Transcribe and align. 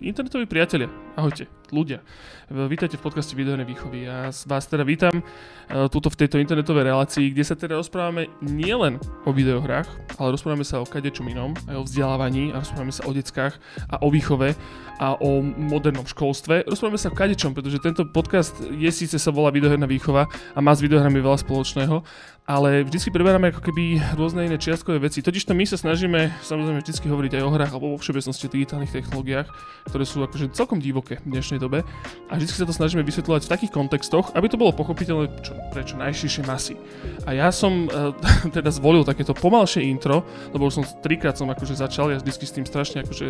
internetoví 0.00 0.46
priatelia, 0.46 0.88
ahojte, 1.16 1.46
ľudia. 1.70 2.00
Vítajte 2.48 2.96
v 2.96 3.04
podcaste 3.04 3.36
Videohernej 3.36 3.68
výchovy. 3.68 4.08
Ja 4.08 4.32
vás 4.32 4.64
teda 4.64 4.84
vítam 4.84 5.20
tuto 5.92 6.08
v 6.08 6.18
tejto 6.24 6.40
internetovej 6.40 6.88
relácii, 6.88 7.28
kde 7.32 7.44
sa 7.44 7.52
teda 7.52 7.76
rozprávame 7.76 8.32
nielen 8.40 8.96
o 9.28 9.30
videohrách, 9.36 9.88
ale 10.16 10.32
rozprávame 10.32 10.64
sa 10.64 10.80
o 10.80 10.88
kadečom 10.88 11.28
inom, 11.28 11.52
aj 11.68 11.76
o 11.76 11.84
vzdelávaní 11.84 12.56
a 12.56 12.64
rozprávame 12.64 12.92
sa 12.94 13.04
o 13.04 13.12
deckách 13.12 13.60
a 13.92 14.00
o 14.00 14.08
výchove 14.08 14.56
a 14.98 15.14
o 15.20 15.44
modernom 15.44 16.08
školstve. 16.08 16.64
Rozprávame 16.64 16.96
sa 16.96 17.12
o 17.12 17.18
kadečom, 17.18 17.52
pretože 17.52 17.78
tento 17.84 18.08
podcast 18.08 18.56
je 18.64 18.88
síce 18.88 19.20
sa 19.20 19.28
volá 19.28 19.52
Videoherná 19.52 19.84
výchova 19.84 20.26
a 20.56 20.58
má 20.64 20.72
s 20.72 20.80
videohrami 20.80 21.20
veľa 21.20 21.44
spoločného, 21.44 22.00
ale 22.48 22.80
vždy 22.80 23.12
preberáme 23.12 23.52
ako 23.52 23.60
keby 23.60 24.00
rôzne 24.16 24.48
iné 24.48 24.56
čiastkové 24.56 25.04
veci. 25.04 25.20
Totiž 25.20 25.44
to 25.44 25.52
my 25.52 25.68
sa 25.68 25.76
snažíme 25.76 26.32
samozrejme 26.40 26.80
vždy 26.80 27.04
hovoriť 27.04 27.32
aj 27.36 27.42
o 27.44 27.52
hrách 27.52 27.72
alebo 27.76 27.92
vo 27.92 28.00
všeobecnosti 28.00 28.48
digitálnych 28.48 28.88
technológiách, 28.88 29.52
ktoré 29.92 30.04
sú 30.08 30.24
akože 30.24 30.56
celkom 30.56 30.80
divoké 30.80 31.20
v 31.28 31.36
dnešnej 31.36 31.57
dobe. 31.58 31.82
A 32.30 32.38
vždy 32.38 32.50
sa 32.50 32.66
to 32.66 32.74
snažíme 32.74 33.02
vysvetľovať 33.02 33.46
v 33.46 33.52
takých 33.52 33.72
kontextoch, 33.74 34.32
aby 34.34 34.46
to 34.46 34.60
bolo 34.60 34.72
pochopiteľné 34.72 35.26
čo, 35.42 35.52
pre 35.74 35.82
čo 35.82 35.98
najširšie 35.98 36.42
masy. 36.46 36.74
A 37.26 37.34
ja 37.34 37.52
som 37.52 37.90
uh, 37.90 38.14
teda 38.56 38.70
zvolil 38.70 39.02
takéto 39.02 39.34
pomalšie 39.36 39.84
intro, 39.84 40.22
lebo 40.54 40.70
už 40.70 40.80
som 40.80 40.84
trikrát 41.02 41.36
som 41.36 41.50
akože 41.50 41.78
začal, 41.78 42.14
ja 42.14 42.18
vždy 42.18 42.46
s 42.46 42.54
tým 42.54 42.66
strašne 42.66 43.02
akože 43.04 43.26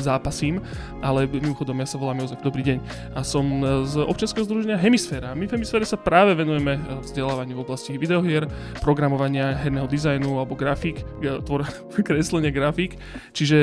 zápasím, 0.00 0.60
ale 1.00 1.28
mimochodom 1.28 1.76
ja 1.80 1.86
sa 1.88 1.96
volám 1.96 2.24
Jozef, 2.24 2.40
dobrý 2.44 2.62
deň. 2.66 2.78
A 3.16 3.20
som 3.24 3.44
e, 3.62 3.86
z 3.86 4.00
občianského 4.02 4.44
združenia 4.44 4.80
Hemisféra. 4.80 5.32
My 5.36 5.46
v 5.46 5.56
Hemisfére 5.58 5.86
sa 5.86 6.00
práve 6.00 6.34
venujeme 6.34 6.76
e, 6.76 6.80
vzdelávaniu 7.04 7.56
v 7.56 7.64
oblasti 7.64 7.96
videohier, 7.96 8.48
programovania, 8.82 9.56
herného 9.56 9.86
dizajnu 9.86 10.40
alebo 10.40 10.56
grafik, 10.56 11.04
tvor, 11.46 11.64
kreslenie 12.08 12.50
grafik. 12.50 12.98
Čiže 13.32 13.56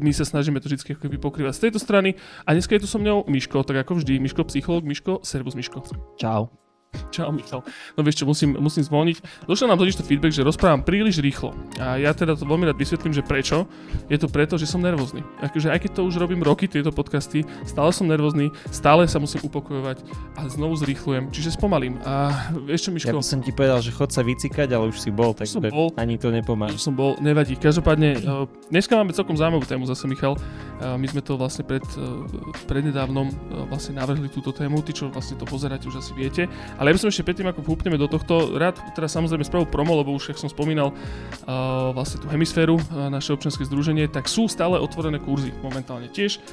my 0.00 0.10
sa 0.14 0.24
snažíme 0.24 0.58
to 0.58 0.70
vždy 0.70 0.96
pokrývať 1.18 1.54
z 1.56 1.62
tejto 1.68 1.80
strany. 1.80 2.16
A 2.48 2.56
dneska 2.56 2.74
je 2.76 2.84
tu 2.84 2.88
so 2.88 2.98
mnou 2.98 3.26
Miško, 3.44 3.60
tak 3.60 3.84
ako 3.84 4.00
vždy. 4.00 4.24
Miško, 4.24 4.48
psycholog, 4.48 4.88
Miško, 4.88 5.20
servus 5.20 5.52
Miško. 5.52 5.84
Čau. 6.16 6.63
Čau 7.10 7.30
Michal. 7.30 7.60
No 7.94 8.00
vieš 8.02 8.22
čo, 8.22 8.24
musím, 8.26 8.56
musím 8.58 8.84
zvoniť. 8.84 9.46
Došiel 9.46 9.70
nám 9.70 9.78
totiž 9.80 10.00
to 10.00 10.04
feedback, 10.06 10.34
že 10.34 10.42
rozprávam 10.42 10.82
príliš 10.82 11.20
rýchlo. 11.22 11.54
A 11.78 11.98
ja 12.00 12.10
teda 12.14 12.34
to 12.34 12.44
veľmi 12.46 12.66
rád 12.66 12.78
vysvetlím, 12.78 13.14
že 13.14 13.22
prečo. 13.22 13.68
Je 14.10 14.18
to 14.18 14.28
preto, 14.28 14.58
že 14.58 14.66
som 14.66 14.82
nervózny. 14.82 15.22
Akože 15.40 15.70
aj 15.70 15.86
keď 15.86 15.90
to 15.98 16.02
už 16.06 16.18
robím 16.18 16.42
roky, 16.42 16.66
tieto 16.66 16.90
podcasty, 16.90 17.46
stále 17.64 17.90
som 17.94 18.06
nervózny, 18.10 18.50
stále 18.70 19.06
sa 19.06 19.22
musím 19.22 19.46
upokojovať 19.46 20.02
a 20.38 20.46
znovu 20.50 20.74
zrýchlujem, 20.78 21.30
čiže 21.30 21.54
spomalím. 21.54 21.98
A 22.02 22.48
vieš 22.66 22.88
čo, 22.88 22.90
Miško? 22.90 23.14
Ja 23.14 23.20
by 23.20 23.24
som 23.24 23.40
ti 23.40 23.52
povedal, 23.54 23.78
že 23.80 23.94
chod 23.94 24.10
sa 24.10 24.26
vycikať, 24.26 24.68
ale 24.74 24.90
už 24.90 24.98
si 24.98 25.10
bol, 25.14 25.32
tak 25.32 25.48
bol, 25.70 25.94
ani 25.94 26.18
to 26.18 26.28
nepomáha. 26.34 26.74
Som 26.76 26.98
bol, 26.98 27.16
nevadí. 27.22 27.56
Každopádne, 27.56 28.10
uh, 28.22 28.44
dneska 28.68 28.98
máme 28.98 29.14
celkom 29.14 29.38
zaujímavú 29.38 29.64
tému 29.64 29.86
zase, 29.86 30.04
Michal. 30.10 30.34
Uh, 30.82 30.98
my 30.98 31.06
sme 31.08 31.22
to 31.22 31.38
vlastne 31.38 31.62
pred, 31.64 31.84
uh, 31.96 32.26
prednedávnom 32.66 33.30
vlastne 33.70 33.96
navrhli 33.96 34.28
túto 34.28 34.50
tému, 34.50 34.82
ty 34.82 34.92
čo 34.92 35.08
vlastne 35.08 35.38
to 35.38 35.46
pozeráte 35.46 35.86
už 35.88 36.02
asi 36.02 36.12
viete. 36.12 36.42
Ale 36.84 36.92
ja 36.92 37.00
by 37.00 37.08
som 37.08 37.12
ešte 37.16 37.24
predtým, 37.24 37.48
ako 37.48 37.64
vhúpneme 37.64 37.96
do 37.96 38.04
tohto, 38.04 38.60
rád 38.60 38.76
teraz 38.92 39.16
samozrejme 39.16 39.40
spravil 39.40 39.64
promo, 39.64 39.96
lebo 39.96 40.12
už, 40.12 40.36
ako 40.36 40.44
som 40.44 40.52
spomínal, 40.52 40.92
uh, 40.92 41.96
vlastne 41.96 42.20
tú 42.20 42.28
hemisféru, 42.28 42.76
uh, 42.76 43.08
naše 43.08 43.32
občianske 43.32 43.64
združenie, 43.64 44.04
tak 44.12 44.28
sú 44.28 44.52
stále 44.52 44.76
otvorené 44.76 45.16
kurzy 45.16 45.48
momentálne 45.64 46.12
tiež. 46.12 46.44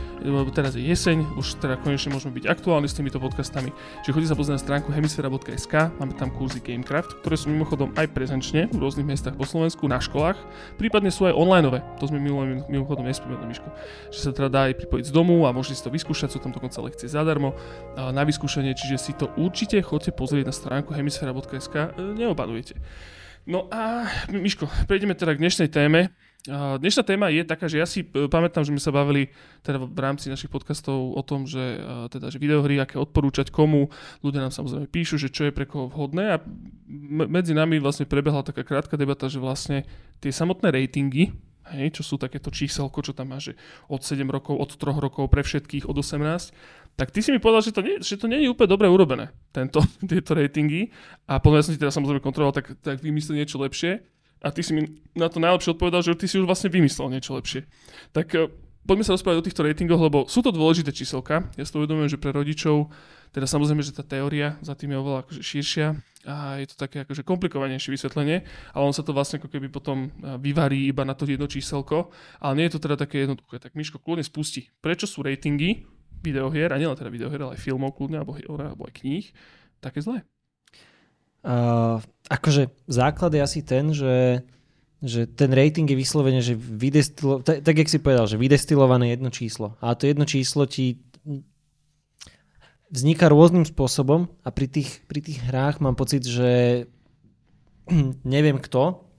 Teraz 0.55 0.79
je 0.79 0.87
jeseň, 0.87 1.35
už 1.35 1.59
teda 1.59 1.75
konečne 1.83 2.15
môžeme 2.15 2.31
byť 2.31 2.47
aktuálni 2.47 2.87
s 2.87 2.95
týmito 2.95 3.19
podcastami. 3.19 3.75
Čiže 4.07 4.15
chodí 4.15 4.27
sa 4.31 4.39
pozrieť 4.39 4.55
na 4.55 4.63
stránku 4.63 4.95
hemisfera.sk, 4.95 5.99
máme 5.99 6.15
tam 6.15 6.31
kurzy 6.31 6.63
Gamecraft, 6.63 7.19
ktoré 7.19 7.35
sú 7.35 7.51
mimochodom 7.51 7.91
aj 7.99 8.07
prezenčne 8.15 8.71
v 8.71 8.79
rôznych 8.79 9.03
miestach 9.03 9.35
po 9.35 9.43
Slovensku, 9.43 9.83
na 9.91 9.99
školách, 9.99 10.39
prípadne 10.79 11.11
sú 11.11 11.27
aj 11.27 11.35
onlineové, 11.35 11.83
to 11.99 12.07
sme 12.07 12.23
mimochodom 12.71 13.03
nespomenuli, 13.03 13.51
Miško, 13.51 13.67
že 14.15 14.19
sa 14.23 14.31
teda 14.31 14.47
dá 14.47 14.71
aj 14.71 14.79
pripojiť 14.79 15.05
z 15.07 15.11
domu 15.11 15.43
a 15.43 15.51
môžete 15.51 15.75
si 15.75 15.83
to 15.83 15.91
vyskúšať, 15.91 16.31
sú 16.31 16.39
tam 16.39 16.55
dokonca 16.55 16.79
lekcie 16.79 17.11
zadarmo 17.11 17.51
na 17.99 18.23
vyskúšanie, 18.23 18.71
čiže 18.71 18.95
si 18.95 19.11
to 19.11 19.27
určite 19.35 19.83
chodte 19.83 20.13
pozrieť 20.21 20.45
na 20.45 20.53
stránku 20.53 20.93
hemisfera.sk 20.93 21.97
e, 21.97 22.13
neobanujete. 22.13 22.77
No 23.49 23.65
a 23.73 24.05
Miško, 24.29 24.69
prejdeme 24.85 25.17
teda 25.17 25.33
k 25.33 25.41
dnešnej 25.41 25.69
téme. 25.73 26.13
Dnešná 26.49 27.05
téma 27.05 27.29
je 27.29 27.45
taká, 27.45 27.69
že 27.69 27.77
ja 27.77 27.85
si 27.85 28.01
e, 28.01 28.25
pamätám, 28.25 28.65
že 28.65 28.73
sme 28.73 28.81
sa 28.81 28.89
bavili 28.89 29.29
teda 29.61 29.77
v 29.81 29.99
rámci 30.01 30.25
našich 30.25 30.49
podcastov 30.49 31.13
o 31.13 31.21
tom, 31.21 31.45
že, 31.45 31.77
e, 31.77 32.09
teda, 32.09 32.33
že 32.33 32.41
videohry, 32.41 32.81
aké 32.81 32.97
odporúčať 32.97 33.53
komu. 33.53 33.93
Ľudia 34.25 34.45
nám 34.45 34.53
samozrejme 34.53 34.89
píšu, 34.89 35.21
že 35.21 35.29
čo 35.29 35.45
je 35.49 35.53
pre 35.53 35.69
koho 35.69 35.89
vhodné 35.89 36.33
a 36.33 36.41
medzi 37.29 37.53
nami 37.53 37.77
vlastne 37.77 38.09
prebehla 38.09 38.41
taká 38.41 38.65
krátka 38.65 38.97
debata, 38.97 39.29
že 39.29 39.37
vlastne 39.37 39.85
tie 40.17 40.33
samotné 40.33 40.73
ratingy, 40.73 41.29
hej, 41.77 41.93
čo 41.93 42.01
sú 42.01 42.15
takéto 42.17 42.49
číselko, 42.49 43.05
čo 43.05 43.13
tam 43.13 43.33
má, 43.33 43.37
že 43.37 43.53
od 43.85 44.01
7 44.01 44.25
rokov, 44.25 44.57
od 44.57 44.69
3 44.73 44.97
rokov 44.97 45.29
pre 45.29 45.45
všetkých, 45.45 45.85
od 45.85 45.93
18, 45.93 46.57
tak 46.95 47.09
ty 47.09 47.23
si 47.23 47.31
mi 47.31 47.39
povedal, 47.39 47.63
že 47.63 47.73
to 47.73 47.81
nie, 47.81 47.97
že 48.03 48.19
to 48.19 48.27
nie 48.27 48.43
je 48.45 48.51
úplne 48.51 48.69
dobre 48.69 48.85
urobené, 48.85 49.31
tento, 49.55 49.81
tieto 50.11 50.35
ratingy. 50.37 50.91
A 51.25 51.39
potom 51.39 51.57
ja 51.57 51.65
som 51.65 51.73
ti 51.73 51.81
teda 51.81 51.93
samozrejme 51.93 52.21
kontroloval, 52.21 52.55
tak, 52.55 52.77
tak 52.83 52.99
vymyslel 52.99 53.41
niečo 53.41 53.57
lepšie. 53.57 54.03
A 54.41 54.49
ty 54.49 54.65
si 54.65 54.73
mi 54.73 54.89
na 55.13 55.29
to 55.29 55.37
najlepšie 55.37 55.77
odpovedal, 55.77 56.01
že 56.01 56.17
ty 56.17 56.25
si 56.25 56.41
už 56.41 56.49
vlastne 56.49 56.73
vymyslel 56.73 57.13
niečo 57.13 57.37
lepšie. 57.37 57.69
Tak 58.09 58.27
eh, 58.33 58.49
poďme 58.85 59.05
sa 59.05 59.13
rozprávať 59.13 59.37
o 59.37 59.45
týchto 59.45 59.61
ratingoch, 59.61 60.01
lebo 60.01 60.19
sú 60.25 60.41
to 60.41 60.49
dôležité 60.49 60.89
číselka. 60.89 61.45
Ja 61.57 61.63
si 61.65 61.69
to 61.69 61.81
uvedomujem, 61.85 62.09
že 62.09 62.21
pre 62.21 62.33
rodičov, 62.33 62.89
teda 63.31 63.45
samozrejme, 63.45 63.85
že 63.85 63.93
tá 63.93 64.01
teória 64.01 64.57
za 64.65 64.73
tým 64.73 64.97
je 64.97 64.97
oveľa 64.97 65.17
akože 65.23 65.41
širšia 65.45 65.87
a 66.21 66.61
je 66.61 66.69
to 66.69 66.75
také 66.77 67.01
akože 67.01 67.25
komplikovanejšie 67.25 67.97
vysvetlenie, 67.97 68.45
ale 68.77 68.83
on 68.85 68.93
sa 68.93 69.01
to 69.01 69.09
vlastne 69.09 69.41
ako 69.41 69.49
keby 69.49 69.69
potom 69.69 70.09
eh, 70.09 70.37
vyvarí 70.41 70.89
iba 70.89 71.05
na 71.05 71.13
to 71.13 71.29
jedno 71.29 71.45
číselko, 71.45 72.09
ale 72.41 72.53
nie 72.57 72.65
je 72.69 72.73
to 72.77 72.83
teda 72.89 72.97
také 72.97 73.25
jednoduché. 73.25 73.61
Tak 73.61 73.77
Miško, 73.77 74.01
kľudne 74.01 74.25
spustí. 74.25 74.73
Prečo 74.81 75.05
sú 75.05 75.21
ratingy 75.21 75.85
videohier, 76.21 76.71
a 76.71 76.79
nielen 76.79 76.97
teda 76.97 77.09
videohier, 77.09 77.41
ale 77.41 77.53
aj 77.57 77.61
filmov 77.61 77.97
kľudne, 77.97 78.21
alebo, 78.21 78.37
alebo 78.37 78.85
aj 78.85 78.93
kníh, 79.01 79.25
také 79.81 80.01
zlé? 80.01 80.21
Uh, 81.41 81.97
akože 82.29 82.69
základ 82.85 83.33
je 83.33 83.41
asi 83.41 83.59
ten, 83.65 83.89
že, 83.89 84.45
že 85.01 85.25
ten 85.25 85.49
rating 85.49 85.89
je 85.89 85.97
vyslovene, 85.97 86.41
že 86.45 86.53
vydestilo, 86.53 87.41
tak, 87.41 87.65
tak 87.65 87.75
jak 87.81 87.89
si 87.89 87.97
povedal, 87.97 88.29
že 88.29 88.37
vydestilované 88.37 89.09
jedno 89.09 89.33
číslo. 89.33 89.73
A 89.81 89.97
to 89.97 90.05
jedno 90.05 90.29
číslo 90.29 90.69
ti 90.69 91.01
vzniká 92.93 93.31
rôznym 93.31 93.65
spôsobom 93.65 94.29
a 94.45 94.49
pri 94.53 94.67
tých, 94.69 95.01
pri 95.09 95.23
tých 95.23 95.41
hrách 95.49 95.81
mám 95.81 95.97
pocit, 95.97 96.21
že 96.27 96.85
neviem 98.27 98.61
kto, 98.61 99.10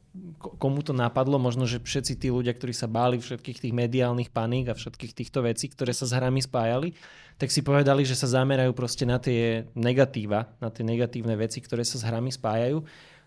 komu 0.43 0.83
to 0.83 0.91
napadlo, 0.91 1.39
možno, 1.39 1.65
že 1.65 1.79
všetci 1.79 2.19
tí 2.19 2.29
ľudia, 2.29 2.53
ktorí 2.53 2.75
sa 2.75 2.91
báli 2.91 3.23
všetkých 3.23 3.63
tých 3.63 3.75
mediálnych 3.75 4.35
paník 4.35 4.69
a 4.69 4.79
všetkých 4.79 5.13
týchto 5.15 5.47
vecí, 5.47 5.71
ktoré 5.71 5.95
sa 5.95 6.05
s 6.05 6.13
hrami 6.13 6.43
spájali, 6.43 6.93
tak 7.39 7.55
si 7.55 7.63
povedali, 7.63 8.03
že 8.03 8.19
sa 8.19 8.29
zamerajú 8.29 8.75
proste 8.77 9.07
na 9.09 9.17
tie 9.23 9.71
negatíva, 9.79 10.53
na 10.59 10.69
tie 10.69 10.85
negatívne 10.85 11.39
veci, 11.39 11.63
ktoré 11.63 11.87
sa 11.87 11.99
s 11.99 12.07
hrami 12.07 12.31
spájajú. 12.31 12.83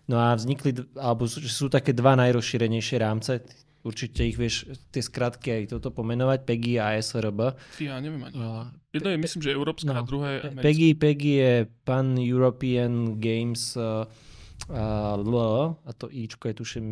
No 0.06 0.16
a 0.22 0.38
vznikli, 0.38 0.86
alebo 0.94 1.26
sú, 1.26 1.42
sú 1.42 1.66
také 1.66 1.90
dva 1.90 2.14
najrozšírenejšie 2.14 2.96
rámce, 3.02 3.42
určite 3.86 4.26
ich 4.26 4.34
vieš, 4.34 4.66
tie 4.90 5.02
skratky 5.02 5.62
aj 5.62 5.78
toto 5.78 5.94
pomenovať, 5.94 6.42
PEGI 6.42 6.74
a 6.82 6.86
SRB. 6.98 7.54
Ja 7.78 8.02
neviem 8.02 8.26
ani. 8.26 8.34
Uh, 8.34 8.66
Jedno 8.90 9.14
je, 9.14 9.18
myslím, 9.18 9.40
že 9.46 9.50
európska 9.54 9.94
no, 9.94 9.98
a 9.98 10.02
druhé 10.02 10.42
je 10.42 10.58
PEGI, 10.58 10.88
PEGI 10.98 11.32
je 11.38 11.52
Pan 11.86 12.18
European 12.18 13.18
Games 13.22 13.78
uh, 13.78 14.06
uh, 14.68 15.20
L 15.20 15.34
a 15.84 15.90
to 15.92 16.06
Ičko 16.10 16.48
je 16.48 16.54
tuším 16.54 16.86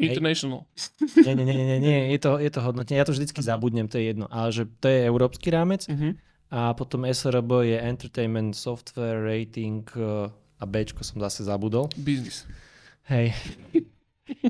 International. 0.00 0.64
Nie, 1.26 1.36
nie, 1.36 1.44
nie, 1.44 1.54
nie, 1.54 1.78
nie, 1.80 1.98
je 2.16 2.18
to, 2.18 2.40
je 2.40 2.48
to 2.48 2.64
hodnotenie. 2.64 2.96
Ja 2.96 3.04
to 3.04 3.12
vždycky 3.12 3.44
zabudnem, 3.44 3.92
to 3.92 4.00
je 4.00 4.16
jedno. 4.16 4.24
Ale 4.32 4.48
že 4.48 4.64
to 4.80 4.88
je 4.88 5.04
európsky 5.04 5.52
rámec 5.52 5.84
uh-huh. 5.84 6.16
a 6.48 6.72
potom 6.72 7.04
SRB 7.04 7.68
je 7.68 7.76
Entertainment 7.76 8.56
Software 8.56 9.20
Rating 9.20 9.84
uh, 10.00 10.32
a 10.32 10.64
B 10.64 10.88
som 10.88 11.20
zase 11.20 11.44
zabudol. 11.44 11.92
Business. 12.00 12.48
Hej. 13.04 13.36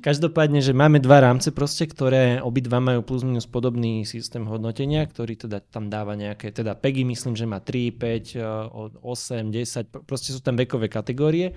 Každopádne, 0.06 0.62
že 0.62 0.70
máme 0.76 1.02
dva 1.02 1.18
rámce 1.18 1.50
proste, 1.50 1.90
ktoré 1.90 2.38
obidva 2.38 2.78
majú 2.78 3.02
plus 3.02 3.26
minus 3.26 3.50
podobný 3.50 4.06
systém 4.06 4.46
hodnotenia, 4.46 5.02
ktorý 5.08 5.34
teda 5.34 5.58
tam 5.58 5.90
dáva 5.90 6.14
nejaké, 6.14 6.54
teda 6.54 6.78
PEGI 6.78 7.02
myslím, 7.08 7.34
že 7.34 7.50
má 7.50 7.58
3, 7.58 7.90
5, 7.98 9.02
8, 9.02 9.50
10, 9.50 10.06
proste 10.06 10.30
sú 10.30 10.38
tam 10.38 10.54
vekové 10.54 10.86
kategórie 10.86 11.50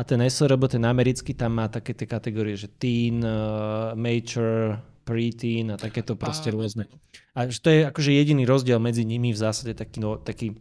a 0.00 0.04
ten 0.04 0.24
SRB, 0.24 0.80
ten 0.80 0.84
americký, 0.88 1.36
tam 1.36 1.60
má 1.60 1.68
také 1.68 1.92
tie 1.92 2.08
kategórie, 2.08 2.56
že 2.56 2.72
teen, 2.72 3.20
uh, 3.20 3.92
mature, 3.92 4.80
preteen 5.04 5.74
a 5.74 5.76
takéto 5.76 6.16
proste 6.16 6.48
a... 6.48 6.56
rôzne. 6.56 6.88
A 7.36 7.44
to 7.52 7.68
je 7.68 7.84
akože 7.84 8.16
jediný 8.16 8.48
rozdiel 8.48 8.80
medzi 8.80 9.04
nimi 9.04 9.36
v 9.36 9.38
zásade 9.44 9.76
taký, 9.76 10.00
no, 10.00 10.16
taký 10.16 10.56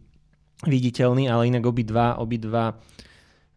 viditeľný, 0.68 1.32
ale 1.32 1.48
inak 1.48 1.64
obidva, 1.64 2.20
obidva 2.20 2.76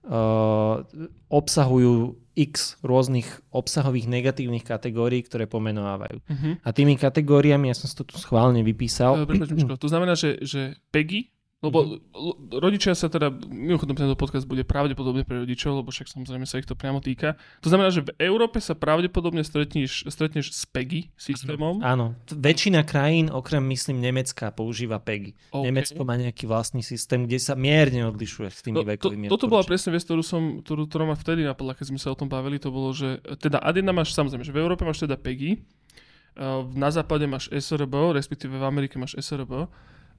uh, 0.07 0.87
obsahujú 1.27 2.15
x 2.33 2.81
rôznych 2.81 3.29
obsahových 3.51 4.07
negatívnych 4.07 4.65
kategórií, 4.65 5.27
ktoré 5.27 5.51
pomenovávajú. 5.51 6.17
Uh-huh. 6.23 6.53
A 6.63 6.69
tými 6.71 6.95
kategóriami, 6.97 7.69
ja 7.69 7.77
som 7.77 7.91
si 7.91 7.99
to 7.99 8.07
tu 8.07 8.17
schválne 8.23 8.63
vypísal. 8.63 9.27
Uh, 9.27 9.75
to 9.77 9.89
znamená, 9.91 10.15
že, 10.15 10.39
že 10.47 10.79
PEGI 10.95 11.42
Lebo 11.63 11.79
mm-hmm. 11.87 12.59
rodičia 12.59 12.91
sa 12.99 13.07
teda, 13.07 13.31
mimochodom 13.47 13.95
tento 13.95 14.19
podcast 14.19 14.51
bude 14.51 14.67
pravdepodobne 14.67 15.23
pre 15.23 15.47
rodičov, 15.47 15.79
lebo 15.79 15.95
však 15.95 16.11
samozrejme 16.11 16.43
sa 16.43 16.59
ich 16.59 16.67
to 16.67 16.75
priamo 16.75 16.99
týka. 16.99 17.39
To 17.63 17.71
znamená, 17.71 17.95
že 17.95 18.03
v 18.03 18.11
Európe 18.19 18.59
sa 18.59 18.75
pravdepodobne 18.75 19.47
stretneš, 19.47 20.11
stretneš 20.11 20.51
s 20.51 20.67
PEGI 20.67 21.15
systémom. 21.15 21.79
Áno, 21.87 22.19
väčšina 22.35 22.83
krajín, 22.83 23.31
okrem 23.31 23.63
myslím 23.71 24.03
Nemecka, 24.03 24.51
používa 24.51 24.99
PEGI. 24.99 25.55
Okay. 25.55 25.71
Nemecko 25.71 26.03
má 26.03 26.19
nejaký 26.19 26.51
vlastný 26.51 26.83
systém, 26.83 27.31
kde 27.31 27.39
sa 27.39 27.55
mierne 27.55 28.11
odlišuje 28.11 28.49
s 28.51 28.61
tými 28.67 28.83
no, 28.83 28.87
vekovými. 28.87 29.31
To, 29.31 29.39
toto 29.39 29.47
bola 29.47 29.63
presne 29.63 29.95
vec, 29.95 30.03
ktorú 30.03 30.27
som, 30.27 30.67
ktorú, 30.67 30.91
ktorú 30.91 31.15
ma 31.15 31.15
vtedy 31.15 31.47
napadla, 31.47 31.79
keď 31.79 31.95
sme 31.95 32.03
sa 32.03 32.11
o 32.11 32.19
tom 32.19 32.27
bavili, 32.27 32.59
to 32.59 32.75
bolo, 32.75 32.91
že 32.91 33.23
teda 33.39 33.63
ad 33.63 33.79
máš 33.95 34.19
samozrejme, 34.19 34.43
že 34.43 34.51
v 34.51 34.59
Európe 34.59 34.83
máš 34.83 35.07
teda 35.07 35.15
PEGI, 35.15 35.63
na 36.73 36.89
západe 36.89 37.29
máš 37.29 37.53
SRB, 37.53 38.17
respektíve 38.17 38.57
v 38.57 38.65
Amerike 38.65 38.97
máš 38.97 39.13
SRB 39.21 39.69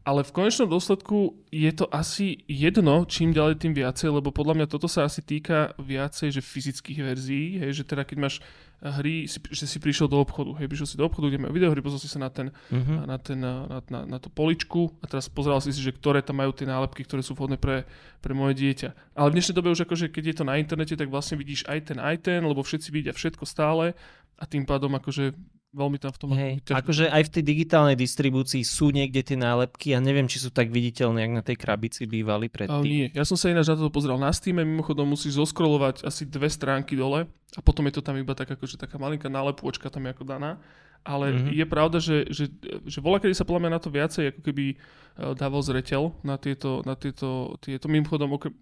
ale 0.03 0.27
v 0.27 0.35
konečnom 0.35 0.67
dôsledku 0.67 1.47
je 1.47 1.71
to 1.71 1.87
asi 1.87 2.43
jedno, 2.43 3.07
čím 3.07 3.31
ďalej 3.31 3.63
tým 3.63 3.71
viacej, 3.71 4.19
lebo 4.19 4.35
podľa 4.35 4.59
mňa 4.59 4.67
toto 4.67 4.91
sa 4.91 5.07
asi 5.07 5.23
týka 5.23 5.71
viacej, 5.79 6.27
že 6.35 6.43
fyzických 6.43 6.99
verzií, 6.99 7.63
hej, 7.63 7.71
že 7.71 7.83
teda 7.87 8.03
keď 8.03 8.17
máš 8.19 8.35
hry, 8.83 9.23
že 9.31 9.63
si 9.63 9.79
prišiel 9.79 10.11
do 10.11 10.19
obchodu, 10.19 10.59
hej, 10.59 10.67
prišiel 10.67 10.87
si 10.91 10.99
do 10.99 11.07
obchodu, 11.07 11.31
kde 11.31 11.47
majú 11.47 11.55
videohry, 11.55 11.79
pozrel 11.79 12.03
si 12.03 12.11
sa 12.11 12.19
na, 12.19 12.27
ten, 12.27 12.51
mm-hmm. 12.51 12.97
na, 13.07 13.15
ten, 13.15 13.39
na, 13.39 13.79
na, 13.87 13.99
na 14.03 14.17
tú 14.19 14.27
poličku 14.27 14.91
a 14.99 15.07
teraz 15.07 15.31
pozeral 15.31 15.63
si 15.63 15.71
si, 15.71 15.79
že 15.79 15.95
ktoré 15.95 16.19
tam 16.19 16.43
majú 16.43 16.51
tie 16.51 16.67
nálepky, 16.67 17.07
ktoré 17.07 17.23
sú 17.23 17.31
vhodné 17.31 17.55
pre, 17.55 17.87
pre 18.19 18.35
moje 18.35 18.59
dieťa. 18.59 19.15
Ale 19.15 19.31
v 19.31 19.35
dnešnej 19.39 19.55
dobe 19.55 19.71
už 19.71 19.87
akože, 19.87 20.11
keď 20.11 20.23
je 20.27 20.35
to 20.35 20.43
na 20.43 20.59
internete, 20.59 20.99
tak 20.99 21.07
vlastne 21.07 21.39
vidíš 21.39 21.63
aj 21.71 21.95
ten, 21.95 21.97
aj 22.03 22.27
ten, 22.27 22.43
lebo 22.43 22.59
všetci 22.59 22.91
vidia 22.91 23.15
všetko 23.15 23.47
stále 23.47 23.95
a 24.35 24.43
tým 24.43 24.67
pádom 24.67 24.91
akože 24.99 25.31
veľmi 25.73 25.97
tam 25.97 26.13
v 26.13 26.19
tom... 26.21 26.29
Hej, 26.37 26.61
akože 26.69 27.09
aj 27.09 27.23
v 27.27 27.33
tej 27.33 27.43
digitálnej 27.43 27.97
distribúcii 27.97 28.61
sú 28.61 28.93
niekde 28.93 29.25
tie 29.25 29.37
nálepky 29.37 29.97
a 29.97 29.99
neviem, 29.99 30.29
či 30.29 30.37
sú 30.37 30.53
tak 30.53 30.69
viditeľné, 30.69 31.25
jak 31.25 31.33
na 31.33 31.43
tej 31.43 31.57
krabici 31.57 32.05
bývali 32.05 32.47
predtým. 32.47 32.77
Ale 32.77 32.85
nie, 32.85 33.07
ja 33.11 33.25
som 33.25 33.33
sa 33.33 33.49
ináč 33.49 33.73
na 33.73 33.81
to 33.81 33.89
pozrel 33.89 34.15
na 34.21 34.29
Steam, 34.29 34.61
mimochodom 34.61 35.09
musíš 35.09 35.41
zoskrolovať 35.41 36.05
asi 36.05 36.29
dve 36.29 36.47
stránky 36.47 36.93
dole 36.93 37.25
a 37.57 37.59
potom 37.59 37.89
je 37.89 37.97
to 37.97 38.05
tam 38.05 38.15
iba 38.15 38.37
tak, 38.37 38.53
akože 38.53 38.77
taká 38.77 39.01
malinká 39.01 39.27
nálepôčka 39.27 39.89
tam 39.89 40.05
je 40.05 40.13
ako 40.13 40.23
daná. 40.29 40.61
Ale 41.03 41.35
mm-hmm. 41.35 41.51
je 41.51 41.65
pravda, 41.67 41.97
že, 41.99 42.17
že, 42.31 42.47
že 42.87 43.03
voľa, 43.03 43.27
kedy 43.27 43.35
sa 43.35 43.43
podľa 43.43 43.67
mňa 43.67 43.71
na 43.75 43.81
to 43.83 43.91
viacej 43.91 44.23
ako 44.31 44.41
keby 44.45 44.65
eh, 44.71 45.33
dával 45.35 45.59
zreteľ 45.59 46.15
na 46.23 46.39
tieto, 46.39 46.79
na 46.87 46.95
tieto, 46.95 47.59
tieto 47.59 47.91
mimochodom, 47.91 48.39
okrem, 48.39 48.55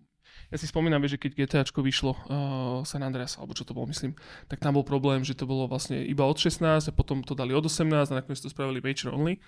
ja 0.51 0.57
si 0.59 0.67
spomínam, 0.67 0.99
že 1.07 1.15
keď 1.15 1.31
GTAčko 1.39 1.79
vyšlo 1.79 2.11
uh, 2.11 2.19
San 2.83 2.99
Andreas, 3.07 3.39
alebo 3.39 3.55
čo 3.55 3.63
to 3.63 3.71
bolo, 3.71 3.87
myslím, 3.87 4.11
tak 4.51 4.59
tam 4.59 4.75
bol 4.75 4.83
problém, 4.83 5.23
že 5.23 5.31
to 5.31 5.47
bolo 5.47 5.63
vlastne 5.63 6.03
iba 6.03 6.27
od 6.27 6.35
16 6.35 6.91
a 6.91 6.91
potom 6.91 7.23
to 7.23 7.31
dali 7.31 7.55
od 7.55 7.63
18 7.63 7.87
a 7.87 8.17
nakoniec 8.19 8.43
to 8.43 8.51
spravili 8.51 8.83
major 8.83 9.15
only. 9.15 9.39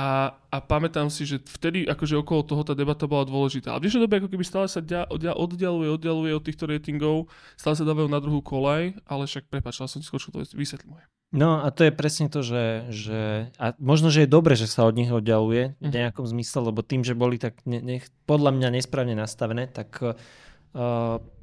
A, 0.00 0.32
a 0.48 0.56
pamätám 0.64 1.12
si, 1.12 1.28
že 1.28 1.42
vtedy 1.44 1.84
akože 1.84 2.16
okolo 2.24 2.40
toho 2.46 2.62
tá 2.64 2.72
debata 2.72 3.04
bola 3.04 3.28
dôležitá. 3.28 3.76
A 3.76 3.78
v 3.82 3.84
dnešnej 3.84 4.08
dobe 4.08 4.16
ako 4.16 4.32
keby 4.32 4.44
stále 4.48 4.64
sa 4.64 4.80
dia, 4.80 5.04
oddia, 5.12 5.36
oddialuje, 5.36 5.92
oddialuje 5.92 6.32
od 6.32 6.46
týchto 6.46 6.64
ratingov, 6.64 7.28
stále 7.60 7.76
sa 7.76 7.84
dávajú 7.84 8.08
na 8.08 8.22
druhú 8.22 8.40
kolaj, 8.40 8.96
ale 9.04 9.28
však 9.28 9.52
prepáčal 9.52 9.92
som 9.92 10.00
ti 10.00 10.08
skočil, 10.08 10.32
to 10.32 10.40
vysvetlím 10.56 10.96
moje. 10.96 11.19
No 11.30 11.62
a 11.62 11.70
to 11.70 11.86
je 11.86 11.94
presne 11.94 12.26
to, 12.26 12.42
že, 12.42 12.90
že 12.90 13.20
a 13.54 13.78
možno, 13.78 14.10
že 14.10 14.26
je 14.26 14.34
dobre, 14.34 14.58
že 14.58 14.66
sa 14.66 14.82
od 14.82 14.98
nich 14.98 15.14
oddialuje 15.14 15.78
v 15.78 15.86
mhm. 15.86 15.94
nejakom 15.94 16.26
zmysle, 16.26 16.70
lebo 16.70 16.82
tým, 16.82 17.06
že 17.06 17.14
boli 17.14 17.38
tak 17.38 17.62
ne, 17.62 17.78
ne, 17.78 18.02
podľa 18.26 18.50
mňa 18.50 18.68
nesprávne 18.74 19.14
nastavené, 19.14 19.70
tak 19.70 20.02
uh, 20.02 20.14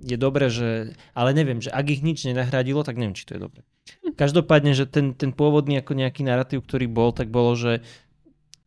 je 0.04 0.18
dobré, 0.20 0.52
že, 0.52 0.92
ale 1.16 1.32
neviem, 1.32 1.64
že 1.64 1.72
ak 1.72 1.88
ich 1.88 2.04
nič 2.04 2.28
nenahradilo, 2.28 2.84
tak 2.84 3.00
neviem, 3.00 3.16
či 3.16 3.32
to 3.32 3.40
je 3.40 3.42
dobré. 3.48 3.62
Hm. 4.04 4.20
Každopádne, 4.20 4.76
že 4.76 4.92
ten, 4.92 5.16
ten 5.16 5.32
pôvodný 5.32 5.80
ako 5.80 5.96
nejaký 5.96 6.28
narratív, 6.28 6.68
ktorý 6.68 6.92
bol, 6.92 7.16
tak 7.16 7.32
bolo, 7.32 7.56
že 7.56 7.80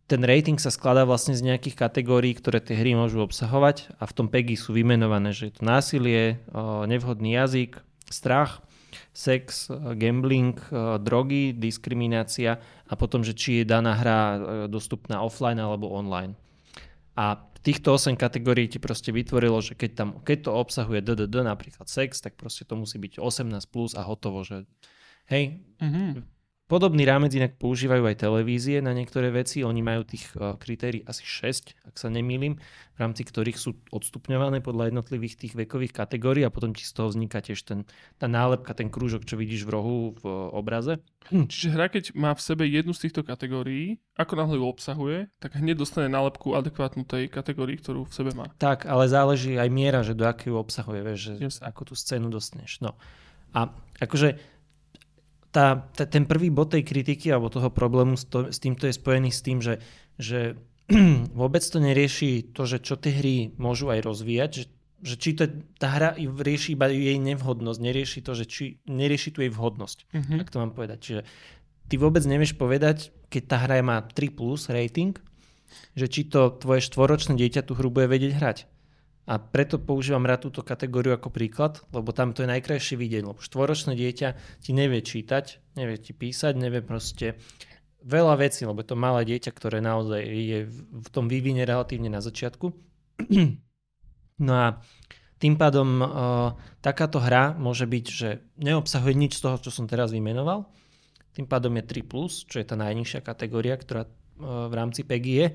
ten 0.08 0.26
rating 0.26 0.58
sa 0.58 0.74
skladá 0.74 1.06
vlastne 1.06 1.38
z 1.38 1.44
nejakých 1.46 1.78
kategórií, 1.78 2.34
ktoré 2.34 2.58
tie 2.58 2.74
hry 2.74 2.98
môžu 2.98 3.22
obsahovať 3.22 3.94
a 3.94 4.10
v 4.10 4.14
tom 4.16 4.26
PEGI 4.26 4.58
sú 4.58 4.74
vymenované, 4.74 5.30
že 5.30 5.52
je 5.52 5.54
to 5.54 5.62
násilie, 5.62 6.42
nevhodný 6.90 7.38
jazyk, 7.38 7.78
strach, 8.10 8.58
sex, 9.12 9.70
gambling, 9.96 10.58
drogy, 11.02 11.54
diskriminácia 11.54 12.58
a 12.86 12.94
potom, 12.94 13.22
že 13.22 13.34
či 13.34 13.62
je 13.62 13.64
daná 13.64 13.94
hra 13.94 14.20
dostupná 14.66 15.22
offline 15.22 15.58
alebo 15.58 15.90
online. 15.90 16.34
A 17.14 17.38
týchto 17.60 17.92
8 17.94 18.16
kategórií 18.16 18.66
ti 18.70 18.80
proste 18.80 19.12
vytvorilo, 19.12 19.60
že 19.60 19.76
keď, 19.76 19.90
tam, 19.92 20.08
keď 20.24 20.48
to 20.48 20.50
obsahuje 20.56 21.04
DDD, 21.04 21.44
napríklad 21.44 21.86
sex, 21.86 22.24
tak 22.24 22.40
proste 22.40 22.64
to 22.64 22.74
musí 22.74 22.96
byť 22.96 23.20
18 23.20 23.52
plus 23.68 23.92
a 23.92 24.02
hotovo, 24.02 24.40
že 24.42 24.64
hej, 25.28 25.60
mm-hmm 25.78 26.39
Podobný 26.70 27.02
rámec 27.02 27.34
inak 27.34 27.58
používajú 27.58 28.06
aj 28.06 28.22
televízie 28.22 28.78
na 28.78 28.94
niektoré 28.94 29.34
veci. 29.34 29.66
Oni 29.66 29.82
majú 29.82 30.06
tých 30.06 30.30
uh, 30.38 30.54
kritérií 30.54 31.02
asi 31.02 31.26
6, 31.26 31.74
ak 31.90 31.98
sa 31.98 32.06
nemýlim, 32.06 32.62
v 32.94 32.98
rámci 33.02 33.26
ktorých 33.26 33.58
sú 33.58 33.74
odstupňované 33.90 34.62
podľa 34.62 34.94
jednotlivých 34.94 35.34
tých 35.34 35.58
vekových 35.58 35.90
kategórií 35.90 36.46
a 36.46 36.54
potom 36.54 36.70
ti 36.70 36.86
z 36.86 36.94
toho 36.94 37.10
vzniká 37.10 37.42
tiež 37.42 37.66
ten, 37.66 37.90
tá 38.22 38.30
nálepka, 38.30 38.70
ten 38.70 38.86
krúžok, 38.86 39.26
čo 39.26 39.34
vidíš 39.34 39.66
v 39.66 39.70
rohu 39.74 39.98
v 40.14 40.30
uh, 40.30 40.54
obraze. 40.54 41.02
Hm, 41.34 41.50
čiže 41.50 41.74
hra, 41.74 41.90
keď 41.90 42.14
má 42.14 42.30
v 42.38 42.42
sebe 42.46 42.62
jednu 42.70 42.94
z 42.94 43.10
týchto 43.10 43.26
kategórií, 43.26 43.98
ako 44.14 44.38
náhle 44.38 44.62
ju 44.62 44.64
obsahuje, 44.70 45.26
tak 45.42 45.58
hneď 45.58 45.74
dostane 45.74 46.06
nálepku 46.06 46.54
adekvátnu 46.54 47.02
tej 47.02 47.26
kategórii, 47.34 47.82
ktorú 47.82 48.06
v 48.06 48.14
sebe 48.14 48.30
má. 48.30 48.46
Tak, 48.62 48.86
ale 48.86 49.10
záleží 49.10 49.58
aj 49.58 49.66
miera, 49.74 50.06
že 50.06 50.14
do 50.14 50.22
akej 50.22 50.54
ju 50.54 50.56
obsahuje, 50.62 51.02
vieš, 51.02 51.20
že 51.34 51.50
yes. 51.50 51.58
ako 51.66 51.90
tú 51.90 51.94
scénu 51.98 52.30
dostaneš. 52.30 52.78
No. 52.78 52.94
A 53.50 53.74
akože 53.98 54.59
tá, 55.50 55.90
tá, 55.94 56.06
ten 56.06 56.26
prvý 56.26 56.48
bod 56.50 56.70
tej 56.70 56.86
kritiky 56.86 57.30
alebo 57.30 57.50
toho 57.50 57.70
problému 57.70 58.14
s, 58.14 58.26
to, 58.26 58.50
s 58.50 58.58
týmto 58.62 58.86
je 58.86 58.94
spojený 58.94 59.30
s 59.34 59.42
tým, 59.42 59.58
že, 59.58 59.82
že 60.16 60.58
vôbec 61.40 61.62
to 61.62 61.78
nerieši 61.82 62.54
to, 62.54 62.66
že 62.66 62.82
čo 62.82 62.98
tie 62.98 63.14
hry 63.14 63.34
môžu 63.58 63.90
aj 63.90 64.00
rozvíjať, 64.06 64.50
že, 64.50 64.64
že 65.02 65.14
či 65.18 65.30
to, 65.34 65.44
tá 65.78 65.88
hra 65.90 66.10
rieši 66.18 66.78
iba 66.78 66.86
jej 66.90 67.18
nevhodnosť, 67.18 67.78
nerieši 67.82 68.20
to, 68.22 68.32
že 68.38 68.44
či 68.46 68.64
nerieši 68.86 69.30
tu 69.34 69.42
jej 69.42 69.50
vhodnosť, 69.50 69.98
mm-hmm. 70.10 70.38
ak 70.42 70.48
to 70.50 70.60
mám 70.62 70.72
povedať. 70.74 70.98
Čiže 71.02 71.20
ty 71.90 71.94
vôbec 71.98 72.22
nevieš 72.22 72.54
povedať, 72.54 73.10
keď 73.30 73.42
tá 73.46 73.56
hra 73.66 73.82
má 73.82 73.98
3 74.02 74.30
plus 74.30 74.70
rating, 74.70 75.18
že 75.94 76.06
či 76.10 76.26
to 76.26 76.50
tvoje 76.58 76.82
štvoročné 76.82 77.38
dieťa 77.38 77.66
tú 77.66 77.78
hru 77.78 77.90
bude 77.90 78.10
vedieť 78.10 78.32
hrať. 78.38 78.58
A 79.30 79.38
preto 79.38 79.78
používam 79.78 80.26
rád 80.26 80.50
túto 80.50 80.66
kategóriu 80.66 81.14
ako 81.14 81.30
príklad, 81.30 81.78
lebo 81.94 82.10
tam 82.10 82.34
to 82.34 82.42
je 82.42 82.50
najkrajšie 82.50 82.98
vidieť, 82.98 83.22
lebo 83.22 83.38
štvoročné 83.38 83.94
dieťa 83.94 84.28
ti 84.58 84.74
nevie 84.74 85.06
čítať, 85.06 85.78
nevie 85.78 86.02
ti 86.02 86.10
písať, 86.10 86.58
nevie 86.58 86.82
proste 86.82 87.38
veľa 88.02 88.42
vecí, 88.42 88.66
lebo 88.66 88.82
je 88.82 88.90
to 88.90 88.98
malé 88.98 89.22
dieťa, 89.22 89.54
ktoré 89.54 89.78
naozaj 89.78 90.18
je 90.26 90.58
v 90.90 91.08
tom 91.14 91.30
vývine 91.30 91.62
relatívne 91.62 92.10
na 92.10 92.18
začiatku. 92.18 92.74
No 94.40 94.56
a 94.56 94.80
tým 95.36 95.60
pádom 95.60 96.00
uh, 96.00 96.08
takáto 96.80 97.20
hra 97.20 97.52
môže 97.60 97.84
byť, 97.84 98.06
že 98.08 98.40
neobsahuje 98.56 99.12
nič 99.12 99.36
z 99.36 99.44
toho, 99.44 99.60
čo 99.60 99.68
som 99.68 99.84
teraz 99.84 100.16
vymenoval. 100.16 100.64
Tým 101.36 101.44
pádom 101.44 101.76
je 101.76 101.84
3+, 101.84 102.08
čo 102.48 102.56
je 102.56 102.64
tá 102.64 102.72
najnižšia 102.72 103.20
kategória, 103.20 103.76
ktorá 103.76 104.08
uh, 104.08 104.72
v 104.72 104.72
rámci 104.72 105.04
PEGI 105.04 105.32
je 105.36 105.46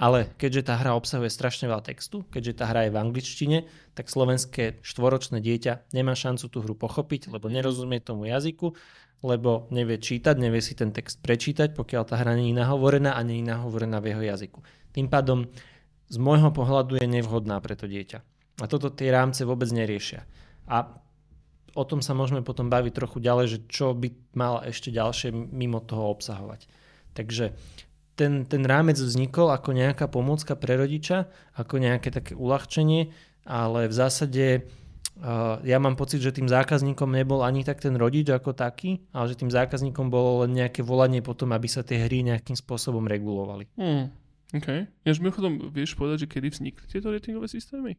ale 0.00 0.32
keďže 0.40 0.72
tá 0.72 0.80
hra 0.80 0.96
obsahuje 0.96 1.28
strašne 1.28 1.68
veľa 1.68 1.84
textu, 1.84 2.24
keďže 2.32 2.64
tá 2.64 2.72
hra 2.72 2.88
je 2.88 2.94
v 2.96 3.00
angličtine, 3.04 3.58
tak 3.92 4.08
slovenské 4.08 4.80
štvoročné 4.80 5.44
dieťa 5.44 5.92
nemá 5.92 6.16
šancu 6.16 6.48
tú 6.48 6.64
hru 6.64 6.72
pochopiť, 6.72 7.28
lebo 7.28 7.52
nerozumie 7.52 8.00
tomu 8.00 8.24
jazyku, 8.32 8.72
lebo 9.20 9.68
nevie 9.68 10.00
čítať, 10.00 10.40
nevie 10.40 10.64
si 10.64 10.72
ten 10.72 10.96
text 10.96 11.20
prečítať, 11.20 11.76
pokiaľ 11.76 12.02
tá 12.08 12.16
hra 12.16 12.32
nie 12.32 12.56
je 12.56 12.56
nahovorená 12.56 13.12
a 13.12 13.20
nie 13.20 13.44
je 13.44 13.52
nahovorená 13.52 14.00
v 14.00 14.16
jeho 14.16 14.22
jazyku. 14.24 14.64
Tým 14.96 15.12
pádom 15.12 15.52
z 16.08 16.16
môjho 16.16 16.48
pohľadu 16.48 16.96
je 16.96 17.04
nevhodná 17.04 17.60
pre 17.60 17.76
to 17.76 17.84
dieťa. 17.84 18.24
A 18.60 18.64
toto 18.64 18.88
tie 18.88 19.12
rámce 19.12 19.44
vôbec 19.44 19.68
neriešia. 19.68 20.24
A 20.64 20.96
o 21.76 21.84
tom 21.84 22.00
sa 22.00 22.16
môžeme 22.16 22.40
potom 22.40 22.72
baviť 22.72 22.92
trochu 22.96 23.20
ďalej, 23.20 23.46
že 23.52 23.58
čo 23.68 23.92
by 23.92 24.32
mal 24.32 24.64
ešte 24.64 24.88
ďalšie 24.88 25.28
mimo 25.32 25.84
toho 25.84 26.08
obsahovať. 26.16 26.64
Takže 27.12 27.52
ten, 28.20 28.44
ten 28.44 28.60
rámec 28.68 29.00
vznikol 29.00 29.48
ako 29.48 29.72
nejaká 29.72 30.04
pomôcka 30.12 30.52
pre 30.52 30.76
rodiča, 30.76 31.32
ako 31.56 31.80
nejaké 31.80 32.12
také 32.12 32.36
uľahčenie, 32.36 33.08
ale 33.48 33.88
v 33.88 33.94
zásade 33.96 34.44
uh, 35.24 35.56
ja 35.64 35.80
mám 35.80 35.96
pocit, 35.96 36.20
že 36.20 36.36
tým 36.36 36.44
zákazníkom 36.44 37.08
nebol 37.08 37.40
ani 37.40 37.64
tak 37.64 37.80
ten 37.80 37.96
rodič 37.96 38.28
ako 38.28 38.52
taký, 38.52 39.00
ale 39.16 39.32
že 39.32 39.40
tým 39.40 39.48
zákazníkom 39.48 40.12
bolo 40.12 40.44
len 40.44 40.52
nejaké 40.52 40.84
volanie 40.84 41.24
potom, 41.24 41.56
aby 41.56 41.64
sa 41.64 41.80
tie 41.80 42.04
hry 42.04 42.20
nejakým 42.20 42.60
spôsobom 42.60 43.08
regulovali. 43.08 43.64
Hmm. 43.80 44.12
OK. 44.52 44.68
Ja 45.08 45.10
mimochodom 45.16 45.72
vieš 45.72 45.96
povedať, 45.96 46.26
že 46.26 46.30
kedy 46.36 46.52
vznikli 46.52 46.84
tieto 46.90 47.08
ratingové 47.08 47.48
systémy? 47.48 47.96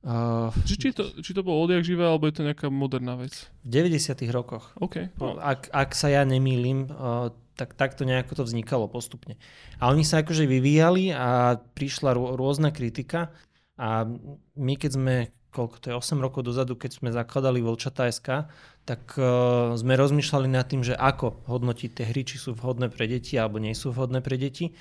Uh, 0.00 0.48
či, 0.64 0.80
či, 0.80 0.88
to, 0.96 1.12
či 1.20 1.36
to 1.36 1.44
bolo 1.44 1.68
odjak 1.68 1.84
živé, 1.84 2.08
alebo 2.08 2.24
je 2.24 2.40
to 2.40 2.46
nejaká 2.48 2.72
moderná 2.72 3.20
vec? 3.20 3.52
V 3.68 3.84
90 3.84 4.16
rokoch. 4.32 4.72
OK. 4.80 5.12
No. 5.20 5.36
Ak, 5.36 5.68
ak 5.68 5.92
sa 5.92 6.08
ja 6.08 6.24
nemýlim, 6.24 6.88
uh, 6.88 7.28
tak 7.60 7.76
takto 7.76 8.08
nejako 8.08 8.40
to 8.40 8.42
vznikalo 8.48 8.88
postupne. 8.88 9.36
A 9.76 9.92
oni 9.92 10.00
sa 10.00 10.24
akože 10.24 10.48
vyvíjali 10.48 11.12
a 11.12 11.60
prišla 11.60 12.16
rô, 12.16 12.32
rôzna 12.40 12.72
kritika 12.72 13.28
a 13.76 14.08
my 14.56 14.74
keď 14.80 14.90
sme, 14.96 15.14
koľko 15.52 15.76
to 15.76 15.86
je, 15.92 15.94
8 16.00 16.24
rokov 16.24 16.48
dozadu, 16.48 16.80
keď 16.80 16.90
sme 16.96 17.08
zakladali 17.12 17.60
Vlčata.sk, 17.60 18.48
tak 18.88 19.02
uh, 19.20 19.76
sme 19.76 19.92
rozmýšľali 20.00 20.48
nad 20.48 20.64
tým, 20.64 20.80
že 20.80 20.96
ako 20.96 21.44
hodnotiť 21.44 21.90
tie 22.00 22.04
hry, 22.08 22.24
či 22.24 22.40
sú 22.40 22.56
vhodné 22.56 22.88
pre 22.88 23.04
deti 23.04 23.36
alebo 23.36 23.60
nie 23.60 23.76
sú 23.76 23.92
vhodné 23.92 24.24
pre 24.24 24.40
deti. 24.40 24.72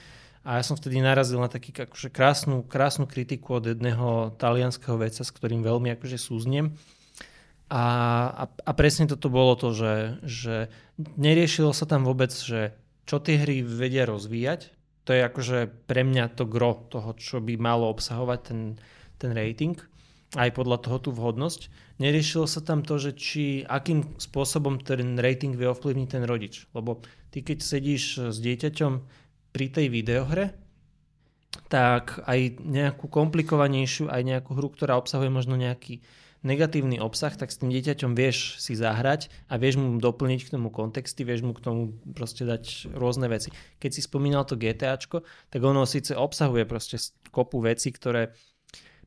A 0.48 0.60
ja 0.60 0.64
som 0.64 0.80
vtedy 0.80 1.04
narazil 1.04 1.36
na 1.44 1.52
taký 1.52 1.76
akože 1.76 2.10
krásnu, 2.16 2.64
krásnu 2.64 3.12
kritiku 3.12 3.60
od 3.60 3.76
jedného 3.76 4.32
talianského 4.40 4.96
veca, 4.96 5.22
s 5.28 5.36
ktorým 5.36 5.62
veľmi 5.68 5.92
akože 6.00 6.16
súzniem. 6.16 6.80
A, 7.70 7.84
a, 8.34 8.44
a 8.50 8.72
presne 8.74 9.06
toto 9.06 9.30
bolo 9.30 9.54
to, 9.54 9.78
že, 9.78 10.18
že 10.26 10.56
neriešilo 11.00 11.72
sa 11.72 11.88
tam 11.88 12.04
vôbec, 12.04 12.32
že 12.32 12.76
čo 13.08 13.24
tie 13.24 13.40
hry 13.40 13.64
vedia 13.64 14.04
rozvíjať. 14.06 14.76
To 15.08 15.16
je 15.16 15.26
akože 15.26 15.58
pre 15.90 16.06
mňa 16.06 16.38
to 16.38 16.46
gro 16.46 16.86
toho, 16.92 17.18
čo 17.18 17.42
by 17.42 17.58
malo 17.58 17.90
obsahovať 17.90 18.40
ten, 18.46 18.62
ten 19.18 19.32
rating 19.34 19.74
aj 20.38 20.54
podľa 20.54 20.78
toho 20.86 20.98
tú 21.02 21.10
vhodnosť. 21.10 21.74
Neriešilo 21.98 22.46
sa 22.46 22.62
tam 22.62 22.86
to, 22.86 23.02
že 23.02 23.18
či 23.18 23.66
akým 23.66 24.22
spôsobom 24.22 24.78
ten 24.78 25.18
rating 25.18 25.58
vie 25.58 25.66
ovplyvniť 25.66 26.08
ten 26.14 26.24
rodič. 26.30 26.70
Lebo 26.78 27.02
ty 27.34 27.42
keď 27.42 27.58
sedíš 27.66 28.30
s 28.30 28.38
dieťaťom 28.38 28.94
pri 29.50 29.66
tej 29.74 29.90
videohre, 29.90 30.54
tak 31.66 32.22
aj 32.30 32.62
nejakú 32.62 33.10
komplikovanejšiu, 33.10 34.14
aj 34.14 34.22
nejakú 34.22 34.54
hru, 34.54 34.70
ktorá 34.70 35.02
obsahuje 35.02 35.34
možno 35.34 35.58
nejaký 35.58 36.06
negatívny 36.44 37.04
obsah, 37.04 37.36
tak 37.36 37.52
s 37.52 37.60
tým 37.60 37.72
dieťaťom 37.72 38.16
vieš 38.16 38.60
si 38.64 38.76
zahrať 38.76 39.28
a 39.52 39.60
vieš 39.60 39.80
mu 39.80 40.00
doplniť 40.00 40.48
k 40.48 40.54
tomu 40.56 40.72
kontexty, 40.72 41.28
vieš 41.28 41.44
mu 41.44 41.52
k 41.52 41.64
tomu 41.64 41.82
proste 42.16 42.48
dať 42.48 42.96
rôzne 42.96 43.28
veci. 43.28 43.52
Keď 43.84 43.92
si 43.92 44.02
spomínal 44.04 44.48
to 44.48 44.56
GTAčko, 44.56 45.26
tak 45.52 45.62
ono 45.62 45.84
síce 45.84 46.16
obsahuje 46.16 46.64
proste 46.64 46.96
kopu 47.32 47.60
veci, 47.60 47.92
ktoré 47.92 48.32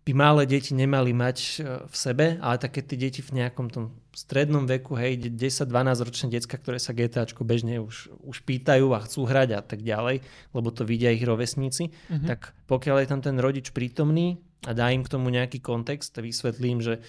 by 0.03 0.13
malé 0.19 0.43
deti 0.51 0.75
nemali 0.75 1.15
mať 1.15 1.39
e, 1.39 1.51
v 1.87 1.95
sebe, 1.95 2.27
ale 2.43 2.59
také 2.59 2.83
tie 2.83 2.99
deti 2.99 3.23
v 3.23 3.39
nejakom 3.39 3.71
tom 3.71 3.95
strednom 4.11 4.67
veku, 4.67 4.99
hej, 4.99 5.31
10-12 5.31 5.71
ročné 6.03 6.27
decka, 6.35 6.59
ktoré 6.59 6.83
sa 6.83 6.91
GTAčko 6.91 7.47
bežne 7.47 7.79
už, 7.79 8.11
už 8.27 8.43
pýtajú 8.43 8.91
a 8.93 8.99
chcú 9.07 9.31
hrať 9.31 9.49
a 9.57 9.63
tak 9.63 9.87
ďalej, 9.87 10.27
lebo 10.53 10.69
to 10.75 10.83
vidia 10.83 11.15
ich 11.15 11.23
rovesníci, 11.23 11.95
mm-hmm. 11.95 12.27
tak 12.27 12.51
pokiaľ 12.67 12.97
je 13.07 13.09
tam 13.15 13.21
ten 13.23 13.39
rodič 13.39 13.71
prítomný 13.71 14.43
a 14.67 14.71
dá 14.73 14.91
im 14.95 15.03
k 15.03 15.13
tomu 15.13 15.31
nejaký 15.31 15.59
kontext, 15.59 16.15
vysvetlím, 16.19 16.79
že, 16.79 17.03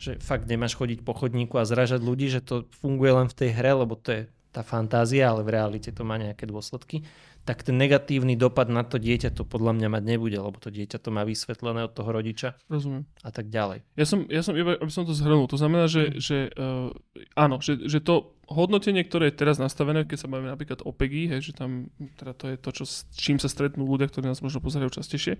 že 0.00 0.16
fakt 0.20 0.48
nemáš 0.48 0.76
chodiť 0.76 1.04
po 1.04 1.12
chodníku 1.12 1.60
a 1.60 1.68
zražať 1.68 2.00
ľudí, 2.00 2.32
že 2.32 2.40
to 2.40 2.64
funguje 2.80 3.12
len 3.12 3.28
v 3.28 3.36
tej 3.36 3.50
hre, 3.52 3.72
lebo 3.84 3.96
to 3.96 4.08
je 4.12 4.22
tá 4.56 4.64
fantázia, 4.64 5.28
ale 5.28 5.44
v 5.44 5.52
realite 5.52 5.92
to 5.92 6.00
má 6.00 6.16
nejaké 6.16 6.48
dôsledky, 6.48 7.04
tak 7.46 7.62
ten 7.62 7.78
negatívny 7.78 8.34
dopad 8.34 8.66
na 8.66 8.82
to 8.82 8.98
dieťa 8.98 9.30
to 9.30 9.46
podľa 9.46 9.78
mňa 9.78 9.88
mať 9.92 10.02
nebude, 10.02 10.34
lebo 10.34 10.56
to 10.58 10.72
dieťa 10.72 10.98
to 10.98 11.14
má 11.14 11.22
vysvetlené 11.22 11.86
od 11.86 11.92
toho 11.94 12.10
rodiča. 12.10 12.58
Rozumiem. 12.66 13.06
A 13.22 13.30
tak 13.30 13.52
ďalej. 13.52 13.86
Ja 13.94 14.02
som, 14.08 14.26
ja 14.26 14.42
som 14.42 14.56
iba, 14.58 14.74
aby 14.74 14.90
som 14.90 15.06
to 15.06 15.14
zhrnul, 15.14 15.46
to 15.46 15.60
znamená, 15.60 15.86
že, 15.86 16.10
mm. 16.10 16.14
že 16.18 16.38
uh, 16.56 16.90
áno, 17.38 17.62
že, 17.62 17.86
že 17.86 18.02
to 18.02 18.34
hodnotenie, 18.50 19.06
ktoré 19.06 19.30
je 19.30 19.38
teraz 19.38 19.62
nastavené, 19.62 20.02
keď 20.02 20.26
sa 20.26 20.30
bavíme 20.32 20.50
napríklad 20.50 20.82
o 20.82 20.90
PEGI, 20.90 21.38
hej, 21.38 21.40
že 21.50 21.52
tam 21.54 21.86
teda 22.18 22.32
to 22.34 22.44
je 22.50 22.56
to, 22.58 22.70
čo, 22.82 22.84
s 22.88 23.06
čím 23.14 23.38
sa 23.38 23.46
stretnú 23.46 23.86
ľudia, 23.86 24.10
ktorí 24.10 24.26
nás 24.26 24.42
možno 24.42 24.58
pozerajú 24.58 24.90
častejšie, 24.90 25.38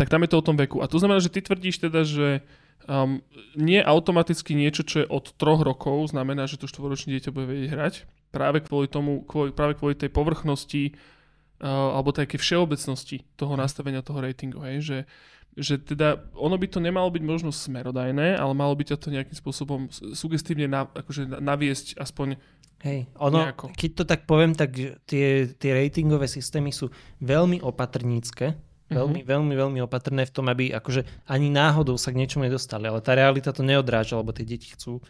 tak 0.00 0.08
tam 0.08 0.24
je 0.24 0.32
to 0.32 0.40
o 0.40 0.46
tom 0.48 0.56
veku. 0.56 0.80
A 0.80 0.88
to 0.88 0.96
znamená, 0.96 1.20
že 1.20 1.28
ty 1.28 1.44
tvrdíš 1.44 1.76
teda, 1.84 2.08
že 2.08 2.40
um, 2.88 3.20
nie 3.52 3.84
automaticky 3.84 4.56
niečo, 4.56 4.80
čo 4.80 5.04
je 5.04 5.06
od 5.12 5.36
troch 5.36 5.60
rokov, 5.60 6.16
znamená, 6.16 6.48
že 6.48 6.56
to 6.56 6.64
štvoročné 6.64 7.20
dieťa 7.20 7.36
bude 7.36 7.44
vedieť 7.44 7.68
hrať, 7.76 7.94
práve 8.32 8.64
kvôli 8.64 8.88
tomu, 8.88 9.20
kvôli, 9.28 9.52
práve 9.52 9.76
kvôli 9.76 9.92
tej 9.92 10.08
povrchnosti 10.08 10.96
uh, 11.60 12.00
alebo 12.00 12.16
také 12.16 12.40
všeobecnosti 12.40 13.28
toho 13.36 13.60
nastavenia 13.60 14.00
toho 14.00 14.24
ratingu, 14.24 14.64
hej, 14.64 14.80
že, 14.80 14.98
že 15.60 15.74
teda 15.76 16.24
ono 16.32 16.56
by 16.56 16.66
to 16.72 16.80
nemalo 16.80 17.12
byť 17.12 17.20
možno 17.20 17.52
smerodajné, 17.52 18.40
ale 18.40 18.52
malo 18.56 18.72
by 18.72 18.88
ťa 18.88 18.96
to 18.96 19.12
nejakým 19.12 19.36
spôsobom 19.36 19.92
sugestívne 20.16 20.64
na, 20.64 20.88
akože 20.88 21.28
naviesť 21.28 22.00
aspoň 22.00 22.40
Hej, 22.80 23.12
ono, 23.20 23.44
nejako. 23.44 23.76
keď 23.76 23.90
to 23.92 24.04
tak 24.08 24.24
poviem, 24.24 24.56
tak 24.56 24.72
tie, 25.04 25.52
tie 25.52 25.70
ratingové 25.76 26.24
systémy 26.24 26.72
sú 26.72 26.88
veľmi 27.20 27.60
opatrnícke. 27.60 28.69
Veľmi, 28.90 29.22
mm-hmm. 29.22 29.30
veľmi, 29.30 29.54
veľmi 29.54 29.80
opatrné 29.86 30.26
v 30.26 30.34
tom, 30.34 30.50
aby 30.50 30.74
akože 30.74 31.06
ani 31.30 31.48
náhodou 31.48 31.94
sa 31.96 32.10
k 32.10 32.20
niečomu 32.20 32.50
nedostali, 32.50 32.90
ale 32.90 33.00
tá 33.00 33.14
realita 33.14 33.54
to 33.54 33.62
neodráža, 33.62 34.18
lebo 34.18 34.34
tie 34.34 34.44
deti 34.44 34.74
chcú 34.74 35.00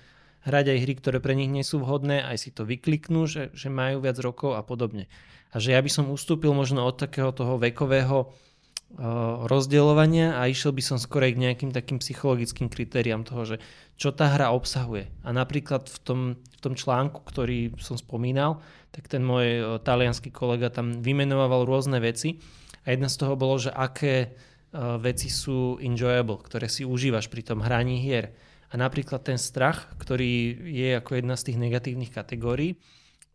hrať 0.44 0.72
aj 0.72 0.78
hry, 0.84 0.94
ktoré 0.96 1.18
pre 1.20 1.36
nich 1.36 1.52
nie 1.52 1.64
sú 1.64 1.80
vhodné, 1.84 2.24
aj 2.24 2.36
si 2.36 2.50
to 2.52 2.64
vykliknú, 2.64 3.28
že, 3.28 3.52
že 3.52 3.68
majú 3.68 4.04
viac 4.04 4.16
rokov 4.20 4.56
a 4.56 4.62
podobne 4.64 5.08
a 5.50 5.56
že 5.58 5.74
ja 5.74 5.80
by 5.82 5.90
som 5.90 6.10
ustúpil 6.10 6.54
možno 6.54 6.86
od 6.86 6.94
takého 6.94 7.34
toho 7.34 7.58
vekového 7.58 8.30
uh, 8.30 9.46
rozdeľovania 9.50 10.38
a 10.38 10.46
išiel 10.46 10.70
by 10.70 10.82
som 10.82 10.96
skôr 10.98 11.26
k 11.26 11.42
nejakým 11.42 11.74
takým 11.74 11.98
psychologickým 11.98 12.70
kritériám 12.70 13.26
toho, 13.26 13.42
že 13.42 13.56
čo 13.98 14.14
tá 14.14 14.30
hra 14.30 14.54
obsahuje. 14.54 15.10
A 15.26 15.34
napríklad 15.34 15.90
v 15.90 15.98
tom, 16.00 16.20
v 16.38 16.58
tom 16.62 16.74
článku, 16.78 17.20
ktorý 17.26 17.74
som 17.82 17.98
spomínal, 17.98 18.62
tak 18.94 19.10
ten 19.10 19.26
môj 19.26 19.46
uh, 19.58 19.64
talianský 19.82 20.30
kolega 20.30 20.70
tam 20.70 21.02
vymenoval 21.02 21.66
rôzne 21.66 21.98
veci 21.98 22.38
a 22.84 22.86
jedna 22.90 23.08
z 23.12 23.16
toho 23.20 23.34
bolo, 23.36 23.60
že 23.60 23.72
aké 23.72 24.32
uh, 24.72 24.96
veci 24.96 25.28
sú 25.28 25.76
enjoyable, 25.80 26.40
ktoré 26.40 26.66
si 26.66 26.86
užívaš 26.86 27.28
pri 27.28 27.44
tom 27.44 27.60
hraní 27.60 28.00
hier. 28.00 28.32
A 28.70 28.78
napríklad 28.78 29.26
ten 29.26 29.36
strach, 29.36 29.90
ktorý 29.98 30.54
je 30.70 30.94
ako 30.94 31.18
jedna 31.18 31.34
z 31.34 31.50
tých 31.50 31.58
negatívnych 31.58 32.14
kategórií, 32.14 32.78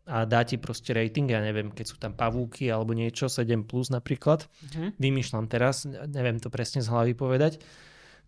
a 0.06 0.22
dá 0.22 0.46
ti 0.46 0.54
proste 0.54 0.94
rating, 0.94 1.26
ja 1.26 1.42
neviem, 1.42 1.74
keď 1.74 1.86
sú 1.90 1.98
tam 1.98 2.14
pavúky 2.14 2.70
alebo 2.70 2.94
niečo, 2.94 3.26
7 3.26 3.66
plus 3.66 3.90
napríklad, 3.90 4.46
mm-hmm. 4.46 4.88
vymýšľam 5.02 5.50
teraz, 5.50 5.82
neviem 6.06 6.38
to 6.38 6.46
presne 6.46 6.78
z 6.78 6.86
hlavy 6.86 7.18
povedať, 7.18 7.58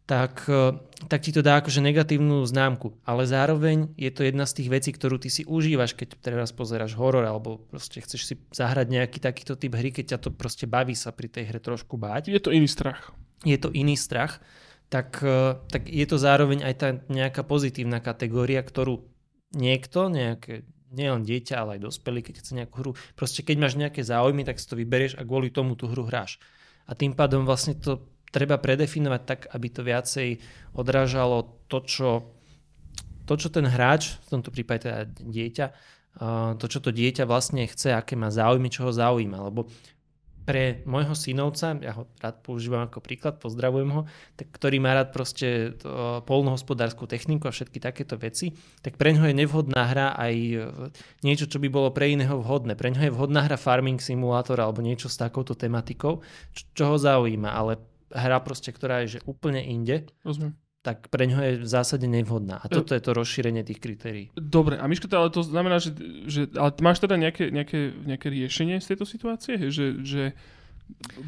tak, 0.09 0.49
e, 0.49 0.73
tak 1.05 1.21
ti 1.21 1.37
to 1.37 1.45
dá 1.45 1.61
akože 1.61 1.85
negatívnu 1.85 2.41
známku. 2.49 2.97
Ale 3.05 3.29
zároveň 3.29 3.93
je 3.93 4.09
to 4.09 4.25
jedna 4.25 4.49
z 4.49 4.57
tých 4.57 4.69
vecí, 4.73 4.91
ktorú 4.97 5.21
ty 5.21 5.29
si 5.29 5.45
užívaš, 5.45 5.93
keď 5.93 6.17
teraz 6.25 6.49
pozeráš 6.57 6.97
horor 6.97 7.29
alebo 7.29 7.61
proste 7.69 8.01
chceš 8.01 8.23
si 8.25 8.35
zahrať 8.57 8.89
nejaký 8.89 9.21
takýto 9.21 9.61
typ 9.61 9.77
hry, 9.77 9.93
keď 9.93 10.17
ťa 10.17 10.19
to 10.25 10.29
proste 10.33 10.65
baví 10.65 10.97
sa 10.97 11.13
pri 11.13 11.29
tej 11.29 11.53
hre 11.53 11.61
trošku 11.61 12.01
báť. 12.01 12.33
Je 12.33 12.41
to 12.41 12.49
iný 12.49 12.65
strach. 12.65 13.13
Je 13.45 13.61
to 13.61 13.69
iný 13.69 14.01
strach. 14.01 14.41
Tak, 14.89 15.21
e, 15.21 15.61
tak 15.69 15.93
je 15.93 16.07
to 16.09 16.17
zároveň 16.17 16.65
aj 16.65 16.75
tá 16.81 16.89
nejaká 17.13 17.45
pozitívna 17.45 18.01
kategória, 18.01 18.65
ktorú 18.65 19.05
niekto, 19.53 20.09
nejaké 20.09 20.65
nielen 20.89 21.21
dieťa, 21.21 21.55
ale 21.61 21.77
aj 21.77 21.85
dospelý, 21.85 22.25
keď 22.25 22.35
chce 22.41 22.53
nejakú 22.57 22.77
hru. 22.81 22.93
Proste 23.13 23.45
keď 23.45 23.57
máš 23.61 23.77
nejaké 23.77 24.01
záujmy, 24.01 24.49
tak 24.49 24.57
si 24.57 24.65
to 24.65 24.73
vyberieš 24.73 25.21
a 25.21 25.23
kvôli 25.29 25.53
tomu 25.53 25.77
tú 25.77 25.85
hru 25.85 26.09
hráš. 26.09 26.41
A 26.89 26.97
tým 26.97 27.13
pádom 27.13 27.45
vlastne 27.45 27.77
to 27.77 28.09
treba 28.31 28.61
predefinovať 28.61 29.23
tak, 29.25 29.41
aby 29.53 29.67
to 29.73 29.81
viacej 29.85 30.29
odrážalo 30.77 31.65
to, 31.69 31.79
čo, 31.85 32.11
to, 33.25 33.35
čo 33.37 33.49
ten 33.49 33.65
hráč, 33.69 34.21
v 34.29 34.39
tomto 34.39 34.51
prípade 34.53 34.89
teda 34.89 35.09
dieťa, 35.09 35.67
to, 36.59 36.67
čo 36.67 36.79
to 36.83 36.91
dieťa 36.91 37.25
vlastne 37.25 37.65
chce, 37.69 37.95
aké 37.95 38.19
má 38.19 38.29
záujmy, 38.29 38.69
čo 38.69 38.89
ho 38.89 38.93
zaujíma. 38.93 39.39
Lebo 39.49 39.71
pre 40.49 40.81
môjho 40.89 41.13
synovca, 41.13 41.77
ja 41.77 41.93
ho 41.93 42.09
rád 42.25 42.41
používam 42.41 42.89
ako 42.89 43.05
príklad, 43.05 43.37
pozdravujem 43.37 43.93
ho, 43.93 44.09
tak, 44.33 44.49
ktorý 44.49 44.81
má 44.81 44.97
rád 44.97 45.13
proste 45.13 45.77
to, 45.77 46.25
polnohospodárskú 46.25 47.05
techniku 47.05 47.53
a 47.53 47.53
všetky 47.53 47.77
takéto 47.77 48.17
veci, 48.17 48.57
tak 48.81 48.97
pre 48.97 49.13
ňoho 49.13 49.29
je 49.29 49.37
nevhodná 49.37 49.85
hra 49.93 50.17
aj 50.17 50.35
e, 50.41 50.57
niečo, 51.21 51.53
čo 51.53 51.61
by 51.61 51.69
bolo 51.69 51.93
pre 51.93 52.17
iného 52.17 52.41
vhodné. 52.41 52.81
Pre 52.81 52.89
ňoho 52.89 53.05
je 53.05 53.13
vhodná 53.13 53.45
hra 53.45 53.61
Farming 53.61 54.01
Simulator 54.01 54.57
alebo 54.57 54.81
niečo 54.81 55.13
s 55.13 55.21
takouto 55.21 55.53
tematikou, 55.53 56.25
čo, 56.57 56.63
čo 56.73 56.85
ho 56.89 56.97
zaujíma, 56.97 57.53
ale 57.53 57.77
hra 58.13 58.39
proste, 58.41 58.73
ktorá 58.73 59.05
je 59.05 59.19
že 59.19 59.21
úplne 59.29 59.61
inde, 59.63 60.09
Rozumiem 60.25 60.57
tak 60.79 61.13
pre 61.13 61.29
ňo 61.29 61.39
je 61.43 61.53
v 61.61 61.69
zásade 61.69 62.09
nevhodná. 62.09 62.63
A 62.63 62.71
toto 62.71 62.97
je 62.97 63.03
to 63.03 63.13
rozšírenie 63.13 63.61
tých 63.61 63.77
kritérií. 63.77 64.33
Dobre, 64.39 64.81
a 64.81 64.89
Miško, 64.89 65.11
ale 65.13 65.29
to 65.29 65.45
znamená, 65.45 65.83
že, 65.83 65.93
že 66.25 66.49
ale 66.57 66.73
máš 66.81 67.05
teda 67.05 67.21
nejaké, 67.21 67.53
nejaké, 67.53 67.93
nejaké 68.07 68.33
riešenie 68.33 68.81
z 68.81 68.95
tejto 68.95 69.05
situácie? 69.05 69.59
Že, 69.59 69.87
že 70.07 70.23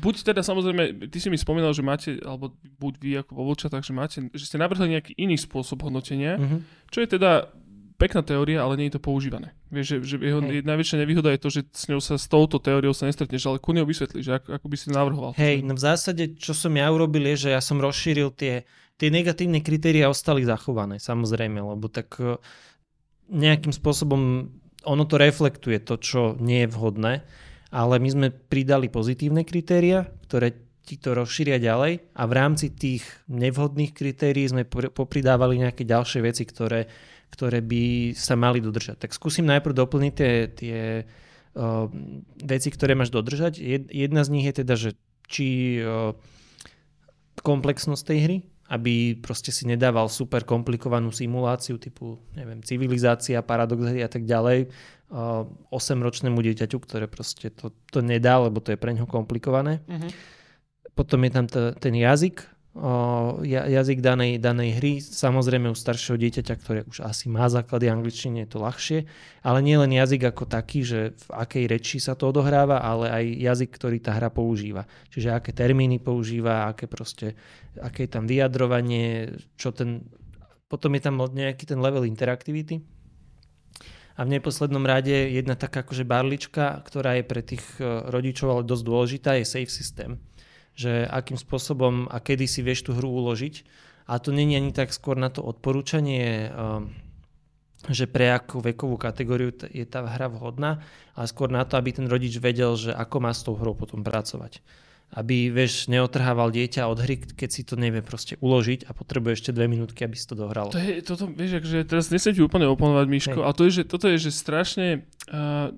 buď 0.01 0.33
teda 0.33 0.41
samozrejme, 0.41 1.13
ty 1.13 1.19
si 1.21 1.29
mi 1.29 1.37
spomínal, 1.37 1.77
že 1.77 1.85
máte, 1.85 2.17
alebo 2.25 2.57
buď 2.81 2.95
vy 2.97 3.11
ako 3.21 3.33
vo 3.37 3.45
Vlčatách, 3.53 3.85
že 3.85 3.93
máte, 3.93 4.19
že 4.33 4.49
ste 4.49 4.57
navrhli 4.57 4.97
nejaký 4.97 5.13
iný 5.21 5.37
spôsob 5.37 5.85
hodnotenia, 5.85 6.41
mm-hmm. 6.41 6.61
čo 6.89 7.05
je 7.05 7.09
teda 7.21 7.53
pekná 8.01 8.25
teória, 8.25 8.65
ale 8.65 8.81
nie 8.81 8.89
je 8.89 8.97
to 8.97 9.03
používané. 9.05 9.53
Vieš, 9.71 9.87
že, 9.87 9.97
že 10.03 10.17
jeho 10.19 10.43
Hej. 10.43 10.67
najväčšia 10.67 10.99
nevýhoda 10.99 11.31
je 11.31 11.41
to, 11.41 11.49
že 11.55 11.61
s 11.71 11.87
ňou 11.87 12.03
sa 12.03 12.19
s 12.19 12.27
touto 12.27 12.59
teóriou 12.59 12.91
sa 12.91 13.07
nestretneš, 13.07 13.47
ale 13.47 13.63
ku 13.63 13.71
vysvetlíš, 13.71 14.25
že 14.27 14.35
ako, 14.43 14.49
ako 14.59 14.67
by 14.67 14.77
si 14.77 14.87
navrhoval. 14.91 15.31
Hej, 15.39 15.63
no 15.63 15.79
v 15.79 15.83
zásade, 15.83 16.35
čo 16.35 16.59
som 16.59 16.75
ja 16.75 16.91
urobil, 16.91 17.23
je, 17.31 17.47
že 17.47 17.55
ja 17.55 17.63
som 17.63 17.79
rozšíril 17.79 18.35
tie 18.35 18.67
tie 19.01 19.09
negatívne 19.09 19.65
kritéria 19.65 20.13
ostali 20.13 20.45
zachované, 20.45 21.01
samozrejme, 21.01 21.57
lebo 21.57 21.89
tak 21.89 22.21
e, 22.21 22.37
nejakým 23.33 23.73
spôsobom 23.73 24.53
ono 24.85 25.05
to 25.09 25.17
reflektuje 25.17 25.81
to, 25.81 25.97
čo 25.97 26.37
nie 26.37 26.69
je 26.69 26.73
vhodné, 26.77 27.25
ale 27.73 27.95
my 27.97 28.09
sme 28.13 28.29
pridali 28.29 28.93
pozitívne 28.93 29.49
kritéria, 29.49 30.05
ktoré 30.29 30.53
ti 30.85 31.01
to 31.01 31.17
rozšíria 31.17 31.57
ďalej 31.57 32.13
a 32.13 32.23
v 32.29 32.33
rámci 32.37 32.77
tých 32.77 33.09
nevhodných 33.33 33.97
kritérií 33.97 34.53
sme 34.53 34.69
popridávali 34.69 35.65
nejaké 35.65 35.89
ďalšie 35.89 36.21
veci, 36.21 36.45
ktoré, 36.45 36.85
ktoré 37.31 37.63
by 37.63 38.13
sa 38.19 38.35
mali 38.35 38.59
dodržať. 38.59 39.07
Tak 39.07 39.15
skúsim 39.15 39.47
najprv 39.47 39.75
doplniť 39.75 40.13
tie, 40.13 40.35
tie 40.51 40.79
uh, 41.07 41.87
veci, 42.43 42.69
ktoré 42.69 42.99
máš 42.99 43.15
dodržať. 43.15 43.63
Jedna 43.91 44.27
z 44.27 44.33
nich 44.35 44.47
je 44.51 44.55
teda, 44.61 44.75
že 44.75 44.91
či 45.31 45.79
uh, 45.81 46.13
komplexnosť 47.41 48.03
tej 48.05 48.19
hry, 48.27 48.37
aby 48.71 49.19
proste 49.19 49.51
si 49.51 49.67
nedával 49.67 50.07
super 50.07 50.47
komplikovanú 50.47 51.11
simuláciu 51.11 51.75
typu, 51.81 52.23
neviem, 52.39 52.63
civilizácia, 52.63 53.43
paradox 53.43 53.91
a 53.91 54.11
tak 54.11 54.23
ďalej, 54.23 54.71
8-ročnému 55.11 56.39
dieťaťu, 56.39 56.79
ktoré 56.79 57.11
proste 57.11 57.51
to, 57.51 57.75
to 57.91 57.99
nedá, 57.99 58.39
lebo 58.39 58.63
to 58.63 58.71
je 58.71 58.79
pre 58.79 58.95
ňo 58.95 59.11
komplikované. 59.11 59.83
Uh-huh. 59.91 60.11
Potom 60.95 61.19
je 61.27 61.31
tam 61.35 61.51
t- 61.51 61.75
ten 61.83 61.95
jazyk, 61.99 62.47
jazyk 63.43 63.99
danej, 63.99 64.39
danej 64.39 64.79
hry. 64.79 64.93
Samozrejme 65.03 65.67
u 65.71 65.77
staršieho 65.77 66.15
dieťaťa, 66.15 66.55
ktoré 66.55 66.81
už 66.87 67.03
asi 67.03 67.27
má 67.27 67.51
základy 67.51 67.91
angličtiny, 67.91 68.47
je 68.47 68.49
to 68.49 68.59
ľahšie. 68.63 68.99
Ale 69.43 69.59
nie 69.59 69.75
len 69.75 69.91
jazyk 69.91 70.31
ako 70.31 70.47
taký, 70.47 70.87
že 70.87 71.01
v 71.19 71.27
akej 71.35 71.65
reči 71.67 71.99
sa 71.99 72.15
to 72.15 72.31
odohráva, 72.31 72.79
ale 72.79 73.11
aj 73.11 73.25
jazyk, 73.43 73.71
ktorý 73.75 73.99
tá 73.99 74.15
hra 74.15 74.31
používa. 74.31 74.87
Čiže 75.11 75.35
aké 75.35 75.51
termíny 75.51 75.99
používa, 75.99 76.71
aké 76.71 76.87
proste, 76.87 77.35
aké 77.83 78.07
je 78.07 78.11
tam 78.15 78.31
vyjadrovanie, 78.31 79.35
čo 79.59 79.75
ten... 79.75 80.07
Potom 80.71 80.95
je 80.95 81.03
tam 81.03 81.19
nejaký 81.19 81.67
ten 81.67 81.83
level 81.83 82.07
interaktivity 82.07 82.79
a 84.21 84.29
v 84.29 84.37
neposlednom 84.37 84.85
rade 84.85 85.33
jedna 85.33 85.57
taká 85.57 85.81
akože 85.81 86.05
barlička, 86.05 86.85
ktorá 86.85 87.17
je 87.17 87.25
pre 87.25 87.41
tých 87.41 87.65
e, 87.81 88.05
rodičov 88.13 88.53
ale 88.53 88.69
dosť 88.69 88.85
dôležitá, 88.85 89.31
je 89.41 89.49
safe 89.49 89.73
systém. 89.73 90.21
Že 90.81 90.93
akým 91.13 91.37
spôsobom 91.37 92.09
a 92.09 92.17
kedy 92.25 92.49
si 92.49 92.65
vieš 92.65 92.89
tú 92.89 92.97
hru 92.97 93.13
uložiť. 93.13 93.61
A 94.09 94.17
to 94.17 94.33
není 94.33 94.57
ani 94.57 94.73
tak 94.73 94.97
skôr 94.97 95.21
na 95.21 95.29
to 95.29 95.45
odporúčanie, 95.45 96.49
e, 96.49 96.59
že 97.93 98.09
pre 98.09 98.33
akú 98.33 98.65
vekovú 98.65 98.97
kategóriu 98.97 99.53
je 99.53 99.85
tá 99.85 100.03
hra 100.03 100.33
vhodná, 100.33 100.81
ale 101.13 101.27
skôr 101.29 101.53
na 101.53 101.69
to, 101.69 101.77
aby 101.77 101.93
ten 101.93 102.09
rodič 102.09 102.41
vedel, 102.41 102.75
že 102.75 102.97
ako 102.97 103.17
má 103.21 103.31
s 103.31 103.45
tou 103.45 103.55
hrou 103.55 103.77
potom 103.77 104.01
pracovať 104.01 104.65
aby, 105.11 105.51
vieš, 105.51 105.91
neotrhával 105.91 106.55
dieťa 106.55 106.87
od 106.87 107.03
hry, 107.03 107.19
keď 107.19 107.51
si 107.51 107.67
to 107.67 107.75
nevie 107.75 107.99
proste 107.99 108.39
uložiť 108.39 108.87
a 108.87 108.95
potrebuje 108.95 109.43
ešte 109.43 109.51
dve 109.51 109.67
minútky, 109.67 110.07
aby 110.07 110.15
si 110.15 110.23
to 110.23 110.39
dohralo. 110.39 110.71
To 110.71 110.79
je, 110.79 111.03
toto, 111.03 111.27
vieš, 111.27 111.59
akože 111.59 111.79
teraz 111.83 112.15
nesem 112.15 112.31
ti 112.31 112.41
úplne 112.47 112.71
oponovať, 112.71 113.07
Miško, 113.11 113.43
ale 113.43 113.55
to 113.59 113.67
je, 113.67 113.83
že, 113.83 113.85
toto 113.91 114.07
je, 114.07 114.17
že 114.23 114.31
strašne... 114.31 114.87
Uh, 115.27 115.75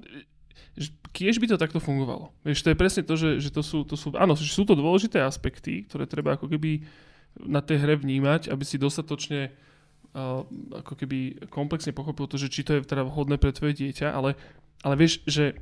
kiež 1.13 1.39
by 1.39 1.47
to 1.47 1.61
takto 1.61 1.79
fungovalo. 1.79 2.33
Vieš, 2.43 2.65
to 2.65 2.73
je 2.73 2.81
presne 2.81 3.03
to, 3.05 3.15
že, 3.15 3.39
že 3.39 3.53
to, 3.53 3.61
sú, 3.61 3.85
to 3.85 3.95
sú, 3.95 4.17
áno, 4.17 4.33
sú 4.33 4.65
to 4.65 4.73
dôležité 4.73 5.21
aspekty, 5.21 5.85
ktoré 5.85 6.09
treba 6.09 6.35
ako 6.35 6.49
keby 6.49 6.83
na 7.37 7.61
tej 7.61 7.85
hre 7.85 8.01
vnímať, 8.01 8.49
aby 8.49 8.65
si 8.65 8.81
dostatočne 8.81 9.53
uh, 10.17 10.45
ako 10.73 10.93
keby 10.97 11.49
komplexne 11.53 11.93
pochopil 11.93 12.29
to, 12.29 12.41
že 12.41 12.49
či 12.49 12.65
to 12.65 12.77
je 12.77 12.85
teda 12.85 13.05
vhodné 13.05 13.37
pre 13.37 13.53
tvoje 13.53 13.77
dieťa, 13.77 14.09
ale, 14.09 14.37
ale 14.85 14.95
vieš, 14.97 15.21
že 15.29 15.57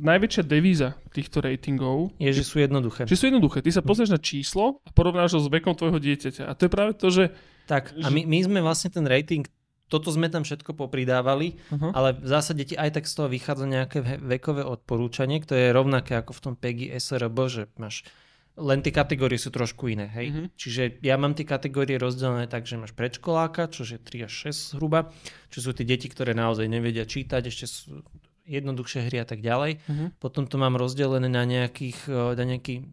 najväčšia 0.00 0.42
devíza 0.48 0.96
týchto 1.12 1.44
ratingov 1.44 2.16
je, 2.16 2.30
že 2.32 2.42
sú 2.42 2.58
jednoduché. 2.58 3.04
Že 3.04 3.18
sú 3.18 3.24
jednoduché. 3.28 3.58
Ty 3.60 3.70
sa 3.70 3.82
pozrieš 3.84 4.10
na 4.10 4.20
číslo 4.20 4.80
a 4.82 4.90
porovnáš 4.90 5.36
ho 5.36 5.40
s 5.44 5.52
vekom 5.52 5.76
tvojho 5.76 6.00
dieťaťa. 6.00 6.48
A 6.48 6.56
to 6.56 6.66
je 6.66 6.70
práve 6.72 6.92
to, 6.96 7.12
že... 7.12 7.30
Tak, 7.68 7.94
a 8.00 8.08
my, 8.08 8.26
my 8.26 8.38
sme 8.42 8.58
vlastne 8.64 8.90
ten 8.90 9.04
rating, 9.06 9.44
toto 9.90 10.14
sme 10.14 10.30
tam 10.30 10.46
všetko 10.46 10.78
popridávali, 10.78 11.58
uh-huh. 11.58 11.90
ale 11.90 12.14
v 12.14 12.28
zásade 12.30 12.62
ti 12.62 12.78
aj 12.78 12.96
tak 12.96 13.04
z 13.10 13.14
toho 13.18 13.28
vychádza 13.28 13.66
nejaké 13.66 13.98
vekové 14.22 14.62
odporúčanie, 14.62 15.42
ktoré 15.42 15.68
je 15.68 15.76
rovnaké 15.76 16.14
ako 16.14 16.32
v 16.32 16.40
tom 16.46 16.54
PEGI 16.54 16.94
SRB, 16.94 17.38
že 17.50 17.62
máš 17.74 18.06
len 18.60 18.84
tie 18.84 18.92
kategórie 18.92 19.40
sú 19.40 19.48
trošku 19.48 19.88
iné, 19.88 20.10
hej. 20.10 20.26
Uh-huh. 20.30 20.46
Čiže 20.52 21.00
ja 21.00 21.16
mám 21.16 21.32
tie 21.32 21.48
kategórie 21.48 21.96
rozdelené 21.96 22.44
tak, 22.44 22.68
že 22.68 22.76
máš 22.76 22.92
predškoláka, 22.92 23.72
čo 23.72 23.88
je 23.88 23.96
3 23.96 24.28
až 24.28 24.52
6 24.52 24.76
zhruba, 24.76 25.10
čo 25.48 25.64
sú 25.64 25.72
tie 25.72 25.86
deti, 25.88 26.12
ktoré 26.12 26.36
naozaj 26.36 26.68
nevedia 26.68 27.08
čítať, 27.08 27.48
ešte 27.48 27.66
sú 27.66 28.04
jednoduchšie 28.44 29.00
hry 29.06 29.22
a 29.22 29.26
tak 29.26 29.40
ďalej. 29.40 29.80
Uh-huh. 29.80 30.08
Potom 30.18 30.44
to 30.44 30.58
mám 30.58 30.76
rozdelené 30.76 31.30
na 31.30 31.46
nejakých, 31.46 32.10
e, 32.10 32.34
na 32.36 32.44
nejaký 32.44 32.84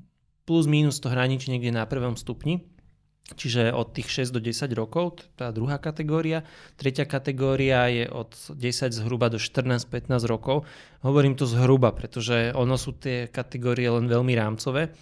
plus 0.48 0.70
minus 0.70 1.02
to 1.04 1.12
hraničí 1.12 1.52
niekde 1.52 1.74
na 1.76 1.84
prvom 1.90 2.16
stupni. 2.16 2.64
Čiže 3.28 3.76
od 3.76 3.92
tých 3.92 4.32
6 4.32 4.32
do 4.32 4.40
10 4.40 4.72
rokov, 4.72 5.20
tá 5.36 5.52
druhá 5.52 5.76
kategória. 5.84 6.48
Tretia 6.80 7.04
kategória 7.04 7.92
je 7.92 8.08
od 8.08 8.32
10 8.56 8.96
zhruba 8.96 9.28
do 9.28 9.36
14-15 9.36 10.24
rokov. 10.24 10.64
Hovorím 11.04 11.36
to 11.36 11.44
zhruba, 11.44 11.92
pretože 11.92 12.56
ono 12.56 12.80
sú 12.80 12.96
tie 12.96 13.28
kategórie 13.28 13.92
len 13.92 14.08
veľmi 14.08 14.32
rámcové. 14.32 14.96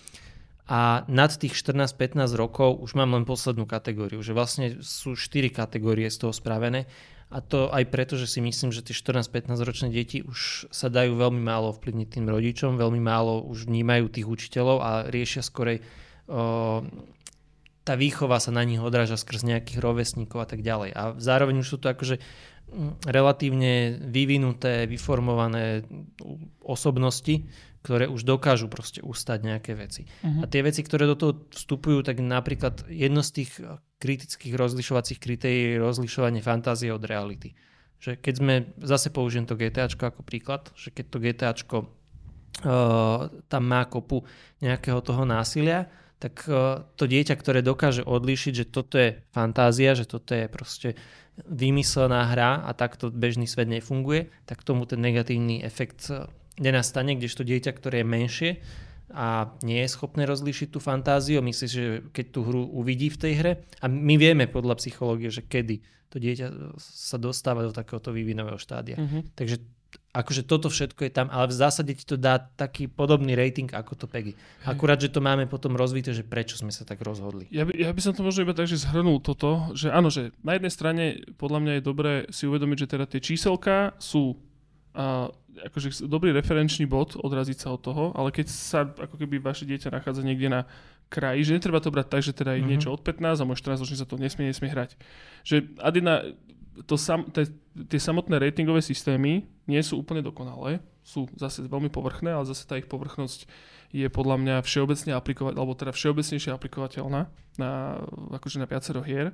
A 0.66 1.06
nad 1.06 1.30
tých 1.38 1.54
14-15 1.54 2.34
rokov 2.34 2.82
už 2.82 2.98
mám 2.98 3.14
len 3.14 3.30
poslednú 3.30 3.70
kategóriu, 3.70 4.26
že 4.26 4.34
vlastne 4.34 4.82
sú 4.82 5.14
4 5.14 5.54
kategórie 5.54 6.10
z 6.10 6.26
toho 6.26 6.34
spravené 6.34 6.90
a 7.30 7.42
to 7.42 7.74
aj 7.74 7.90
preto, 7.90 8.18
že 8.18 8.26
si 8.26 8.42
myslím, 8.42 8.70
že 8.70 8.86
tie 8.86 8.94
14-15 8.94 9.62
ročné 9.62 9.88
deti 9.90 10.22
už 10.22 10.70
sa 10.70 10.94
dajú 10.94 11.18
veľmi 11.18 11.42
málo 11.42 11.74
vplyvniť 11.74 12.08
tým 12.18 12.26
rodičom, 12.30 12.78
veľmi 12.78 13.02
málo 13.02 13.46
už 13.46 13.66
vnímajú 13.66 14.10
tých 14.14 14.30
učiteľov 14.30 14.78
a 14.82 14.92
riešia 15.10 15.42
skorej 15.42 15.82
tá 17.86 17.94
výchova 17.94 18.42
sa 18.42 18.50
na 18.50 18.66
nich 18.66 18.82
odráža 18.82 19.16
skrz 19.16 19.46
nejakých 19.46 19.78
rovesníkov 19.78 20.42
a 20.42 20.48
tak 20.50 20.66
ďalej. 20.66 20.90
A 20.98 21.14
zároveň 21.22 21.62
už 21.62 21.70
sú 21.70 21.78
to 21.78 21.94
akože 21.94 22.18
mm, 22.18 23.06
relatívne 23.06 24.02
vyvinuté, 24.02 24.90
vyformované 24.90 25.86
osobnosti, 26.66 27.46
ktoré 27.86 28.10
už 28.10 28.26
dokážu 28.26 28.66
proste 28.66 29.06
ustať 29.06 29.40
nejaké 29.46 29.78
veci. 29.78 30.10
Uh-huh. 30.26 30.42
A 30.42 30.50
tie 30.50 30.66
veci, 30.66 30.82
ktoré 30.82 31.06
do 31.06 31.14
toho 31.14 31.46
vstupujú, 31.54 32.02
tak 32.02 32.18
napríklad 32.18 32.90
jedno 32.90 33.22
z 33.22 33.46
tých 33.46 33.62
kritických 34.02 34.58
rozlišovacích 34.58 35.22
kritérií 35.22 35.78
je 35.78 35.84
rozlišovanie 35.86 36.42
fantázie 36.42 36.90
od 36.90 37.06
reality. 37.06 37.54
Že 38.02 38.18
keď 38.18 38.34
sme, 38.34 38.54
zase 38.82 39.14
použijem 39.14 39.46
to 39.46 39.54
GTAčko 39.54 40.10
ako 40.10 40.26
príklad, 40.26 40.74
že 40.74 40.90
keď 40.90 41.06
to 41.14 41.18
GTAčko 41.22 41.78
uh, 41.86 43.30
tam 43.46 43.64
má 43.70 43.86
kopu 43.86 44.26
nejakého 44.66 45.00
toho 45.06 45.22
násilia, 45.22 45.86
tak 46.26 46.50
uh, 46.50 46.82
to 46.98 47.06
dieťa, 47.06 47.38
ktoré 47.38 47.62
dokáže 47.62 48.02
odlíšiť, 48.02 48.54
že 48.58 48.66
toto 48.66 48.98
je 48.98 49.22
fantázia, 49.30 49.94
že 49.94 50.10
toto 50.10 50.34
je 50.34 50.50
proste 50.50 50.98
vymyslená 51.46 52.34
hra 52.34 52.66
a 52.66 52.74
takto 52.74 53.14
bežný 53.14 53.46
svet 53.46 53.70
nefunguje, 53.70 54.34
tak 54.50 54.66
tomu 54.66 54.90
ten 54.90 55.06
negatívny 55.06 55.62
efekt 55.62 56.10
nenastane, 56.58 57.14
kdežto 57.14 57.46
dieťa, 57.46 57.72
ktoré 57.78 58.02
je 58.02 58.08
menšie 58.08 58.52
a 59.14 59.54
nie 59.62 59.86
je 59.86 59.94
schopné 59.94 60.26
rozlíšiť 60.26 60.74
tú 60.74 60.80
fantáziu, 60.82 61.44
myslí, 61.46 61.68
že 61.70 61.84
keď 62.10 62.26
tú 62.34 62.42
hru 62.42 62.66
uvidí 62.74 63.14
v 63.14 63.22
tej 63.22 63.34
hre 63.38 63.52
a 63.84 63.86
my 63.86 64.18
vieme 64.18 64.50
podľa 64.50 64.82
psychológie, 64.82 65.30
že 65.30 65.46
kedy 65.46 65.84
to 66.10 66.18
dieťa 66.18 66.80
sa 66.80 67.20
dostáva 67.20 67.62
do 67.62 67.76
takéhoto 67.76 68.16
vývinového 68.16 68.58
štádia. 68.58 68.96
Uh-huh. 68.98 69.22
Takže 69.36 69.62
akože 70.16 70.48
toto 70.48 70.72
všetko 70.72 71.04
je 71.04 71.12
tam, 71.12 71.28
ale 71.28 71.52
v 71.52 71.60
zásade 71.60 71.92
ti 71.92 72.08
to 72.08 72.16
dá 72.16 72.40
taký 72.40 72.88
podobný 72.88 73.36
rating 73.36 73.68
ako 73.68 74.00
to 74.00 74.06
PEGI. 74.08 74.32
Akurát, 74.64 74.96
že 74.96 75.12
to 75.12 75.20
máme 75.20 75.44
potom 75.52 75.76
rozvité, 75.76 76.16
že 76.16 76.24
prečo 76.24 76.56
sme 76.56 76.72
sa 76.72 76.88
tak 76.88 77.04
rozhodli. 77.04 77.52
Ja 77.52 77.68
by, 77.68 77.76
ja 77.76 77.92
by 77.92 78.00
som 78.00 78.16
to 78.16 78.24
možno 78.24 78.48
iba 78.48 78.56
tak, 78.56 78.72
že 78.72 78.80
zhrnul 78.80 79.20
toto, 79.20 79.76
že 79.76 79.92
áno, 79.92 80.08
že 80.08 80.32
na 80.40 80.56
jednej 80.56 80.72
strane 80.72 81.04
podľa 81.36 81.60
mňa 81.60 81.74
je 81.76 81.82
dobré 81.84 82.14
si 82.32 82.48
uvedomiť, 82.48 82.88
že 82.88 82.92
teda 82.96 83.06
tie 83.12 83.20
číselka 83.20 83.92
sú 84.00 84.40
a, 84.96 85.28
akože 85.68 86.08
dobrý 86.08 86.32
referenčný 86.32 86.88
bod, 86.88 87.20
odraziť 87.20 87.68
sa 87.68 87.76
od 87.76 87.84
toho, 87.84 88.04
ale 88.16 88.32
keď 88.32 88.48
sa 88.48 88.88
ako 88.88 89.20
keby 89.20 89.44
vaše 89.44 89.68
dieťa 89.68 89.92
nachádza 89.92 90.24
niekde 90.24 90.48
na 90.48 90.62
kraji, 91.10 91.48
že 91.48 91.56
netreba 91.56 91.80
to 91.80 91.94
brať 91.94 92.08
tak, 92.10 92.22
že 92.26 92.34
teda 92.34 92.56
je 92.56 92.64
mm-hmm. 92.64 92.72
niečo 92.72 92.90
od 92.90 93.02
15 93.04 93.40
a 93.40 93.46
môj 93.46 93.58
14 93.62 93.84
ročný 93.84 93.98
sa 94.00 94.10
to 94.10 94.18
nesmie, 94.18 94.50
nesmie 94.50 94.72
hrať. 94.72 94.98
Že 95.46 95.78
Adina, 95.80 96.26
to 96.84 97.00
sam, 97.00 97.24
te, 97.32 97.48
tie 97.88 98.00
samotné 98.00 98.36
ratingové 98.36 98.84
systémy 98.84 99.48
nie 99.66 99.82
sú 99.82 100.04
úplne 100.04 100.20
dokonalé, 100.20 100.84
sú 101.06 101.32
zase 101.40 101.64
veľmi 101.64 101.88
povrchné, 101.88 102.36
ale 102.36 102.50
zase 102.50 102.68
tá 102.68 102.76
ich 102.76 102.90
povrchnosť 102.90 103.48
je 103.96 104.08
podľa 104.12 104.36
mňa 104.42 104.56
všeobecne 104.66 105.16
aplikovať, 105.16 105.54
alebo 105.56 105.72
teda 105.78 105.96
všeobecnejšie 105.96 106.52
aplikovateľná 106.52 107.32
na, 107.56 107.72
akože 108.36 108.60
na 108.60 108.68
viacero 108.68 109.00
hier. 109.00 109.32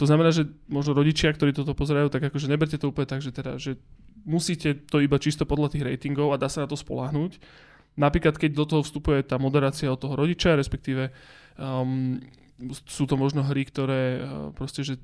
To 0.00 0.08
znamená, 0.08 0.32
že 0.32 0.48
možno 0.70 0.96
rodičia, 0.96 1.34
ktorí 1.34 1.52
toto 1.52 1.76
pozerajú, 1.76 2.08
tak 2.08 2.32
akože 2.32 2.48
neberte 2.48 2.80
to 2.80 2.88
úplne 2.88 3.10
tak, 3.10 3.20
že, 3.20 3.34
teda, 3.34 3.60
že 3.60 3.76
musíte 4.24 4.72
to 4.88 5.04
iba 5.04 5.20
čisto 5.20 5.44
podľa 5.44 5.76
tých 5.76 5.84
ratingov 5.84 6.32
a 6.32 6.40
dá 6.40 6.48
sa 6.48 6.64
na 6.64 6.68
to 6.70 6.78
spolahnúť. 6.78 7.36
Napríklad, 8.00 8.38
keď 8.38 8.50
do 8.54 8.64
toho 8.64 8.82
vstupuje 8.86 9.20
tá 9.26 9.36
moderácia 9.36 9.90
od 9.92 10.00
toho 10.00 10.16
rodiča, 10.16 10.56
respektíve 10.56 11.10
um, 11.58 12.22
sú 12.84 13.08
to 13.08 13.16
možno 13.16 13.40
hry, 13.46 13.64
ktoré 13.64 14.02
uh, 14.20 14.22
proste, 14.52 14.84
že 14.84 15.00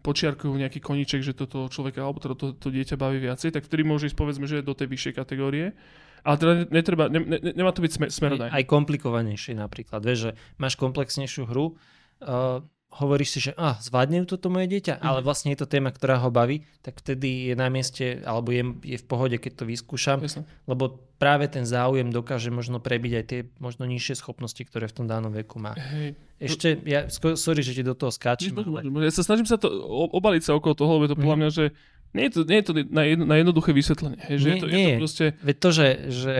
počiarkujú 0.00 0.54
nejaký 0.54 0.80
koniček, 0.80 1.20
že 1.20 1.36
toto 1.36 1.66
človeka 1.68 2.06
alebo 2.06 2.22
teda 2.22 2.34
to, 2.38 2.46
to 2.56 2.68
dieťa 2.72 2.96
baví 2.96 3.20
viacej, 3.20 3.52
tak 3.52 3.66
vtedy 3.66 3.82
môže 3.84 4.08
ísť 4.08 4.16
povedzme, 4.16 4.46
že 4.46 4.64
do 4.64 4.72
tej 4.72 4.88
vyššej 4.88 5.14
kategórie. 5.18 5.76
Ale 6.20 6.36
teda 6.36 6.52
netreba, 6.68 7.08
ne, 7.08 7.20
ne, 7.24 7.38
nemá 7.40 7.72
to 7.72 7.80
byť 7.80 7.92
smer, 7.96 8.08
smerodaj. 8.12 8.48
Aj, 8.52 8.60
aj 8.60 8.64
komplikovanejšie 8.68 9.56
napríklad. 9.56 10.04
Vieš, 10.04 10.18
že 10.20 10.30
máš 10.60 10.76
komplexnejšiu 10.76 11.48
hru, 11.48 11.74
uh, 11.74 12.60
hovoríš 12.90 13.28
si, 13.30 13.38
že 13.50 13.52
ah, 13.54 13.78
zvládne 13.78 14.26
toto 14.26 14.50
moje 14.50 14.66
dieťa, 14.66 14.98
mm. 14.98 15.02
ale 15.06 15.22
vlastne 15.22 15.54
je 15.54 15.62
to 15.62 15.70
téma, 15.70 15.94
ktorá 15.94 16.18
ho 16.18 16.30
baví, 16.34 16.66
tak 16.82 16.98
vtedy 16.98 17.50
je 17.50 17.54
na 17.54 17.70
mieste, 17.70 18.18
alebo 18.26 18.50
je, 18.50 18.66
je 18.82 18.98
v 18.98 19.06
pohode, 19.06 19.38
keď 19.38 19.62
to 19.62 19.64
vyskúšam, 19.64 20.18
Jasne. 20.18 20.42
lebo 20.66 20.98
práve 21.22 21.46
ten 21.46 21.62
záujem 21.62 22.10
dokáže 22.10 22.50
možno 22.50 22.82
prebiť 22.82 23.12
aj 23.14 23.24
tie 23.30 23.40
možno 23.62 23.86
nižšie 23.86 24.18
schopnosti, 24.18 24.60
ktoré 24.60 24.90
v 24.90 24.94
tom 25.02 25.06
danom 25.06 25.30
veku 25.30 25.62
má. 25.62 25.78
Hej. 25.78 26.18
Ešte, 26.40 26.80
ja, 26.88 27.06
sorry, 27.36 27.60
že 27.60 27.76
ti 27.76 27.84
do 27.84 27.92
toho 27.92 28.10
skáčem. 28.10 28.56
Ale... 28.56 28.88
Ja 29.06 29.12
sa 29.12 29.22
snažím 29.22 29.44
sa 29.44 29.60
to, 29.60 29.68
obaliť 30.10 30.42
sa 30.48 30.56
okolo 30.56 30.72
toho, 30.72 30.92
lebo 30.98 31.06
to 31.12 31.16
podľa 31.20 31.36
mhm. 31.36 31.42
mňa, 31.46 31.50
že 31.52 31.64
Nie 32.10 32.26
je 32.26 32.32
to, 32.34 32.40
nie 32.42 32.58
je 32.58 32.66
to 32.66 32.72
na, 32.90 33.02
jedno, 33.06 33.22
na 33.22 33.36
jednoduché 33.38 33.70
vysvetlenie. 33.70 34.18
Hej, 34.26 34.36
že 34.42 34.46
Nie, 34.50 34.50
je 34.50 34.58
to, 34.58 34.66
nie. 34.66 34.74
je 34.74 34.90
to 34.90 34.98
proste... 34.98 35.26
Veď 35.46 35.56
to, 35.62 35.68
že, 35.70 35.88
že 36.10 36.34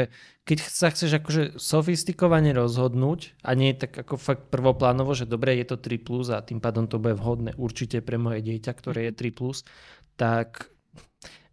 keď 0.50 0.66
sa 0.66 0.90
chceš 0.90 1.22
akože 1.22 1.42
sofistikovane 1.62 2.50
rozhodnúť 2.50 3.38
a 3.46 3.54
nie 3.54 3.70
tak 3.70 3.94
ako 3.94 4.18
fakt 4.18 4.50
prvoplánovo, 4.50 5.14
že 5.14 5.30
dobre, 5.30 5.54
je 5.62 5.70
to 5.70 5.78
3+, 5.78 6.02
plus 6.02 6.26
a 6.34 6.42
tým 6.42 6.58
pádom 6.58 6.90
to 6.90 6.98
bude 6.98 7.14
vhodné 7.14 7.54
určite 7.54 8.02
pre 8.02 8.18
moje 8.18 8.42
dieťa, 8.42 8.74
ktoré 8.74 9.06
je 9.06 9.30
3+, 9.30 9.30
plus, 9.30 9.62
tak 10.18 10.74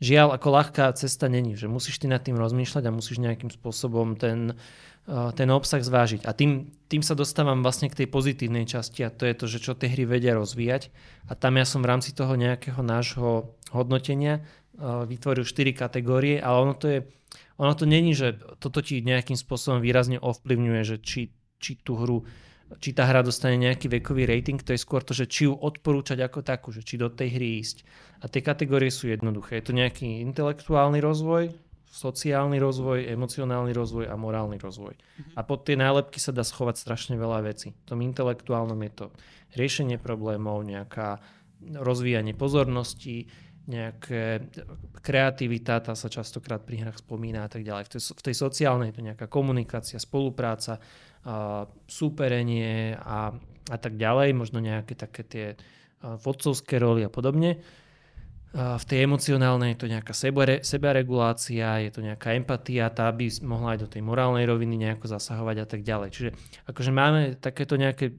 žiaľ, 0.02 0.34
ako 0.34 0.50
ľahká 0.50 0.90
cesta 0.98 1.30
není, 1.30 1.54
že 1.54 1.70
musíš 1.70 2.02
ty 2.02 2.10
nad 2.10 2.26
tým 2.26 2.42
rozmýšľať 2.42 2.90
a 2.90 2.96
musíš 2.98 3.22
nejakým 3.22 3.54
spôsobom 3.54 4.18
ten, 4.18 4.58
uh, 5.06 5.30
ten 5.38 5.46
obsah 5.54 5.86
zvážiť. 5.86 6.26
A 6.26 6.34
tým, 6.34 6.74
tým 6.90 7.06
sa 7.06 7.14
dostávam 7.14 7.62
vlastne 7.62 7.94
k 7.94 8.02
tej 8.02 8.10
pozitívnej 8.10 8.66
časti 8.66 9.06
a 9.06 9.14
to 9.14 9.30
je 9.30 9.38
to, 9.38 9.46
že 9.46 9.62
čo 9.62 9.78
tie 9.78 9.94
hry 9.94 10.10
vedia 10.10 10.34
rozvíjať. 10.34 10.90
A 11.30 11.38
tam 11.38 11.62
ja 11.62 11.70
som 11.70 11.86
v 11.86 11.94
rámci 11.94 12.18
toho 12.18 12.34
nejakého 12.34 12.82
nášho 12.82 13.54
hodnotenia 13.70 14.42
uh, 14.42 15.06
vytvoril 15.06 15.46
4 15.46 15.70
kategórie, 15.78 16.42
ale 16.42 16.58
ono 16.66 16.74
to 16.74 16.90
je, 16.90 17.00
ono 17.58 17.74
to 17.74 17.86
není, 17.90 18.14
že 18.14 18.38
toto 18.62 18.80
ti 18.80 19.02
nejakým 19.02 19.36
spôsobom 19.36 19.82
výrazne 19.82 20.22
ovplyvňuje, 20.22 20.82
že 20.86 20.98
či, 21.02 21.34
či 21.58 21.80
tú 21.82 21.98
hru 21.98 22.24
či 22.84 22.92
tá 22.92 23.08
hra 23.08 23.24
dostane 23.24 23.56
nejaký 23.56 23.88
vekový 23.88 24.28
rating, 24.28 24.60
to 24.60 24.76
je 24.76 24.84
skôr 24.84 25.00
to, 25.00 25.16
že 25.16 25.32
či 25.32 25.48
ju 25.48 25.56
odporúčať 25.56 26.20
ako 26.20 26.44
takú, 26.44 26.76
že 26.76 26.84
či 26.84 27.00
do 27.00 27.08
tej 27.08 27.40
hry 27.40 27.64
ísť. 27.64 27.88
A 28.20 28.28
tie 28.28 28.44
kategórie 28.44 28.92
sú 28.92 29.08
jednoduché. 29.08 29.64
Je 29.64 29.72
to 29.72 29.78
nejaký 29.78 30.20
intelektuálny 30.20 31.00
rozvoj, 31.00 31.56
sociálny 31.88 32.60
rozvoj, 32.60 33.08
emocionálny 33.08 33.72
rozvoj 33.72 34.12
a 34.12 34.16
morálny 34.20 34.60
rozvoj. 34.60 35.00
A 35.40 35.42
pod 35.48 35.64
tie 35.64 35.80
nálepky 35.80 36.20
sa 36.20 36.36
dá 36.36 36.44
schovať 36.44 36.76
strašne 36.76 37.16
veľa 37.16 37.48
vecí. 37.48 37.72
V 37.72 37.86
tom 37.88 38.04
intelektuálnom 38.04 38.78
je 38.84 38.92
to 38.92 39.06
riešenie 39.56 39.96
problémov, 39.96 40.68
nejaká 40.68 41.24
rozvíjanie 41.64 42.38
pozornosti, 42.38 43.32
nejaké 43.68 44.48
kreativita, 45.04 45.84
tá 45.84 45.92
sa 45.92 46.08
častokrát 46.08 46.64
pri 46.64 46.88
hrách 46.88 47.04
spomína 47.04 47.46
a 47.46 47.50
tak 47.52 47.68
ďalej. 47.68 47.84
V 47.88 47.92
tej, 47.94 48.02
v 48.16 48.22
tej 48.32 48.36
sociálnej 48.36 48.96
to 48.96 49.04
nejaká 49.04 49.28
komunikácia, 49.28 50.00
spolupráca, 50.00 50.80
a 51.28 51.68
súperenie 51.84 52.96
a, 52.96 53.36
a 53.68 53.78
tak 53.78 54.00
ďalej, 54.00 54.32
možno 54.32 54.64
nejaké 54.64 54.96
také 54.96 55.28
tie 55.28 55.48
vodcovské 56.00 56.80
roly 56.80 57.04
a 57.04 57.12
podobne. 57.12 57.60
V 58.56 58.86
tej 58.88 59.04
emocionálnej 59.04 59.76
je 59.76 59.80
to 59.84 59.92
nejaká 59.92 60.16
sebare, 60.16 60.64
sebaregulácia, 60.64 61.84
je 61.84 61.92
to 61.92 62.00
nejaká 62.00 62.32
empatia, 62.32 62.88
tá 62.88 63.12
by 63.12 63.28
mohla 63.44 63.76
aj 63.76 63.80
do 63.84 63.92
tej 63.92 64.02
morálnej 64.08 64.48
roviny 64.48 64.80
nejako 64.80 65.12
zasahovať 65.12 65.58
a 65.62 65.68
tak 65.68 65.84
ďalej. 65.84 66.10
Čiže 66.16 66.30
akože 66.72 66.92
máme 66.96 67.36
takéto 67.36 67.76
nejaké 67.76 68.16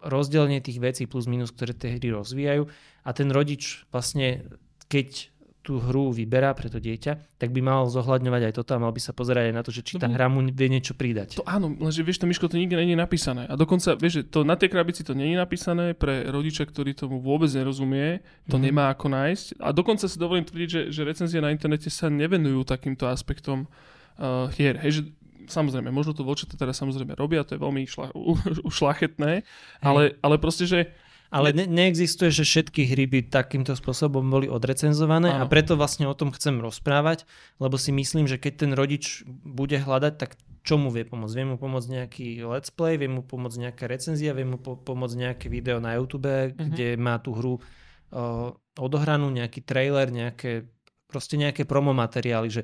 rozdelenie 0.00 0.64
tých 0.64 0.80
vecí 0.80 1.04
plus 1.04 1.28
minus, 1.28 1.52
ktoré 1.52 1.76
tie 1.76 2.00
hry 2.00 2.08
rozvíjajú 2.08 2.64
a 3.04 3.10
ten 3.12 3.28
rodič 3.28 3.84
vlastne, 3.92 4.48
keď 4.86 5.36
tú 5.66 5.82
hru 5.82 6.14
vyberá 6.14 6.54
pre 6.54 6.70
to 6.70 6.78
dieťa, 6.78 7.42
tak 7.42 7.50
by 7.50 7.58
mal 7.58 7.90
zohľadňovať 7.90 8.42
aj 8.46 8.52
toto 8.54 8.78
a 8.78 8.82
mal 8.86 8.94
by 8.94 9.02
sa 9.02 9.10
pozerať 9.10 9.50
aj 9.50 9.54
na 9.58 9.62
to, 9.66 9.74
že 9.74 9.82
či 9.82 9.98
tá 9.98 10.06
hra 10.06 10.30
mu 10.30 10.38
vie 10.46 10.70
niečo 10.70 10.94
pridať. 10.94 11.42
To 11.42 11.46
áno, 11.46 11.74
lenže 11.74 12.06
vieš, 12.06 12.22
to 12.22 12.30
Miško, 12.30 12.46
to 12.46 12.54
nikde 12.54 12.78
nie 12.78 12.94
je 12.94 13.02
napísané. 13.02 13.50
A 13.50 13.58
dokonca, 13.58 13.98
vieš, 13.98 14.22
že 14.22 14.30
to 14.30 14.46
na 14.46 14.54
tej 14.54 14.70
krabici 14.70 15.02
to 15.02 15.18
nie 15.18 15.34
je 15.34 15.42
napísané 15.42 15.98
pre 15.98 16.22
rodiča, 16.30 16.70
ktorý 16.70 16.94
tomu 16.94 17.18
vôbec 17.18 17.50
nerozumie, 17.50 18.22
to 18.46 18.62
mm. 18.62 18.62
nemá 18.62 18.94
ako 18.94 19.10
nájsť. 19.10 19.58
A 19.58 19.74
dokonca 19.74 20.06
si 20.06 20.14
dovolím 20.22 20.46
tvrdiť, 20.46 20.68
že, 20.70 20.80
že 20.94 21.02
recenzie 21.02 21.42
na 21.42 21.50
internete 21.50 21.90
sa 21.90 22.06
nevenujú 22.06 22.62
takýmto 22.62 23.10
aspektom 23.10 23.66
uh, 23.66 24.46
hier. 24.54 24.78
Hej, 24.78 25.02
že 25.02 25.02
samozrejme, 25.50 25.90
možno 25.90 26.14
to 26.14 26.22
vočete 26.22 26.54
teraz 26.54 26.78
samozrejme 26.78 27.18
robia, 27.18 27.42
to 27.42 27.58
je 27.58 27.62
veľmi 27.62 27.90
šla, 27.90 28.14
šlachetné, 28.78 29.42
ale, 29.82 30.14
ale 30.22 30.36
proste, 30.38 30.62
že 30.66 30.94
ale 31.30 31.52
ne- 31.52 31.66
neexistuje, 31.66 32.30
že 32.30 32.46
všetky 32.46 32.86
hry 32.86 33.04
by 33.10 33.18
takýmto 33.26 33.74
spôsobom 33.74 34.22
boli 34.26 34.46
odrecenzované 34.46 35.34
Áno. 35.34 35.46
a 35.46 35.50
preto 35.50 35.74
vlastne 35.74 36.06
o 36.06 36.14
tom 36.14 36.30
chcem 36.30 36.62
rozprávať, 36.62 37.26
lebo 37.58 37.74
si 37.76 37.90
myslím, 37.90 38.30
že 38.30 38.38
keď 38.38 38.52
ten 38.66 38.72
rodič 38.72 39.26
bude 39.26 39.76
hľadať, 39.76 40.14
tak 40.16 40.30
čo 40.66 40.74
mu 40.82 40.90
vie 40.90 41.06
pomôcť? 41.06 41.34
Vie 41.38 41.46
mu 41.46 41.56
pomôcť 41.62 41.88
nejaký 41.94 42.26
let's 42.42 42.74
play, 42.74 42.98
vie 42.98 43.06
mu 43.06 43.22
pomôcť 43.22 43.70
nejaká 43.70 43.84
recenzia, 43.86 44.34
vie 44.34 44.42
mu 44.42 44.58
po- 44.58 44.74
pomôcť 44.74 45.14
nejaké 45.14 45.46
video 45.46 45.78
na 45.78 45.94
YouTube, 45.94 46.26
uh-huh. 46.26 46.50
kde 46.58 46.98
má 46.98 47.22
tú 47.22 47.38
hru 47.38 47.54
uh, 47.54 48.50
odohranú, 48.74 49.30
nejaký 49.30 49.62
trailer, 49.62 50.10
nejaké, 50.10 50.66
proste 51.06 51.38
nejaké 51.38 51.62
promo 51.62 51.94
materiály, 51.94 52.50
že 52.50 52.62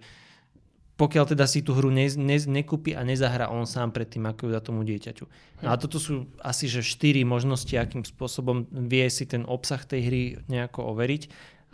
pokiaľ 1.03 1.35
teda 1.35 1.51
si 1.51 1.67
tú 1.67 1.75
hru 1.75 1.91
ne, 1.91 2.07
ne, 2.15 2.39
nekúpi 2.39 2.95
a 2.95 3.03
nezahrá 3.03 3.51
on 3.51 3.67
sám 3.67 3.91
pred 3.91 4.07
tým, 4.07 4.23
ako 4.31 4.47
ju 4.47 4.51
dá 4.55 4.63
tomu 4.63 4.87
dieťaťu. 4.87 5.25
No 5.67 5.69
a 5.69 5.75
toto 5.75 5.99
sú 5.99 6.31
asi 6.39 6.71
že 6.71 6.87
štyri 6.87 7.27
možnosti, 7.27 7.75
akým 7.75 8.07
spôsobom 8.07 8.71
vie 8.71 9.11
si 9.11 9.27
ten 9.27 9.43
obsah 9.43 9.83
tej 9.83 10.01
hry 10.07 10.23
nejako 10.47 10.95
overiť 10.95 11.23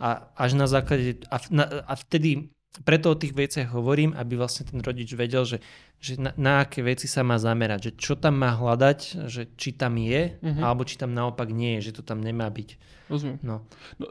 a 0.01 0.33
až 0.33 0.57
na 0.57 0.65
základe, 0.65 1.21
a, 1.29 1.37
na, 1.53 1.85
a 1.85 1.93
vtedy 1.93 2.49
preto 2.85 3.11
o 3.11 3.17
tých 3.17 3.33
veciach 3.33 3.73
hovorím, 3.73 4.13
aby 4.13 4.37
vlastne 4.37 4.61
ten 4.69 4.77
rodič 4.79 5.17
vedel, 5.17 5.41
že, 5.41 5.57
že 5.97 6.21
na, 6.21 6.31
na 6.37 6.53
aké 6.61 6.85
veci 6.85 7.09
sa 7.09 7.25
má 7.25 7.41
zamerať, 7.41 7.89
že 7.89 7.91
čo 7.97 8.13
tam 8.13 8.37
má 8.37 8.53
hľadať, 8.53 9.25
že 9.25 9.49
či 9.57 9.73
tam 9.73 9.97
je, 9.97 10.37
uh-huh. 10.37 10.61
alebo 10.61 10.85
či 10.85 10.95
tam 10.95 11.11
naopak 11.11 11.49
nie 11.49 11.81
je, 11.81 11.89
že 11.89 11.99
to 11.99 12.03
tam 12.05 12.21
nemá 12.21 12.45
byť. 12.45 12.69
Rozumiem. 13.09 13.41
No. 13.41 13.65
no 13.97 14.05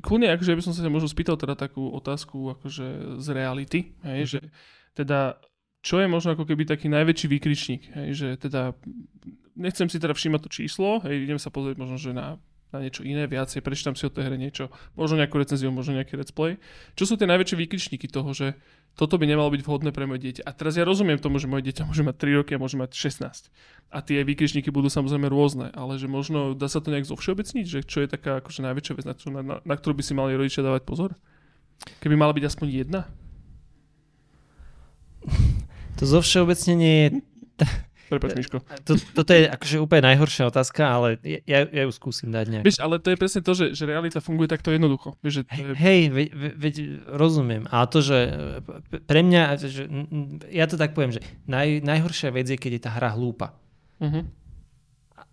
kľudne, 0.00 0.30
akože 0.38 0.54
by 0.54 0.62
som 0.62 0.72
sa 0.72 0.86
možno 0.86 1.10
spýtal 1.10 1.34
teda 1.34 1.58
takú 1.58 1.90
otázku 1.90 2.54
akože 2.56 3.18
z 3.18 3.28
reality, 3.34 3.98
hej, 4.06 4.20
uh-huh. 4.22 4.32
že 4.38 4.40
teda 4.94 5.42
čo 5.82 6.02
je 6.02 6.06
možno 6.06 6.34
ako 6.34 6.46
keby 6.46 6.66
taký 6.66 6.86
najväčší 6.86 7.26
výkričník, 7.26 7.82
hej, 7.90 8.08
že 8.14 8.28
teda 8.38 8.74
nechcem 9.58 9.90
si 9.90 9.98
teda 9.98 10.14
všímať 10.14 10.40
to 10.46 10.50
číslo, 10.50 11.02
hej, 11.02 11.26
idem 11.26 11.42
sa 11.42 11.50
pozrieť 11.50 11.76
možno, 11.78 11.98
že 11.98 12.14
na 12.14 12.38
na 12.74 12.82
niečo 12.82 13.06
iné, 13.06 13.30
viacej, 13.30 13.62
prečítam 13.62 13.94
si 13.94 14.06
o 14.06 14.10
tej 14.10 14.26
hre 14.26 14.36
niečo, 14.38 14.74
možno 14.98 15.22
nejakú 15.22 15.38
recenziu, 15.38 15.70
možno 15.70 15.98
nejaký 15.98 16.18
let's 16.18 16.34
play. 16.34 16.58
Čo 16.98 17.10
sú 17.10 17.14
tie 17.14 17.30
najväčšie 17.30 17.56
výkričníky 17.56 18.10
toho, 18.10 18.30
že 18.34 18.58
toto 18.96 19.20
by 19.20 19.28
nemalo 19.28 19.52
byť 19.52 19.62
vhodné 19.62 19.90
pre 19.92 20.08
moje 20.08 20.24
dieťa. 20.24 20.42
A 20.48 20.50
teraz 20.56 20.74
ja 20.80 20.82
rozumiem 20.88 21.20
tomu, 21.20 21.36
že 21.36 21.46
moje 21.46 21.68
dieťa 21.68 21.84
môže 21.84 22.00
mať 22.00 22.16
3 22.16 22.38
roky 22.42 22.56
a 22.56 22.62
môže 22.62 22.80
mať 22.80 22.96
16. 22.96 23.52
A 23.92 23.98
tie 24.00 24.24
výkričníky 24.24 24.72
budú 24.72 24.88
samozrejme 24.88 25.28
rôzne, 25.28 25.68
ale 25.76 26.00
že 26.00 26.08
možno 26.08 26.56
dá 26.56 26.66
sa 26.66 26.80
to 26.80 26.88
nejak 26.90 27.04
zovšeobecniť, 27.04 27.66
že 27.68 27.78
čo 27.84 28.02
je 28.02 28.08
taká 28.08 28.40
akože 28.40 28.64
najväčšia 28.64 28.94
vec, 28.96 29.04
na, 29.06 29.14
na, 29.44 29.56
na 29.60 29.74
ktorú 29.76 30.00
by 30.00 30.02
si 30.02 30.16
mali 30.16 30.32
rodičia 30.34 30.64
dávať 30.64 30.88
pozor? 30.88 31.12
Keby 32.00 32.16
mala 32.16 32.32
byť 32.32 32.44
aspoň 32.48 32.66
jedna? 32.72 33.04
To 35.96 36.04
zovšeobecnenie 36.04 36.92
je 36.92 37.08
Prepač, 38.06 38.38
Miško. 38.38 38.62
To, 38.86 38.94
toto 38.94 39.34
je 39.34 39.50
akože 39.50 39.76
úplne 39.82 40.14
najhoršia 40.14 40.46
otázka, 40.46 40.86
ale 40.86 41.18
ja, 41.26 41.66
ja 41.66 41.82
ju 41.82 41.90
skúsim 41.90 42.30
dať 42.30 42.46
nejak. 42.54 42.64
Vieš, 42.64 42.78
ale 42.78 43.02
to 43.02 43.10
je 43.10 43.18
presne 43.18 43.42
to, 43.42 43.50
že, 43.50 43.66
že 43.74 43.82
realita 43.82 44.22
funguje 44.22 44.46
takto 44.46 44.70
jednoducho. 44.70 45.18
Vieš, 45.26 45.34
že 45.34 45.42
to 45.42 45.52
je... 45.58 45.64
Hej, 45.74 46.00
veď, 46.14 46.28
ve, 46.38 46.70
rozumiem. 47.10 47.66
A 47.66 47.82
to, 47.90 47.98
že 47.98 48.18
pre 49.10 49.26
mňa, 49.26 49.42
že, 49.58 49.90
ja 50.54 50.70
to 50.70 50.78
tak 50.78 50.94
poviem, 50.94 51.18
že 51.18 51.20
naj, 51.50 51.82
najhoršia 51.82 52.30
vec 52.30 52.46
je, 52.46 52.54
keď 52.54 52.72
je 52.78 52.82
tá 52.86 52.90
hra 52.94 53.10
hlúpa. 53.18 53.58
Uh-huh. 53.98 54.22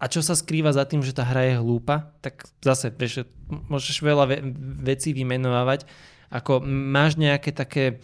A 0.02 0.04
čo 0.10 0.26
sa 0.26 0.34
skrýva 0.34 0.74
za 0.74 0.90
tým, 0.90 1.06
že 1.06 1.14
tá 1.14 1.22
hra 1.22 1.54
je 1.54 1.62
hlúpa, 1.62 2.10
tak 2.26 2.50
zase, 2.66 2.90
vieš, 2.90 3.30
môžeš 3.70 4.02
veľa 4.02 4.26
ve- 4.34 4.44
vecí 4.82 5.14
vymenovať, 5.14 5.86
ako 6.34 6.66
máš 6.66 7.22
nejaké 7.22 7.54
také... 7.54 8.02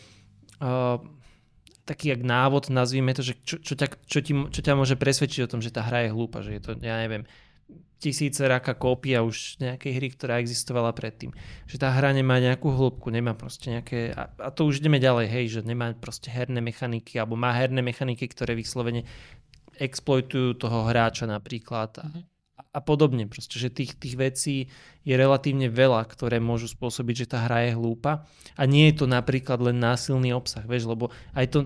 Uh, 0.62 1.01
taký 1.89 2.13
jak 2.13 2.21
návod, 2.21 2.69
nazvime 2.69 3.17
to, 3.17 3.25
že 3.25 3.34
čo, 3.41 3.58
čo, 3.58 3.73
ťa, 3.73 3.88
čo, 4.06 4.19
ti, 4.21 4.38
čo 4.38 4.62
ťa 4.62 4.78
môže 4.78 4.93
presvedčiť 4.93 5.49
o 5.49 5.52
tom, 5.52 5.65
že 5.65 5.73
tá 5.73 5.82
hra 5.82 6.06
je 6.06 6.13
hlúpa, 6.13 6.45
že 6.45 6.54
je 6.54 6.62
to, 6.62 6.71
ja 6.78 7.02
neviem, 7.02 7.25
tisíce 7.97 8.39
raka 8.45 8.78
kópia 8.78 9.25
už 9.25 9.58
nejakej 9.60 9.91
hry, 9.97 10.08
ktorá 10.13 10.38
existovala 10.38 10.93
predtým. 10.93 11.34
Že 11.65 11.75
tá 11.82 11.89
hra 11.89 12.13
nemá 12.13 12.38
nejakú 12.38 12.69
hĺbku, 12.69 13.10
nemá 13.10 13.34
proste 13.34 13.73
nejaké, 13.73 14.13
a, 14.13 14.30
a 14.38 14.49
to 14.54 14.69
už 14.69 14.80
ideme 14.86 15.02
ďalej, 15.02 15.28
hej, 15.28 15.45
že 15.60 15.62
nemá 15.65 15.91
proste 15.97 16.30
herné 16.30 16.62
mechaniky, 16.62 17.17
alebo 17.17 17.36
má 17.36 17.52
herné 17.52 17.82
mechaniky, 17.84 18.30
ktoré 18.30 18.54
vyslovene 18.54 19.04
exploitujú 19.75 20.56
toho 20.62 20.86
hráča 20.88 21.25
napríklad. 21.25 21.91
Uh-huh 21.99 22.38
a 22.69 22.79
podobne. 22.79 23.25
Proste, 23.25 23.58
že 23.58 23.73
tých, 23.73 23.97
tých 23.97 24.15
vecí 24.15 24.55
je 25.01 25.15
relatívne 25.17 25.69
veľa, 25.73 26.05
ktoré 26.05 26.38
môžu 26.38 26.69
spôsobiť, 26.69 27.25
že 27.25 27.29
tá 27.34 27.49
hra 27.49 27.69
je 27.69 27.71
hlúpa. 27.73 28.29
A 28.53 28.69
nie 28.69 28.89
je 28.93 29.01
to 29.01 29.05
napríklad 29.10 29.58
len 29.58 29.82
násilný 29.82 30.38
obsah, 30.38 30.65
vieš, 30.65 30.86
lebo 30.86 31.10
aj 31.34 31.45
to... 31.49 31.60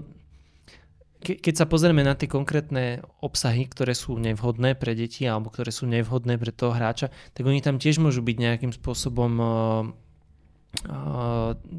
Ke, 1.23 1.39
keď 1.39 1.63
sa 1.63 1.65
pozrieme 1.67 2.03
na 2.03 2.15
tie 2.15 2.27
konkrétne 2.27 3.03
obsahy, 3.23 3.67
ktoré 3.67 3.95
sú 3.95 4.15
nevhodné 4.19 4.75
pre 4.75 4.95
deti 4.95 5.23
alebo 5.23 5.51
ktoré 5.51 5.71
sú 5.71 5.87
nevhodné 5.87 6.39
pre 6.39 6.51
toho 6.55 6.75
hráča, 6.75 7.11
tak 7.35 7.47
oni 7.47 7.63
tam 7.63 7.79
tiež 7.79 7.99
môžu 7.99 8.19
byť 8.23 8.37
nejakým 8.39 8.71
spôsobom 8.75 9.31
uh, 9.39 9.87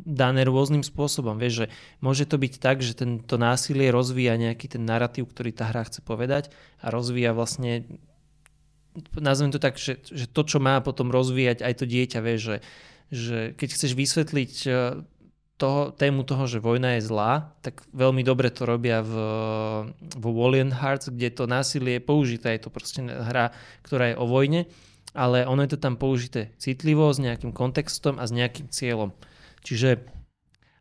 dané 0.05 0.49
rôznym 0.49 0.81
spôsobom. 0.81 1.37
Vieš, 1.37 1.65
že 1.65 1.67
môže 2.01 2.25
to 2.25 2.41
byť 2.41 2.53
tak, 2.57 2.81
že 2.81 2.97
tento 2.97 3.37
násilie 3.37 3.93
rozvíja 3.93 4.37
nejaký 4.41 4.77
ten 4.77 4.85
narratív, 4.85 5.29
ktorý 5.29 5.53
tá 5.53 5.69
hra 5.69 5.89
chce 5.89 6.01
povedať 6.01 6.49
a 6.81 6.89
rozvíja 6.89 7.37
vlastne 7.37 7.85
nazvem 9.19 9.51
to 9.51 9.59
tak, 9.59 9.77
že, 9.77 9.99
že 10.07 10.31
to, 10.31 10.43
čo 10.47 10.59
má 10.63 10.79
potom 10.81 11.11
rozvíjať 11.11 11.67
aj 11.67 11.75
to 11.83 11.85
dieťa, 11.87 12.19
vie, 12.23 12.37
že, 12.39 12.57
že 13.11 13.39
keď 13.59 13.69
chceš 13.75 13.93
vysvetliť 13.99 14.53
e, 14.65 14.71
toho, 15.59 15.95
tému 15.95 16.27
toho, 16.27 16.51
že 16.51 16.63
vojna 16.63 16.99
je 16.99 17.07
zlá, 17.07 17.55
tak 17.63 17.87
veľmi 17.95 18.27
dobre 18.27 18.51
to 18.51 18.67
robia 18.67 19.03
v, 19.03 19.15
v 19.99 20.25
Valiant 20.25 20.75
Hearts, 20.75 21.11
kde 21.11 21.31
to 21.31 21.45
násilie 21.47 21.99
je 21.99 22.03
použité. 22.03 22.59
Je 22.59 22.67
to 22.67 22.75
proste 22.75 23.03
hra, 23.07 23.55
ktorá 23.87 24.15
je 24.15 24.19
o 24.19 24.27
vojne, 24.27 24.67
ale 25.15 25.47
ono 25.47 25.63
je 25.63 25.75
to 25.75 25.79
tam 25.79 25.95
použité 25.95 26.51
citlivo, 26.59 27.07
s 27.11 27.23
nejakým 27.23 27.55
kontextom 27.55 28.19
a 28.19 28.27
s 28.27 28.35
nejakým 28.35 28.67
cieľom. 28.67 29.15
Čiže 29.63 30.03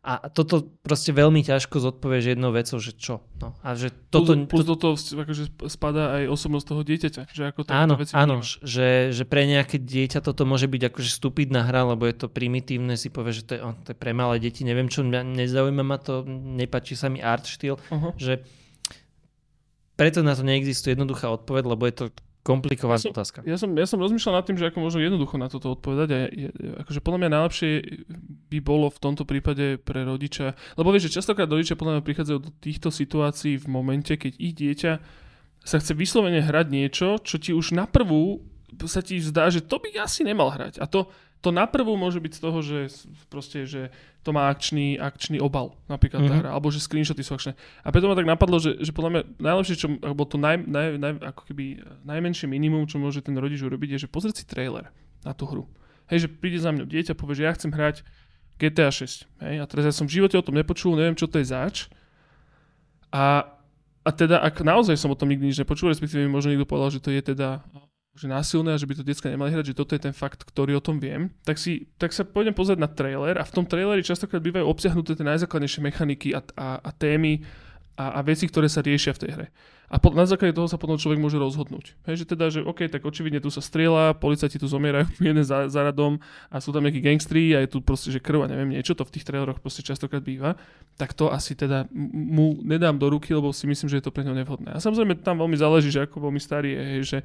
a 0.03 0.27
toto 0.27 0.67
proste 0.83 1.15
veľmi 1.15 1.47
ťažko 1.47 1.79
zodpovieš 1.79 2.35
jednou 2.35 2.51
vecou, 2.51 2.75
že 2.75 2.91
čo. 2.91 3.23
No, 3.39 3.55
a 3.63 3.71
že 3.71 3.87
toto, 4.11 4.35
plus, 4.35 4.51
plus 4.51 4.65
do 4.67 4.75
toho 4.75 4.99
akože 4.99 5.55
spadá 5.71 6.19
aj 6.19 6.23
osobnosť 6.27 6.65
toho 6.67 6.81
dieťaťa. 6.83 7.21
Že 7.31 7.43
ako 7.55 7.59
áno, 7.71 7.95
veci 7.95 8.11
áno 8.11 8.43
že, 8.43 9.15
že 9.15 9.23
pre 9.23 9.47
nejaké 9.47 9.79
dieťa 9.79 10.19
toto 10.19 10.43
môže 10.43 10.67
byť 10.67 10.91
akože 10.91 11.07
stupidná 11.07 11.63
hra, 11.63 11.95
lebo 11.95 12.03
je 12.03 12.19
to 12.19 12.27
primitívne, 12.27 12.99
si 12.99 13.07
povie, 13.07 13.31
že 13.31 13.47
to 13.47 13.51
je, 13.55 13.59
oh, 13.63 13.79
to 13.79 13.95
je 13.95 13.97
pre 13.97 14.11
malé 14.11 14.43
deti, 14.43 14.67
neviem 14.67 14.91
čo, 14.91 15.07
mňa 15.07 15.23
nezaujíma 15.23 15.83
ma 15.87 15.95
to, 15.95 16.27
nepačí 16.27 16.99
sa 16.99 17.07
mi 17.07 17.23
art 17.23 17.47
štýl, 17.47 17.79
uh-huh. 17.79 18.11
že 18.19 18.43
preto 19.95 20.19
na 20.19 20.35
to 20.35 20.43
neexistuje 20.43 20.99
jednoduchá 20.99 21.31
odpoveď, 21.31 21.63
lebo 21.63 21.87
je 21.87 21.95
to 21.95 22.05
komplikovaná 22.43 22.99
ja 22.99 23.09
otázka. 23.15 23.39
Ja 23.47 23.55
som, 23.55 23.71
ja 23.71 23.87
som 23.87 24.03
rozmýšľal 24.03 24.43
nad 24.43 24.45
tým, 24.45 24.59
že 24.59 24.67
ako 24.67 24.83
možno 24.83 24.99
jednoducho 24.99 25.39
na 25.39 25.47
toto 25.47 25.71
odpovedať 25.71 26.07
a 26.11 26.17
je, 26.27 26.49
akože 26.83 26.99
podľa 26.99 27.19
mňa 27.23 27.29
najlepšie 27.39 27.71
by 28.51 28.59
bolo 28.59 28.91
v 28.91 28.99
tomto 28.99 29.23
prípade 29.23 29.79
pre 29.79 30.03
rodiča, 30.03 30.53
lebo 30.75 30.91
vieš, 30.91 31.09
že 31.09 31.23
častokrát 31.23 31.47
rodičia 31.47 31.79
podľa 31.79 31.99
mňa 31.99 32.03
prichádzajú 32.03 32.39
do 32.43 32.51
týchto 32.59 32.91
situácií 32.91 33.55
v 33.55 33.67
momente, 33.71 34.13
keď 34.19 34.33
ich 34.35 34.53
dieťa 34.59 34.91
sa 35.63 35.79
chce 35.79 35.95
vyslovene 35.95 36.43
hrať 36.43 36.67
niečo, 36.67 37.07
čo 37.23 37.39
ti 37.39 37.55
už 37.55 37.71
na 37.79 37.87
prvú 37.87 38.43
sa 38.89 39.05
ti 39.05 39.21
zdá, 39.21 39.53
že 39.53 39.61
to 39.61 39.77
by 39.77 40.01
asi 40.01 40.25
nemal 40.25 40.49
hrať. 40.49 40.81
A 40.81 40.89
to, 40.89 41.13
to 41.43 41.51
naprvu 41.51 41.99
môže 41.99 42.23
byť 42.23 42.39
z 42.39 42.41
toho, 42.41 42.59
že 42.63 42.79
proste, 43.27 43.67
že 43.67 43.91
to 44.23 44.31
má 44.31 44.47
akčný, 44.47 44.95
akčný 44.95 45.43
obal, 45.43 45.75
napríklad 45.91 46.23
mm-hmm. 46.23 46.31
tá 46.31 46.35
mhm. 46.39 46.43
hra, 46.47 46.49
alebo 46.55 46.71
že 46.71 46.79
screenshoty 46.79 47.19
sú 47.19 47.35
akčné. 47.35 47.59
A 47.83 47.91
preto 47.91 48.07
ma 48.07 48.15
tak 48.15 48.23
napadlo, 48.23 48.63
že, 48.63 48.79
že 48.79 48.95
podľa 48.95 49.11
mňa 49.11 49.21
najlepšie, 49.43 49.75
čo, 49.75 49.87
alebo 49.99 50.23
to 50.23 50.39
naj, 50.39 50.63
naj, 50.63 50.95
naj, 50.95 51.13
ako 51.35 51.41
keby 51.51 51.83
najmenšie 52.07 52.47
minimum, 52.47 52.87
čo 52.87 52.95
môže 52.95 53.19
ten 53.19 53.35
rodič 53.35 53.59
urobiť, 53.59 53.99
je, 53.99 54.07
že 54.07 54.09
pozrieť 54.09 54.35
si 54.39 54.45
trailer 54.47 54.87
na 55.27 55.35
tú 55.35 55.43
hru. 55.43 55.67
Hej, 56.07 56.25
že 56.25 56.27
príde 56.31 56.63
za 56.63 56.71
mňa 56.71 56.87
dieťa, 56.87 57.19
povie, 57.19 57.43
že 57.43 57.43
ja 57.43 57.51
chcem 57.51 57.75
hrať 57.75 58.07
GTA 58.55 58.87
6. 58.87 59.27
Hej, 59.43 59.55
a 59.59 59.65
teraz 59.67 59.83
ja 59.83 59.93
som 59.93 60.07
v 60.07 60.15
živote 60.23 60.39
o 60.39 60.45
tom 60.45 60.55
nepočul, 60.55 60.95
neviem, 60.95 61.19
čo 61.19 61.27
to 61.27 61.43
je 61.43 61.51
zač. 61.51 61.91
A, 63.11 63.51
a 64.07 64.09
teda, 64.15 64.39
ak 64.39 64.63
naozaj 64.63 64.95
som 64.95 65.11
o 65.11 65.19
tom 65.19 65.27
nikdy 65.27 65.51
nič 65.51 65.59
nepočul, 65.59 65.91
respektíve 65.91 66.23
mi 66.23 66.31
možno 66.31 66.55
niekto 66.55 66.71
povedal, 66.71 66.95
že 66.95 67.03
to 67.03 67.11
je 67.11 67.35
teda 67.35 67.59
že 68.13 68.29
násilné 68.29 68.77
a 68.77 68.77
že 68.77 68.85
by 68.85 68.93
to 68.93 69.03
detská 69.03 69.25
nemali 69.25 69.49
hrať, 69.49 69.73
že 69.73 69.77
toto 69.77 69.97
je 69.97 70.05
ten 70.05 70.13
fakt, 70.13 70.45
ktorý 70.45 70.77
o 70.77 70.85
tom 70.85 71.01
viem, 71.01 71.33
tak, 71.41 71.57
si, 71.57 71.89
tak 71.97 72.13
sa 72.13 72.21
pôjdem 72.21 72.53
pozrieť 72.53 72.77
na 72.77 72.89
trailer 72.89 73.41
a 73.41 73.43
v 73.43 73.53
tom 73.57 73.65
traileri 73.65 74.05
častokrát 74.05 74.37
bývajú 74.37 74.69
obsiahnuté 74.69 75.17
tie 75.17 75.25
najzákladnejšie 75.25 75.81
mechaniky 75.81 76.29
a, 76.37 76.45
a, 76.53 76.77
a 76.77 76.89
témy 76.93 77.41
a, 77.97 78.17
a 78.17 78.19
veci, 78.21 78.45
ktoré 78.45 78.69
sa 78.69 78.85
riešia 78.85 79.17
v 79.17 79.21
tej 79.25 79.29
hre. 79.33 79.47
A 79.93 80.01
po, 80.01 80.09
na 80.09 80.25
základe 80.25 80.57
toho 80.57 80.65
sa 80.65 80.81
potom 80.81 80.97
človek 80.97 81.21
môže 81.21 81.37
rozhodnúť. 81.37 81.93
Hej, 82.09 82.25
že 82.25 82.33
teda, 82.33 82.49
že 82.49 82.65
OK, 82.65 82.89
tak 82.89 83.05
očividne 83.05 83.37
tu 83.37 83.53
sa 83.53 83.61
strieľa, 83.61 84.17
policajti 84.17 84.57
tu 84.57 84.65
zomierajú 84.65 85.05
jeden 85.29 85.45
za, 85.45 85.69
za 85.69 85.85
radom 85.85 86.17
a 86.49 86.57
sú 86.57 86.73
tam 86.73 86.81
nejakí 86.81 86.97
gangstri 86.97 87.53
a 87.53 87.61
je 87.61 87.69
tu 87.69 87.77
proste, 87.77 88.09
že 88.09 88.17
krv 88.17 88.41
a 88.41 88.47
neviem 88.49 88.73
niečo, 88.73 88.97
to 88.97 89.05
v 89.05 89.13
tých 89.13 89.29
traileroch 89.29 89.61
proste 89.61 89.85
častokrát 89.85 90.25
býva, 90.25 90.57
tak 90.97 91.13
to 91.13 91.29
asi 91.29 91.53
teda 91.53 91.85
mu 91.93 92.57
nedám 92.65 92.97
do 92.97 93.05
ruky, 93.05 93.37
lebo 93.37 93.53
si 93.53 93.69
myslím, 93.69 93.85
že 93.85 94.01
je 94.01 94.05
to 94.09 94.13
pre 94.13 94.25
ňo 94.25 94.33
nevhodné. 94.33 94.73
A 94.73 94.81
samozrejme 94.81 95.21
tam 95.21 95.37
veľmi 95.37 95.57
záleží, 95.61 95.93
že 95.93 96.09
ako 96.09 96.25
veľmi 96.25 96.41
starý 96.41 96.73
je, 96.73 96.81
hej, 96.81 97.01
že 97.05 97.17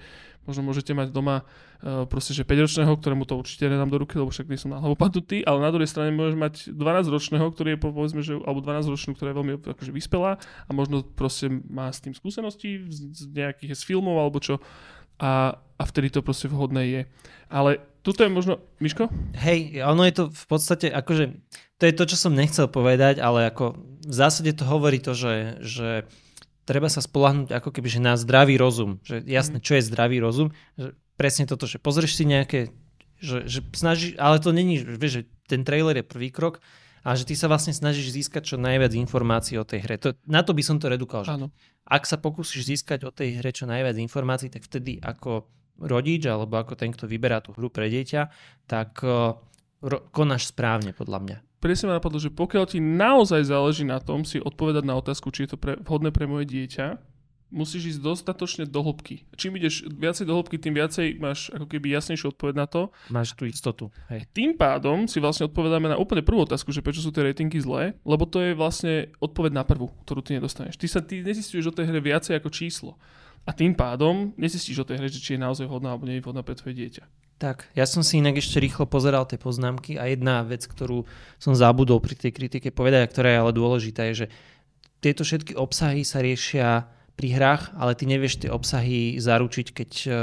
možno 0.49 0.65
môžete 0.65 0.97
mať 0.97 1.13
doma 1.13 1.45
uh, 1.45 2.09
proste, 2.09 2.33
že 2.33 2.49
5-ročného, 2.49 2.89
ktorému 2.97 3.29
to 3.29 3.37
určite 3.37 3.69
nedám 3.69 3.93
do 3.93 4.01
ruky, 4.01 4.17
lebo 4.17 4.33
však 4.33 4.49
nie 4.49 4.57
som 4.57 4.73
na 4.73 4.81
hlavu 4.81 4.97
padnutý, 4.97 5.45
ale 5.45 5.61
na 5.61 5.69
druhej 5.69 5.93
strane 5.93 6.09
môžeš 6.17 6.37
mať 6.41 6.55
12-ročného, 6.73 7.47
ktorý 7.53 7.77
je 7.77 7.79
povedzme, 7.85 8.21
že, 8.25 8.41
alebo 8.41 8.65
12-ročnú, 8.65 9.13
ktorá 9.13 9.37
je 9.37 9.37
veľmi 9.37 9.53
akože 9.61 9.93
vyspelá 9.93 10.41
a 10.41 10.71
možno 10.73 11.05
proste 11.05 11.53
má 11.69 11.93
s 11.93 12.01
tým 12.01 12.17
skúsenosti 12.17 12.58
z, 12.91 12.99
z 13.15 13.23
nejakých 13.31 13.79
z 13.79 13.83
filmov 13.87 14.19
alebo 14.19 14.43
čo 14.43 14.59
a, 15.19 15.59
a 15.59 15.83
vtedy 15.83 16.15
to 16.15 16.23
proste 16.23 16.47
vhodné 16.47 16.83
je. 16.87 17.03
Ale 17.51 17.83
tuto 18.07 18.23
je 18.23 18.31
možno... 18.31 18.63
Miško? 18.79 19.11
Hej, 19.35 19.83
ono 19.83 20.07
je 20.07 20.15
to 20.15 20.25
v 20.31 20.47
podstate, 20.47 20.87
akože, 20.89 21.35
to 21.79 21.85
je 21.85 21.95
to, 21.95 22.05
čo 22.07 22.17
som 22.17 22.39
nechcel 22.39 22.71
povedať, 22.71 23.19
ale 23.19 23.51
ako 23.51 23.79
v 24.07 24.15
zásade 24.15 24.55
to 24.55 24.65
hovorí 24.65 25.03
to, 25.03 25.13
že, 25.13 25.59
že 25.61 25.89
treba 26.65 26.87
sa 26.87 27.03
spolahnúť 27.03 27.51
ako 27.51 27.75
keby 27.75 27.89
že 27.91 28.01
na 28.01 28.15
zdravý 28.15 28.57
rozum. 28.57 29.03
Že 29.03 29.27
jasné, 29.27 29.59
mhm. 29.59 29.65
čo 29.67 29.73
je 29.77 29.89
zdravý 29.91 30.19
rozum. 30.23 30.49
Že 30.79 30.95
presne 31.19 31.45
toto, 31.51 31.67
že 31.67 31.83
pozrieš 31.83 32.15
si 32.15 32.25
nejaké, 32.25 32.71
že, 33.19 33.45
že 33.51 33.61
snaží, 33.75 34.15
ale 34.15 34.39
to 34.39 34.55
není, 34.55 34.79
vieš, 34.79 35.23
že 35.23 35.23
ten 35.51 35.67
trailer 35.67 35.99
je 35.99 36.07
prvý 36.07 36.31
krok, 36.31 36.63
a 37.03 37.15
že 37.15 37.27
ty 37.29 37.35
sa 37.35 37.47
vlastne 37.47 37.75
snažíš 37.75 38.15
získať 38.15 38.55
čo 38.55 38.57
najviac 38.57 38.95
informácií 38.95 39.59
o 39.59 39.67
tej 39.67 39.85
hre. 39.85 39.97
To, 40.03 40.15
na 40.27 40.43
to 40.43 40.55
by 40.55 40.63
som 40.63 40.79
to 40.79 40.91
redukoval. 40.91 41.27
Že 41.27 41.51
ak 41.89 42.03
sa 42.05 42.17
pokúsiš 42.21 42.69
získať 42.69 43.09
o 43.09 43.11
tej 43.11 43.41
hre 43.43 43.51
čo 43.51 43.67
najviac 43.67 43.97
informácií, 43.99 44.53
tak 44.53 44.67
vtedy 44.67 45.01
ako 45.01 45.49
rodič 45.79 46.27
alebo 46.27 46.59
ako 46.59 46.75
ten, 46.75 46.91
kto 46.91 47.07
vyberá 47.07 47.39
tú 47.39 47.55
hru 47.55 47.71
pre 47.71 47.87
dieťa, 47.87 48.23
tak 48.67 48.99
uh, 49.07 49.39
ro- 49.83 50.05
konáš 50.11 50.51
správne 50.51 50.91
podľa 50.91 51.21
mňa 51.23 51.39
presne 51.59 51.91
ma 51.91 51.99
napadlo, 51.99 52.23
že 52.23 52.31
pokiaľ 52.31 52.65
ti 52.71 52.79
naozaj 52.79 53.51
záleží 53.51 53.83
na 53.83 53.99
tom 53.99 54.23
si 54.23 54.39
odpovedať 54.39 54.87
na 54.87 54.95
otázku, 54.95 55.35
či 55.35 55.45
je 55.47 55.55
to 55.55 55.59
pre, 55.59 55.75
vhodné 55.83 56.15
pre 56.15 56.31
moje 56.31 56.47
dieťa, 56.47 56.87
musíš 57.49 57.97
ísť 57.97 58.01
dostatočne 58.05 58.65
do 58.69 58.81
hĺbky. 58.85 59.25
Čím 59.37 59.57
ideš 59.57 59.89
viacej 59.89 60.29
do 60.29 60.37
hĺbky, 60.37 60.61
tým 60.61 60.77
viacej 60.77 61.17
máš 61.17 61.49
ako 61.53 61.65
keby 61.65 61.97
jasnejšiu 61.97 62.37
odpoveď 62.37 62.55
na 62.55 62.67
to. 62.69 62.93
Máš 63.09 63.33
tú 63.33 63.49
istotu. 63.49 63.89
Hej. 64.13 64.29
Tým 64.37 64.55
pádom 64.55 65.09
si 65.09 65.17
vlastne 65.19 65.49
odpovedáme 65.49 65.89
na 65.89 65.97
úplne 65.97 66.21
prvú 66.21 66.45
otázku, 66.45 66.71
že 66.71 66.85
prečo 66.85 67.01
sú 67.01 67.09
tie 67.09 67.25
ratingy 67.25 67.61
zlé, 67.61 67.97
lebo 68.05 68.29
to 68.29 68.45
je 68.45 68.53
vlastne 68.53 69.09
odpoveď 69.19 69.53
na 69.57 69.65
prvú, 69.65 69.89
ktorú 70.05 70.21
ty 70.21 70.37
nedostaneš. 70.37 70.77
Ty 70.77 70.87
sa 70.87 71.01
ty 71.01 71.25
nezistuješ 71.25 71.73
o 71.73 71.77
tej 71.77 71.89
hre 71.89 72.01
viacej 72.05 72.37
ako 72.37 72.53
číslo. 72.53 73.01
A 73.49 73.57
tým 73.57 73.73
pádom 73.73 74.37
nezistíš 74.37 74.85
o 74.85 74.89
tej 74.89 75.01
hre, 75.01 75.09
že 75.09 75.25
či 75.25 75.41
je 75.41 75.41
naozaj 75.41 75.65
vhodná 75.65 75.97
alebo 75.97 76.05
nie 76.05 76.21
je 76.21 76.25
vhodná 76.25 76.45
pre 76.45 76.53
tvoje 76.53 76.77
dieťa. 76.77 77.05
Tak, 77.39 77.71
ja 77.79 77.87
som 77.87 78.03
si 78.03 78.19
inak 78.19 78.43
ešte 78.43 78.59
rýchlo 78.59 78.91
pozeral 78.91 79.23
tie 79.25 79.39
poznámky 79.39 79.95
a 79.95 80.11
jedna 80.11 80.43
vec, 80.43 80.67
ktorú 80.67 81.07
som 81.39 81.55
zabudol 81.55 82.03
pri 82.03 82.19
tej 82.19 82.35
kritike 82.35 82.75
povedať, 82.75 83.07
a 83.07 83.11
ktorá 83.11 83.29
je 83.31 83.39
ale 83.39 83.53
dôležitá, 83.55 84.11
je, 84.11 84.27
že 84.27 84.31
tieto 84.99 85.23
všetky 85.23 85.55
obsahy 85.55 86.03
sa 86.03 86.19
riešia 86.19 86.91
pri 87.19 87.35
hrách, 87.35 87.75
ale 87.75 87.99
ty 87.99 88.07
nevieš 88.07 88.47
tie 88.47 88.51
obsahy 88.55 89.19
zaručiť, 89.19 89.67
keď 89.75 89.91
uh, 90.07 90.15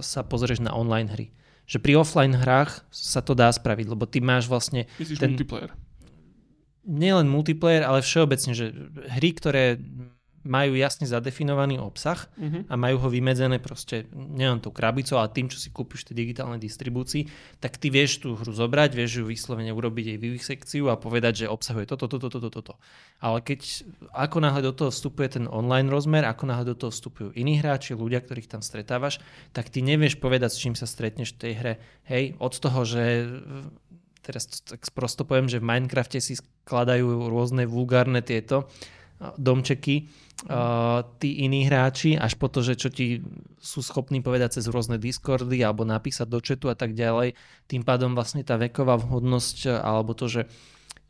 sa 0.00 0.24
pozrieš 0.24 0.64
na 0.64 0.72
online 0.72 1.12
hry. 1.12 1.26
Že 1.68 1.78
pri 1.84 1.92
offline 2.00 2.32
hrách 2.32 2.80
sa 2.88 3.20
to 3.20 3.36
dá 3.36 3.52
spraviť, 3.52 3.86
lebo 3.92 4.08
ty 4.08 4.24
máš 4.24 4.48
vlastne... 4.48 4.88
Myslíš 4.96 5.20
ten... 5.20 5.36
multiplayer? 5.36 5.70
Nielen 6.88 7.28
multiplayer, 7.28 7.84
ale 7.84 8.00
všeobecne, 8.00 8.56
že 8.56 8.72
hry, 9.12 9.30
ktoré 9.36 9.76
majú 10.40 10.72
jasne 10.72 11.04
zadefinovaný 11.04 11.76
obsah 11.76 12.16
uh-huh. 12.32 12.64
a 12.64 12.74
majú 12.80 12.96
ho 13.04 13.08
vymedzené 13.12 13.60
proste 13.60 14.08
nielen 14.12 14.64
tou 14.64 14.72
krabicou, 14.72 15.20
ale 15.20 15.28
tým, 15.36 15.52
čo 15.52 15.60
si 15.60 15.68
kúpiš 15.68 16.04
v 16.04 16.08
tej 16.12 16.16
digitálnej 16.24 16.56
distribúcii, 16.56 17.28
tak 17.60 17.76
ty 17.76 17.92
vieš 17.92 18.24
tú 18.24 18.32
hru 18.32 18.48
zobrať, 18.48 18.96
vieš 18.96 19.20
ju 19.20 19.24
vyslovene 19.28 19.68
urobiť 19.68 20.16
jej 20.16 20.18
sekciu 20.40 20.88
a 20.88 20.96
povedať, 20.96 21.44
že 21.44 21.52
obsahuje 21.52 21.84
toto, 21.84 22.08
toto, 22.08 22.32
toto, 22.32 22.48
toto. 22.48 22.72
Ale 23.20 23.44
keď 23.44 23.84
ako 24.16 24.36
náhle 24.40 24.64
do 24.64 24.72
toho 24.72 24.88
vstupuje 24.88 25.28
ten 25.28 25.44
online 25.44 25.92
rozmer, 25.92 26.24
ako 26.24 26.48
náhle 26.48 26.72
do 26.72 26.76
toho 26.76 26.88
vstupujú 26.88 27.36
iní 27.36 27.60
hráči, 27.60 27.92
ľudia, 27.92 28.24
ktorých 28.24 28.48
tam 28.48 28.64
stretávaš, 28.64 29.20
tak 29.52 29.68
ty 29.68 29.84
nevieš 29.84 30.16
povedať, 30.16 30.56
s 30.56 30.60
čím 30.62 30.72
sa 30.72 30.88
stretneš 30.88 31.36
v 31.36 31.40
tej 31.44 31.52
hre. 31.60 31.74
Hej, 32.08 32.40
od 32.40 32.56
toho, 32.56 32.80
že 32.88 33.28
teraz 34.24 34.48
tak 34.64 34.80
prosto 34.96 35.28
poviem, 35.28 35.52
že 35.52 35.60
v 35.60 35.68
Minecrafte 35.68 36.20
si 36.20 36.40
skladajú 36.40 37.28
rôzne 37.28 37.68
vulgárne 37.68 38.24
tieto 38.24 38.68
domčeky 39.36 40.08
uh, 40.46 41.04
tí 41.20 41.44
iní 41.44 41.66
hráči, 41.66 42.16
až 42.16 42.38
po 42.40 42.48
to, 42.48 42.64
že 42.64 42.78
čo 42.78 42.88
ti 42.88 43.20
sú 43.60 43.84
schopní 43.84 44.24
povedať 44.24 44.60
cez 44.60 44.70
rôzne 44.70 44.96
Discordy 44.96 45.60
alebo 45.60 45.84
napísať 45.84 46.26
do 46.30 46.40
chatu 46.40 46.72
a 46.72 46.76
tak 46.78 46.96
ďalej. 46.96 47.36
Tým 47.68 47.82
pádom 47.84 48.16
vlastne 48.16 48.40
tá 48.46 48.56
veková 48.56 48.96
vhodnosť 48.96 49.82
alebo 49.82 50.16
to, 50.16 50.30
že 50.30 50.42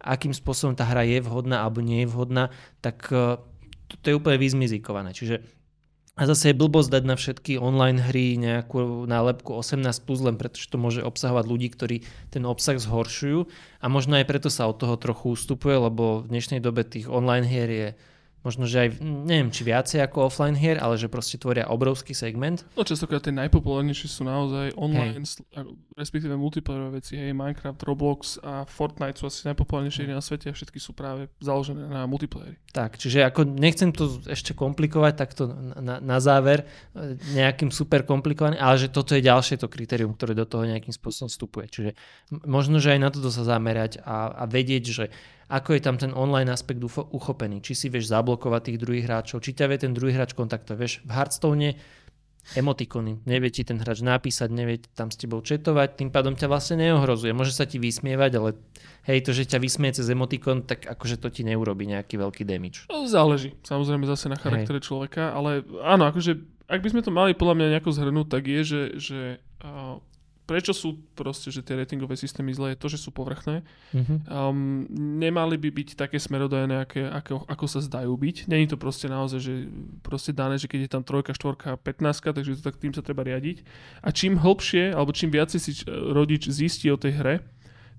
akým 0.01 0.33
spôsobom 0.33 0.73
tá 0.75 0.89
hra 0.89 1.05
je 1.05 1.21
vhodná 1.21 1.61
alebo 1.63 1.85
nie 1.85 2.03
je 2.03 2.09
vhodná, 2.09 2.49
tak 2.81 3.05
to, 3.11 3.95
to 4.01 4.07
je 4.09 4.17
úplne 4.17 4.41
vyzmizikované. 4.41 5.13
Čiže 5.13 5.61
a 6.21 6.29
zase 6.29 6.53
je 6.53 6.61
blbosť 6.61 7.01
dať 7.01 7.05
na 7.09 7.17
všetky 7.17 7.57
online 7.57 7.97
hry 7.97 8.37
nejakú 8.37 9.09
nálepku 9.09 9.57
18+, 9.57 9.81
plus, 10.05 10.21
len 10.21 10.37
pretože 10.37 10.69
to 10.69 10.77
môže 10.77 11.01
obsahovať 11.01 11.45
ľudí, 11.49 11.73
ktorí 11.73 12.05
ten 12.29 12.45
obsah 12.45 12.77
zhoršujú. 12.77 13.49
A 13.81 13.87
možno 13.89 14.21
aj 14.21 14.29
preto 14.29 14.53
sa 14.53 14.69
od 14.69 14.77
toho 14.77 15.01
trochu 15.01 15.33
ustupuje, 15.33 15.81
lebo 15.81 16.21
v 16.21 16.29
dnešnej 16.29 16.61
dobe 16.61 16.85
tých 16.85 17.09
online 17.09 17.49
hier 17.49 17.71
je 17.73 17.89
možno, 18.41 18.65
že 18.65 18.89
aj, 18.89 18.89
neviem, 19.05 19.53
či 19.53 19.63
viacej 19.69 20.01
ako 20.05 20.33
offline 20.33 20.57
hier, 20.57 20.81
ale 20.81 20.97
že 20.97 21.13
proste 21.13 21.37
tvoria 21.37 21.69
obrovský 21.69 22.17
segment. 22.17 22.65
No 22.73 22.85
častokrát 22.85 23.21
tie 23.21 23.35
najpopulárnejšie 23.37 24.09
sú 24.09 24.23
naozaj 24.25 24.73
online, 24.81 25.21
hey. 25.21 25.65
respektíve 25.97 26.35
multiplayerové 26.41 27.01
veci, 27.05 27.21
hej, 27.21 27.37
Minecraft, 27.37 27.81
Roblox 27.85 28.41
a 28.41 28.65
Fortnite 28.65 29.21
sú 29.21 29.29
asi 29.29 29.45
najpopulárnejšie 29.53 30.09
hry 30.09 30.15
na 30.17 30.25
svete 30.25 30.49
a 30.49 30.57
všetky 30.57 30.81
sú 30.81 30.97
práve 30.97 31.29
založené 31.45 31.85
na 31.85 32.09
multiplayery. 32.09 32.57
Tak, 32.73 32.97
čiže 32.97 33.27
ako 33.29 33.45
nechcem 33.45 33.93
to 33.93 34.25
ešte 34.25 34.57
komplikovať 34.57 35.15
takto 35.21 35.53
na, 35.77 36.01
na 36.01 36.19
záver 36.23 36.65
e, 36.97 37.17
nejakým 37.37 37.69
super 37.69 38.09
komplikovaným, 38.09 38.57
ale 38.57 38.81
že 38.81 38.89
toto 38.89 39.13
je 39.13 39.27
ďalšie 39.27 39.61
to 39.61 39.69
kritérium, 39.69 40.17
ktoré 40.17 40.33
do 40.33 40.49
toho 40.49 40.65
nejakým 40.65 40.95
spôsobom 40.95 41.29
vstupuje. 41.29 41.67
Čiže 41.69 41.91
možno, 42.49 42.81
že 42.81 42.97
aj 42.97 43.01
na 43.01 43.09
toto 43.13 43.29
sa 43.29 43.45
zamerať 43.45 44.01
a, 44.01 44.33
a 44.33 44.45
vedieť, 44.49 44.85
že 44.89 45.05
ako 45.51 45.75
je 45.75 45.83
tam 45.83 45.99
ten 45.99 46.15
online 46.15 46.55
aspekt 46.55 46.79
uchopený. 46.87 47.59
Či 47.59 47.73
si 47.75 47.87
vieš 47.91 48.15
zablokovať 48.15 48.71
tých 48.71 48.79
druhých 48.79 49.05
hráčov, 49.11 49.43
či 49.43 49.51
ťa 49.53 49.67
vie 49.67 49.79
ten 49.83 49.93
druhý 49.93 50.15
hráč 50.15 50.39
kontaktovať. 50.39 50.79
Vieš, 50.79 50.95
v 51.03 51.11
Hearthstone 51.11 51.71
emotikony. 52.57 53.21
Nevie 53.29 53.51
ti 53.53 53.63
ten 53.63 53.79
hráč 53.79 54.03
napísať, 54.03 54.49
nevie 54.51 54.83
tam 54.97 55.13
s 55.13 55.21
tebou 55.21 55.39
četovať, 55.45 56.01
tým 56.01 56.11
pádom 56.11 56.35
ťa 56.35 56.51
vlastne 56.51 56.83
neohrozuje. 56.83 57.31
Môže 57.37 57.55
sa 57.55 57.69
ti 57.69 57.79
vysmievať, 57.79 58.31
ale 58.41 58.51
hej, 59.07 59.23
to, 59.23 59.31
že 59.31 59.47
ťa 59.55 59.59
vysmieje 59.63 60.03
cez 60.03 60.11
emotikon, 60.11 60.67
tak 60.67 60.89
akože 60.89 61.21
to 61.21 61.29
ti 61.31 61.47
neurobi 61.47 61.87
nejaký 61.87 62.19
veľký 62.19 62.43
damage. 62.43 62.89
No, 62.91 63.07
záleží, 63.07 63.55
samozrejme 63.63 64.09
zase 64.09 64.33
na 64.33 64.39
charaktere 64.41 64.83
hej. 64.83 64.87
človeka, 64.87 65.31
ale 65.31 65.63
áno, 65.85 66.11
akože 66.11 66.33
ak 66.71 66.81
by 66.83 66.89
sme 66.91 67.03
to 67.03 67.11
mali 67.11 67.35
podľa 67.35 67.55
mňa 67.59 67.67
nejako 67.77 67.91
zhrnúť, 67.91 68.27
tak 68.31 68.43
je, 68.47 68.61
že, 68.63 68.83
že 68.99 69.21
uh, 69.67 69.99
prečo 70.51 70.75
sú 70.75 70.99
proste, 71.15 71.55
že 71.55 71.63
tie 71.63 71.79
ratingové 71.79 72.19
systémy 72.19 72.51
zlé, 72.51 72.75
je 72.75 72.83
to, 72.83 72.91
že 72.91 72.99
sú 72.99 73.15
povrchné. 73.15 73.63
Mm-hmm. 73.95 74.19
Um, 74.27 74.91
nemali 75.23 75.55
by 75.55 75.71
byť 75.71 75.95
také 75.95 76.19
smerodajné, 76.19 76.83
aké, 76.83 77.07
ako, 77.07 77.47
ako 77.47 77.65
sa 77.71 77.79
zdajú 77.79 78.11
byť. 78.11 78.51
Není 78.51 78.67
to 78.67 78.75
proste 78.75 79.07
naozaj, 79.07 79.39
že 79.39 79.55
proste 80.03 80.35
dané, 80.35 80.59
že 80.59 80.67
keď 80.67 80.81
je 80.83 80.91
tam 80.91 81.07
trojka, 81.07 81.31
štvorka, 81.39 81.79
15, 81.79 82.35
takže 82.35 82.59
to 82.59 82.67
tak 82.67 82.83
tým 82.83 82.91
sa 82.91 83.07
treba 83.07 83.23
riadiť. 83.23 83.63
A 84.03 84.11
čím 84.11 84.43
hlbšie, 84.43 84.91
alebo 84.91 85.15
čím 85.15 85.31
viac 85.31 85.55
si 85.55 85.71
rodič 85.87 86.51
zistí 86.51 86.91
o 86.91 86.99
tej 86.99 87.15
hre, 87.15 87.35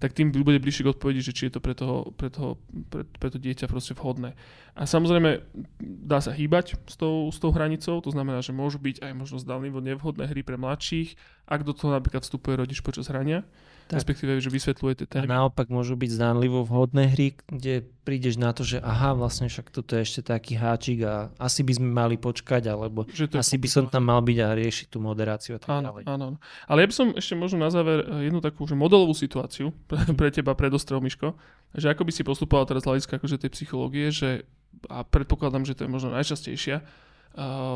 tak 0.01 0.17
tým 0.17 0.33
bude 0.33 0.57
bližšie 0.57 0.81
k 0.81 0.91
odpovedi, 0.97 1.21
že 1.21 1.29
či 1.37 1.47
je 1.47 1.53
to 1.53 1.61
pre, 1.61 1.77
toho, 1.77 2.09
pre, 2.17 2.33
toho, 2.33 2.57
pre, 2.89 3.05
pre 3.05 3.29
to 3.29 3.37
dieťa 3.37 3.69
proste 3.69 3.93
vhodné. 3.93 4.33
A 4.73 4.89
samozrejme 4.89 5.45
dá 5.79 6.17
sa 6.17 6.33
hýbať 6.33 6.73
s 6.89 6.97
tou, 6.97 7.29
s 7.29 7.37
tou 7.37 7.53
hranicou, 7.53 8.01
to 8.01 8.09
znamená, 8.09 8.41
že 8.41 8.49
môžu 8.49 8.81
byť 8.81 9.05
aj 9.05 9.13
možno 9.13 9.37
zdalnivo 9.37 9.77
nevhodné 9.77 10.25
hry 10.25 10.41
pre 10.41 10.57
mladších, 10.57 11.13
ak 11.45 11.61
do 11.61 11.77
toho 11.77 11.93
napríklad 11.93 12.25
vstupuje 12.25 12.57
rodič 12.57 12.81
počas 12.81 13.13
hrania 13.13 13.45
tak. 13.91 13.99
respektíve, 13.99 14.39
že 14.39 14.47
vysvetľujete 14.47 15.03
témy. 15.11 15.27
A 15.27 15.43
naopak 15.43 15.67
môžu 15.67 15.99
byť 15.99 16.09
zdánlivo 16.15 16.63
vhodné 16.63 17.11
hry, 17.11 17.35
kde 17.51 17.83
prídeš 18.07 18.39
na 18.39 18.55
to, 18.55 18.63
že 18.63 18.79
aha, 18.79 19.11
vlastne 19.13 19.51
však 19.51 19.67
toto 19.69 19.99
je 19.99 20.07
ešte 20.07 20.23
taký 20.23 20.55
háčik 20.55 21.03
a 21.03 21.29
asi 21.35 21.61
by 21.61 21.75
sme 21.75 21.89
mali 21.91 22.15
počkať, 22.15 22.71
alebo 22.71 23.03
asi 23.11 23.55
by 23.59 23.67
som 23.67 23.85
tam 23.91 24.07
mal 24.07 24.23
byť 24.23 24.37
a 24.39 24.55
riešiť 24.55 24.87
tú 24.87 25.03
moderáciu 25.03 25.55
a 25.55 25.59
tak 25.59 25.69
áno, 25.69 25.91
ďalej. 25.91 26.03
Áno. 26.07 26.25
Ale 26.65 26.79
ja 26.81 26.87
by 26.87 26.95
som 26.95 27.07
ešte 27.13 27.35
možno 27.35 27.61
na 27.61 27.69
záver 27.69 28.07
eh, 28.07 28.31
jednu 28.31 28.39
takú 28.39 28.63
že 28.63 28.73
modelovú 28.73 29.11
situáciu 29.11 29.75
pre, 30.19 30.31
teba 30.31 30.55
predostrel, 30.55 31.03
Miško, 31.03 31.35
že 31.75 31.91
ako 31.91 32.07
by 32.07 32.11
si 32.15 32.23
postupoval 32.23 32.63
teraz 32.63 32.87
hľadiska 32.87 33.19
akože 33.19 33.43
tej 33.43 33.51
psychológie, 33.53 34.07
že 34.09 34.47
a 34.87 35.03
predpokladám, 35.05 35.67
že 35.67 35.75
to 35.77 35.85
je 35.85 35.93
možno 35.93 36.15
najčastejšia, 36.15 36.81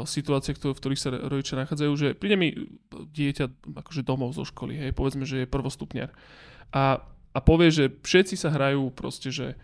situácie, 0.03 0.51
ktoré, 0.51 0.75
v 0.75 0.81
ktorých 0.83 1.01
sa 1.01 1.09
rodičia 1.15 1.55
nachádzajú, 1.63 1.91
že 1.95 2.07
príde 2.11 2.35
mi 2.35 2.51
dieťa 2.91 3.71
akože 3.71 4.03
domov 4.03 4.35
zo 4.35 4.43
školy, 4.43 4.75
hej, 4.75 4.91
povedzme, 4.91 5.23
že 5.23 5.43
je 5.43 5.47
prvostupňar 5.47 6.11
a, 6.75 6.99
a 7.31 7.39
povie, 7.39 7.71
že 7.71 7.87
všetci 8.03 8.35
sa 8.35 8.51
hrajú 8.51 8.91
proste, 8.91 9.31
že 9.31 9.55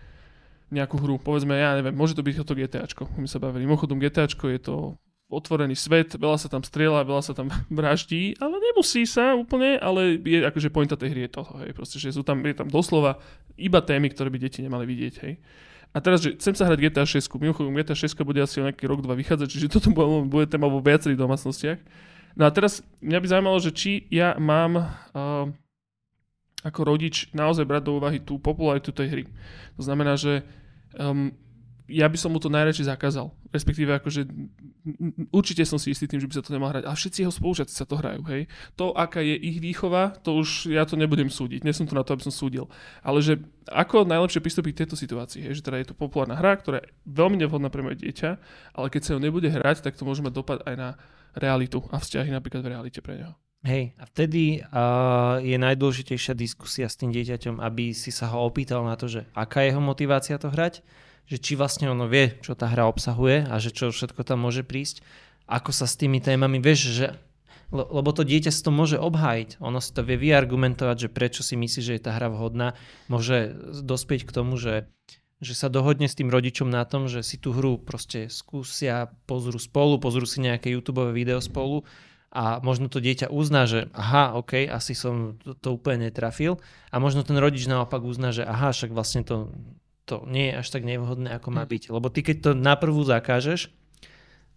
nejakú 0.71 0.95
hru, 0.95 1.19
povedzme, 1.19 1.51
ja 1.51 1.75
neviem, 1.75 1.91
môže 1.91 2.15
to 2.15 2.23
byť 2.23 2.47
to 2.47 2.56
GTAčko, 2.56 3.04
my 3.19 3.27
sa 3.27 3.43
bavili. 3.43 3.67
Mimochodom 3.67 3.99
GTAčko 3.99 4.47
je 4.47 4.60
to 4.63 4.75
otvorený 5.27 5.75
svet, 5.75 6.15
veľa 6.15 6.39
sa 6.39 6.47
tam 6.47 6.63
strieľa, 6.63 7.08
veľa 7.08 7.23
sa 7.23 7.34
tam 7.36 7.51
vraždí, 7.80 8.39
ale 8.39 8.56
nemusí 8.56 9.04
sa 9.04 9.36
úplne, 9.36 9.75
ale 9.80 10.19
je 10.19 10.47
akože 10.47 10.71
pointa 10.71 10.95
tej 10.95 11.12
hry 11.12 11.21
je 11.27 11.36
toho, 11.36 11.51
hej, 11.63 11.71
proste, 11.75 11.99
že 11.99 12.15
sú 12.15 12.23
tam, 12.23 12.39
je 12.47 12.56
tam 12.56 12.71
doslova 12.71 13.19
iba 13.60 13.84
témy, 13.84 14.12
ktoré 14.12 14.32
by 14.32 14.39
deti 14.39 14.63
nemali 14.63 14.88
vidieť, 14.88 15.15
hej. 15.27 15.36
A 15.91 15.99
teraz, 15.99 16.23
že 16.23 16.39
chcem 16.39 16.56
sa 16.56 16.63
hrať 16.71 16.80
GTA 16.88 17.04
6, 17.04 17.27
mimochodom 17.36 17.75
GTA 17.75 17.99
6 17.99 18.15
bude 18.23 18.39
asi 18.39 18.63
o 18.63 18.65
nejaký 18.67 18.88
rok, 18.88 19.04
dva 19.04 19.12
vychádzať, 19.12 19.47
čiže 19.51 19.67
toto 19.67 19.91
bude, 19.91 20.23
bude 20.32 20.47
téma 20.47 20.71
vo 20.71 20.80
viacerých 20.80 21.19
domácnostiach. 21.19 21.80
No 22.39 22.47
a 22.47 22.49
teraz 22.56 22.80
mňa 23.04 23.19
by 23.19 23.27
zaujímalo, 23.27 23.60
že 23.60 23.75
či 23.75 24.08
ja 24.08 24.39
mám 24.39 24.80
uh, 24.80 25.51
ako 26.63 26.80
rodič 26.88 27.27
naozaj 27.36 27.67
brať 27.67 27.91
do 27.91 27.99
úvahy 27.99 28.23
tú 28.23 28.39
popularitu 28.39 28.95
tej 28.95 29.08
hry. 29.12 29.23
To 29.75 29.82
znamená, 29.84 30.15
že 30.15 30.47
um, 30.95 31.36
ja 31.91 32.08
by 32.08 32.17
som 32.17 32.32
mu 32.32 32.39
to 32.39 32.47
najradšej 32.47 32.88
zakázal. 32.88 33.36
Respektíve 33.51 33.91
akože 33.99 34.23
určite 35.30 35.67
som 35.67 35.75
si 35.75 35.91
istý 35.91 36.08
tým, 36.08 36.23
že 36.23 36.27
by 36.32 36.39
sa 36.39 36.43
to 36.43 36.56
nemal 36.56 36.71
hrať. 36.71 36.88
A 36.88 36.95
všetci 36.95 37.27
jeho 37.27 37.34
spolužiaci 37.36 37.75
sa 37.75 37.84
to 37.84 37.99
hrajú, 37.99 38.23
hej. 38.32 38.47
To, 38.80 38.95
aká 38.95 39.19
je 39.19 39.36
ich 39.36 39.60
výchova, 39.60 40.15
to 40.23 40.39
už 40.39 40.71
ja 40.71 40.88
to 40.88 40.95
nebudem 40.95 41.27
súdiť. 41.27 41.67
Nie 41.67 41.75
som 41.75 41.86
tu 41.86 41.93
na 41.93 42.08
to, 42.08 42.15
aby 42.15 42.23
som 42.23 42.34
súdil. 42.34 42.71
Ale 43.04 43.19
že 43.19 43.43
ako 43.67 44.08
najlepšie 44.08 44.39
pristúpiť 44.39 44.71
k 44.73 44.82
tejto 44.88 44.95
situácii, 44.95 45.43
hej, 45.43 45.60
že 45.60 45.65
teda 45.67 45.84
je 45.84 45.88
to 45.91 45.95
populárna 45.99 46.39
hra, 46.39 46.58
ktorá 46.58 46.82
je 46.82 46.89
veľmi 47.06 47.38
nevhodná 47.38 47.67
pre 47.67 47.84
moje 47.84 48.01
dieťa, 48.01 48.30
ale 48.73 48.88
keď 48.88 49.01
sa 49.04 49.12
ho 49.15 49.19
nebude 49.19 49.51
hrať, 49.51 49.84
tak 49.84 49.99
to 49.99 50.08
môže 50.08 50.23
mať 50.23 50.34
dopad 50.34 50.60
aj 50.63 50.75
na 50.80 50.89
realitu 51.36 51.84
a 51.91 51.99
vzťahy 51.99 52.32
napríklad 52.32 52.63
v 52.63 52.71
realite 52.71 53.04
pre 53.04 53.19
neho. 53.19 53.36
Hej, 53.62 53.93
a 54.01 54.10
vtedy 54.10 54.58
uh, 54.58 55.38
je 55.38 55.54
najdôležitejšia 55.54 56.34
diskusia 56.34 56.89
s 56.89 56.97
tým 56.97 57.13
dieťaťom, 57.13 57.62
aby 57.62 57.93
si 57.93 58.10
sa 58.10 58.25
ho 58.34 58.41
opýtal 58.41 58.82
na 58.82 58.97
to, 58.97 59.06
že 59.06 59.30
aká 59.38 59.62
je 59.62 59.69
jeho 59.69 59.84
motivácia 59.86 60.41
to 60.41 60.49
hrať 60.49 60.82
že 61.27 61.38
či 61.38 61.60
vlastne 61.60 61.89
ono 61.91 62.05
vie, 62.07 62.38
čo 62.43 62.55
tá 62.57 62.67
hra 62.67 62.88
obsahuje 62.88 63.47
a 63.47 63.55
že 63.60 63.71
čo 63.71 63.93
všetko 63.93 64.21
tam 64.23 64.43
môže 64.43 64.65
prísť, 64.65 65.03
ako 65.51 65.75
sa 65.75 65.89
s 65.89 65.99
tými 65.99 66.23
témami, 66.23 66.63
vieš, 66.63 66.95
že 66.95 67.07
lebo 67.71 68.12
to 68.12 68.27
dieťa 68.27 68.51
si 68.51 68.62
to 68.67 68.71
môže 68.71 68.99
obhájiť. 68.99 69.63
Ono 69.63 69.79
si 69.79 69.95
to 69.95 70.03
vie 70.03 70.19
vyargumentovať, 70.19 71.07
že 71.07 71.10
prečo 71.10 71.39
si 71.39 71.55
myslí, 71.55 71.79
že 71.79 71.95
je 71.95 72.03
tá 72.03 72.12
hra 72.12 72.27
vhodná. 72.27 72.75
Môže 73.07 73.55
dospieť 73.79 74.27
k 74.27 74.36
tomu, 74.36 74.60
že, 74.60 74.91
že 75.39 75.55
sa 75.55 75.71
dohodne 75.71 76.12
s 76.12 76.19
tým 76.19 76.27
rodičom 76.27 76.67
na 76.67 76.84
tom, 76.84 77.07
že 77.07 77.23
si 77.23 77.39
tú 77.39 77.55
hru 77.55 77.79
proste 77.79 78.27
skúsia, 78.27 79.15
pozrú 79.23 79.55
spolu, 79.55 80.03
pozrú 80.03 80.27
si 80.27 80.43
nejaké 80.43 80.67
YouTube 80.67 81.15
video 81.15 81.39
spolu 81.39 81.88
a 82.31 82.60
možno 82.60 82.91
to 82.91 83.03
dieťa 83.03 83.31
uzná, 83.31 83.63
že 83.67 83.88
aha, 83.95 84.36
ok, 84.39 84.67
asi 84.67 84.91
som 84.95 85.39
to, 85.39 85.55
to 85.55 85.75
úplne 85.75 86.12
netrafil 86.12 86.60
a 86.91 86.99
možno 86.99 87.23
ten 87.27 87.36
rodič 87.36 87.67
naopak 87.67 88.03
uzná, 88.03 88.31
že 88.31 88.47
aha, 88.47 88.71
však 88.71 88.91
vlastne 88.91 89.23
to 89.23 89.51
to 90.05 90.25
nie 90.27 90.51
je 90.51 90.59
až 90.59 90.67
tak 90.69 90.83
nevhodné, 90.83 91.35
ako 91.37 91.49
má 91.53 91.63
hm. 91.65 91.69
byť. 91.69 91.83
Lebo 91.93 92.07
ty 92.09 92.19
keď 92.25 92.37
to 92.41 92.51
naprvu 92.57 93.01
zakážeš, 93.05 93.71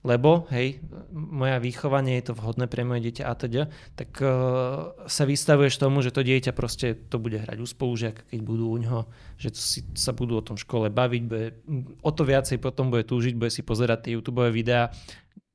lebo, 0.05 0.45
hej, 0.53 0.85
moja 1.17 1.57
výchova 1.57 2.05
nie 2.05 2.21
je 2.21 2.29
to 2.29 2.37
vhodné 2.37 2.69
pre 2.69 2.85
moje 2.85 3.09
dieťa 3.09 3.25
a 3.25 3.33
teda, 3.33 3.63
tak 3.97 4.13
uh, 4.21 4.93
sa 5.09 5.25
vystavuješ 5.25 5.81
tomu, 5.81 6.05
že 6.05 6.13
to 6.13 6.21
dieťa 6.21 6.53
proste 6.53 6.93
to 7.09 7.17
bude 7.17 7.41
hrať 7.41 7.57
u 7.57 7.65
spolužiaka, 7.65 8.29
keď 8.29 8.41
budú 8.45 8.69
u 8.69 8.77
ňoho, 8.85 9.09
že 9.41 9.57
si, 9.57 9.81
sa 9.97 10.13
budú 10.13 10.37
o 10.37 10.45
tom 10.45 10.61
škole 10.61 10.93
baviť, 10.93 11.23
bude, 11.25 11.57
o 12.05 12.11
to 12.13 12.23
viacej 12.29 12.61
potom 12.61 12.93
bude 12.93 13.09
túžiť, 13.09 13.33
bude 13.33 13.49
si 13.49 13.65
pozerať 13.65 14.05
tie 14.05 14.21
YouTube 14.21 14.45
videá, 14.53 14.93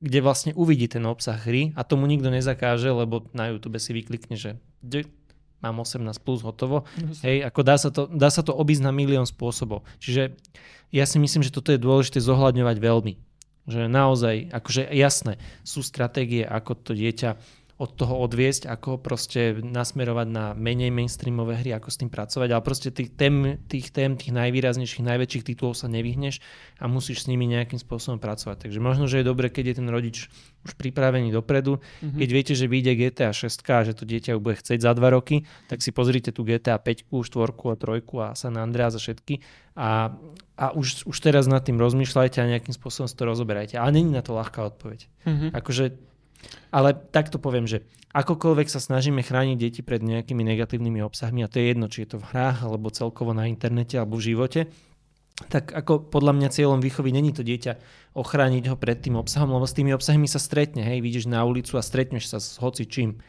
kde 0.02 0.18
vlastne 0.18 0.52
uvidí 0.58 0.90
ten 0.90 1.06
obsah 1.06 1.38
hry 1.38 1.70
a 1.78 1.86
tomu 1.86 2.10
nikto 2.10 2.26
nezakáže, 2.26 2.90
lebo 2.90 3.30
na 3.30 3.54
YouTube 3.54 3.78
si 3.78 3.94
vyklikne, 3.94 4.34
že 4.34 4.58
mám 5.60 5.80
18 5.84 6.04
plus 6.24 6.40
hotovo. 6.40 6.88
Yes. 6.96 7.20
Hej, 7.24 7.36
ako 7.46 7.60
dá 7.60 7.76
sa, 7.76 7.88
to, 7.92 8.08
dá 8.08 8.28
sa 8.32 8.40
to 8.40 8.52
obísť 8.56 8.84
na 8.84 8.92
milión 8.92 9.28
spôsobov. 9.28 9.84
Čiže 10.00 10.36
ja 10.90 11.04
si 11.06 11.16
myslím, 11.20 11.44
že 11.44 11.54
toto 11.54 11.70
je 11.70 11.80
dôležité 11.80 12.18
zohľadňovať 12.18 12.76
veľmi. 12.80 13.14
Že 13.70 13.86
naozaj, 13.86 14.50
akože 14.50 14.88
jasné, 14.90 15.36
sú 15.62 15.84
stratégie, 15.84 16.42
ako 16.42 16.74
to 16.80 16.92
dieťa 16.96 17.38
od 17.80 17.96
toho 17.96 18.20
odviesť, 18.20 18.68
ako 18.68 19.00
proste 19.00 19.56
nasmerovať 19.56 20.28
na 20.28 20.52
menej 20.52 20.92
mainstreamové 20.92 21.64
hry, 21.64 21.72
ako 21.72 21.88
s 21.88 21.96
tým 21.96 22.12
pracovať, 22.12 22.52
ale 22.52 22.60
proste 22.60 22.92
tých 22.92 23.16
tém, 23.16 23.56
tých 23.72 23.88
tém, 23.88 24.20
tých 24.20 24.36
najvýraznejších, 24.36 25.00
najväčších 25.00 25.48
titulov 25.48 25.80
sa 25.80 25.88
nevyhneš 25.88 26.44
a 26.76 26.84
musíš 26.92 27.24
s 27.24 27.32
nimi 27.32 27.48
nejakým 27.48 27.80
spôsobom 27.80 28.20
pracovať. 28.20 28.68
Takže 28.68 28.84
možno, 28.84 29.08
že 29.08 29.24
je 29.24 29.30
dobre, 29.32 29.48
keď 29.48 29.72
je 29.72 29.74
ten 29.80 29.88
rodič 29.88 30.16
už 30.68 30.76
pripravený 30.76 31.32
dopredu. 31.32 31.80
Mm-hmm. 31.80 32.20
Keď 32.20 32.28
viete, 32.28 32.52
že 32.52 32.68
vyjde 32.68 32.92
GTA 33.00 33.32
6 33.32 33.48
a 33.72 33.80
že 33.88 33.96
to 33.96 34.04
dieťa 34.04 34.36
bude 34.36 34.60
chcieť 34.60 34.84
za 34.84 34.92
2 34.92 35.16
roky, 35.16 35.48
tak 35.72 35.80
si 35.80 35.88
pozrite 35.88 36.36
tu 36.36 36.44
GTA 36.44 36.76
5, 36.76 37.08
4 37.08 37.16
a 37.48 37.76
3 37.80 38.04
a 38.20 38.28
San 38.36 38.60
Andreas 38.60 38.92
a 38.92 39.00
všetky 39.00 39.40
a, 39.72 40.12
a 40.60 40.66
už, 40.76 41.08
už 41.08 41.16
teraz 41.16 41.48
nad 41.48 41.64
tým 41.64 41.80
rozmýšľajte 41.80 42.44
a 42.44 42.50
nejakým 42.52 42.76
spôsobom 42.76 43.08
si 43.08 43.16
to 43.16 43.24
rozoberajte. 43.24 43.80
Ale 43.80 43.96
není 43.96 44.12
na 44.12 44.20
to 44.20 44.36
ľahká 44.36 44.60
odpoveď. 44.68 45.08
Mm-hmm. 45.24 45.50
Akože 45.56 46.09
ale 46.70 46.94
takto 46.94 47.40
poviem, 47.42 47.66
že 47.66 47.86
akokoľvek 48.14 48.68
sa 48.70 48.82
snažíme 48.82 49.22
chrániť 49.22 49.56
deti 49.58 49.80
pred 49.80 50.02
nejakými 50.02 50.42
negatívnymi 50.42 51.00
obsahmi, 51.02 51.46
a 51.46 51.50
to 51.50 51.62
je 51.62 51.70
jedno, 51.70 51.86
či 51.86 52.04
je 52.06 52.16
to 52.16 52.18
v 52.18 52.28
hrách, 52.34 52.66
alebo 52.66 52.90
celkovo 52.90 53.30
na 53.34 53.46
internete, 53.46 53.98
alebo 53.98 54.18
v 54.18 54.34
živote, 54.34 54.60
tak 55.48 55.72
ako 55.72 56.12
podľa 56.12 56.36
mňa 56.36 56.48
cieľom 56.52 56.84
výchovy 56.84 57.16
není 57.16 57.32
to 57.32 57.40
dieťa 57.40 57.80
ochrániť 58.12 58.64
ho 58.68 58.76
pred 58.76 59.00
tým 59.00 59.16
obsahom, 59.16 59.56
lebo 59.56 59.64
s 59.64 59.76
tými 59.76 59.94
obsahmi 59.96 60.28
sa 60.28 60.42
stretne, 60.42 60.84
hej, 60.84 61.00
vidíš 61.00 61.30
na 61.30 61.46
ulicu 61.46 61.80
a 61.80 61.86
stretneš 61.86 62.28
sa 62.28 62.38
s 62.42 62.60
hoci 62.60 62.84
čím, 62.84 63.22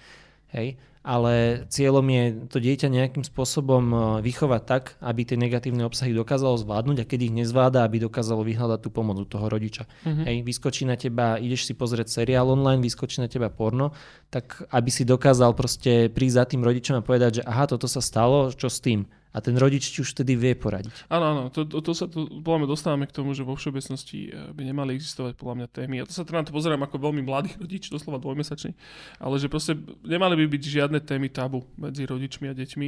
hej 0.51 0.75
ale 1.01 1.65
cieľom 1.73 2.05
je 2.05 2.23
to 2.45 2.57
dieťa 2.61 2.85
nejakým 2.85 3.25
spôsobom 3.25 3.83
e, 3.89 3.97
vychovať 4.21 4.61
tak, 4.69 4.83
aby 5.01 5.25
tie 5.25 5.33
negatívne 5.33 5.81
obsahy 5.81 6.13
dokázalo 6.13 6.61
zvládnuť 6.61 6.97
a 7.01 7.09
keď 7.09 7.19
ich 7.25 7.33
nezvláda, 7.33 7.81
aby 7.81 8.05
dokázalo 8.05 8.45
vyhľadať 8.45 8.79
tú 8.85 8.93
pomoc 8.93 9.17
u 9.17 9.25
toho 9.25 9.49
rodiča. 9.49 9.89
Mm-hmm. 10.05 10.25
Hej, 10.29 10.37
vyskočí 10.45 10.85
na 10.85 10.93
teba, 10.93 11.41
ideš 11.41 11.65
si 11.65 11.73
pozrieť 11.73 12.21
seriál 12.21 12.53
online, 12.53 12.85
vyskočí 12.85 13.17
na 13.17 13.25
teba 13.25 13.49
porno, 13.49 13.97
tak 14.29 14.61
aby 14.69 14.89
si 14.93 15.01
dokázal 15.01 15.57
proste 15.57 16.13
prísť 16.13 16.37
za 16.37 16.45
tým 16.45 16.61
rodičom 16.61 17.01
a 17.01 17.05
povedať, 17.05 17.41
že 17.41 17.43
aha, 17.49 17.65
toto 17.65 17.89
sa 17.89 17.99
stalo, 17.99 18.53
čo 18.53 18.69
s 18.69 18.77
tým? 18.77 19.09
A 19.31 19.37
ten 19.39 19.55
rodič 19.55 19.95
ti 19.95 20.03
už 20.03 20.11
vtedy 20.11 20.35
vie 20.35 20.53
poradiť. 20.59 21.07
Áno, 21.07 21.25
áno, 21.31 21.43
to, 21.47 21.63
to, 21.63 21.79
to 21.79 21.91
sa 21.95 22.05
to, 22.11 22.27
podľa 22.43 22.63
mňa 22.63 22.69
dostávame 22.69 23.05
k 23.07 23.15
tomu, 23.15 23.31
že 23.31 23.47
vo 23.47 23.55
všeobecnosti 23.55 24.27
eh, 24.27 24.51
by 24.51 24.61
nemali 24.67 24.99
existovať 24.99 25.39
podľa 25.39 25.55
mňa 25.63 25.67
témy. 25.71 25.95
A 26.03 26.07
to 26.07 26.13
sa 26.13 26.27
teda 26.27 26.43
na 26.43 26.47
to 26.47 26.55
pozerám 26.55 26.83
ako 26.83 26.99
veľmi 26.99 27.23
mladý 27.23 27.55
rodič, 27.63 27.87
doslova 27.87 28.19
dvojmesačný, 28.19 28.75
ale 29.23 29.35
že 29.39 29.47
proste 29.47 29.79
nemali 30.03 30.35
by 30.43 30.45
byť 30.51 30.63
žiadne 30.67 30.99
témy 30.99 31.31
tabu 31.31 31.63
medzi 31.79 32.03
rodičmi 32.03 32.51
a 32.51 32.53
deťmi. 32.53 32.87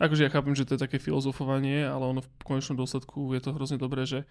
Akože 0.00 0.24
ja 0.24 0.32
chápem, 0.32 0.56
že 0.56 0.64
to 0.64 0.78
je 0.78 0.84
také 0.86 0.96
filozofovanie, 0.96 1.84
ale 1.84 2.08
ono 2.08 2.24
v 2.24 2.30
konečnom 2.40 2.78
dôsledku 2.78 3.36
je 3.36 3.40
to 3.44 3.52
hrozne 3.52 3.76
dobré, 3.76 4.08
že 4.08 4.24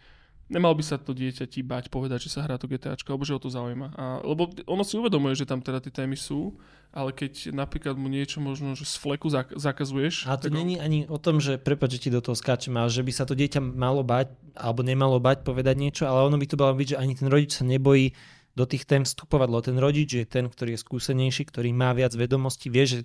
nemal 0.49 0.73
by 0.73 0.83
sa 0.83 0.97
to 0.97 1.13
dieťa 1.13 1.45
ti 1.45 1.61
bať 1.61 1.93
povedať, 1.93 2.25
že 2.27 2.33
sa 2.33 2.43
hrá 2.43 2.57
to 2.57 2.65
GTAčko, 2.65 3.13
alebo 3.13 3.23
že 3.23 3.37
ho 3.37 3.41
to 3.41 3.53
zaujíma. 3.53 3.87
A, 3.95 4.03
lebo 4.25 4.49
ono 4.65 4.81
si 4.81 4.97
uvedomuje, 4.97 5.37
že 5.37 5.45
tam 5.45 5.61
teda 5.61 5.79
tie 5.79 5.93
témy 5.93 6.17
sú, 6.17 6.57
ale 6.89 7.13
keď 7.13 7.53
napríklad 7.53 7.93
mu 7.95 8.09
niečo 8.09 8.41
možno, 8.41 8.73
že 8.73 8.83
z 8.89 8.97
fleku 8.97 9.29
zak- 9.29 9.53
zakazuješ. 9.53 10.25
A 10.25 10.35
to 10.41 10.49
není 10.49 10.81
ani 10.81 11.05
o 11.05 11.21
tom, 11.21 11.37
že 11.37 11.61
prepáč, 11.61 12.01
že 12.01 12.09
ti 12.09 12.09
do 12.09 12.19
toho 12.19 12.33
skáčem, 12.33 12.73
ale 12.73 12.89
že 12.89 13.05
by 13.05 13.11
sa 13.13 13.29
to 13.29 13.37
dieťa 13.37 13.61
malo 13.61 14.01
bať, 14.01 14.33
alebo 14.57 14.81
nemalo 14.81 15.21
bať 15.21 15.45
povedať 15.45 15.77
niečo, 15.77 16.03
ale 16.09 16.25
ono 16.25 16.41
by 16.41 16.45
to 16.49 16.57
malo 16.57 16.73
byť, 16.73 16.97
že 16.97 16.99
ani 16.99 17.13
ten 17.13 17.29
rodič 17.29 17.53
sa 17.53 17.63
nebojí 17.63 18.17
do 18.57 18.65
tých 18.65 18.83
tém 18.89 19.05
vstupovať, 19.05 19.47
lebo 19.47 19.61
ten 19.63 19.77
rodič 19.77 20.09
je 20.11 20.25
ten, 20.25 20.49
ktorý 20.49 20.75
je 20.75 20.83
skúsenejší, 20.83 21.47
ktorý 21.47 21.69
má 21.71 21.93
viac 21.93 22.11
vedomostí, 22.17 22.67
vie, 22.67 22.83
že 22.83 22.99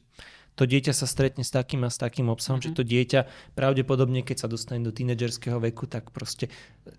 to 0.55 0.65
dieťa 0.65 0.95
sa 0.95 1.07
stretne 1.07 1.43
s 1.43 1.51
takým 1.51 1.83
a 1.87 1.91
s 1.91 1.99
takým 1.99 2.31
obsahom, 2.31 2.63
mm-hmm. 2.63 2.75
že 2.75 2.79
to 2.79 2.87
dieťa 2.87 3.21
pravdepodobne, 3.59 4.23
keď 4.23 4.47
sa 4.47 4.49
dostane 4.51 4.83
do 4.83 4.95
tínedžerského 4.95 5.59
veku, 5.59 5.91
tak 5.91 6.15
proste 6.15 6.51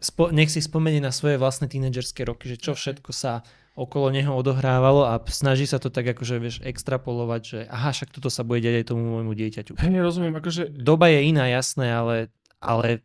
spo, 0.04 0.32
nech 0.32 0.52
si 0.52 0.60
spomenie 0.60 1.00
na 1.00 1.16
svoje 1.16 1.40
vlastné 1.40 1.72
tínedžerské 1.72 2.28
roky, 2.28 2.52
že 2.52 2.60
čo 2.60 2.76
všetko 2.76 3.12
sa 3.16 3.48
okolo 3.76 4.08
neho 4.08 4.32
odohrávalo 4.32 5.04
a 5.04 5.20
snaží 5.28 5.68
sa 5.68 5.84
to 5.84 5.92
tak 5.92 6.08
akože 6.08 6.40
vieš 6.40 6.56
extrapolovať, 6.64 7.42
že 7.44 7.60
aha, 7.68 7.92
však 7.92 8.16
toto 8.16 8.32
sa 8.32 8.48
bude 8.48 8.64
deť 8.64 8.76
aj 8.82 8.86
tomu 8.88 9.04
môjmu 9.20 9.36
dieťaťu. 9.36 9.76
Hej, 9.76 10.00
rozumiem, 10.00 10.36
akože... 10.40 10.72
Doba 10.72 11.12
je 11.12 11.20
iná, 11.28 11.52
jasné, 11.52 11.92
ale, 11.92 12.32
ale 12.64 13.04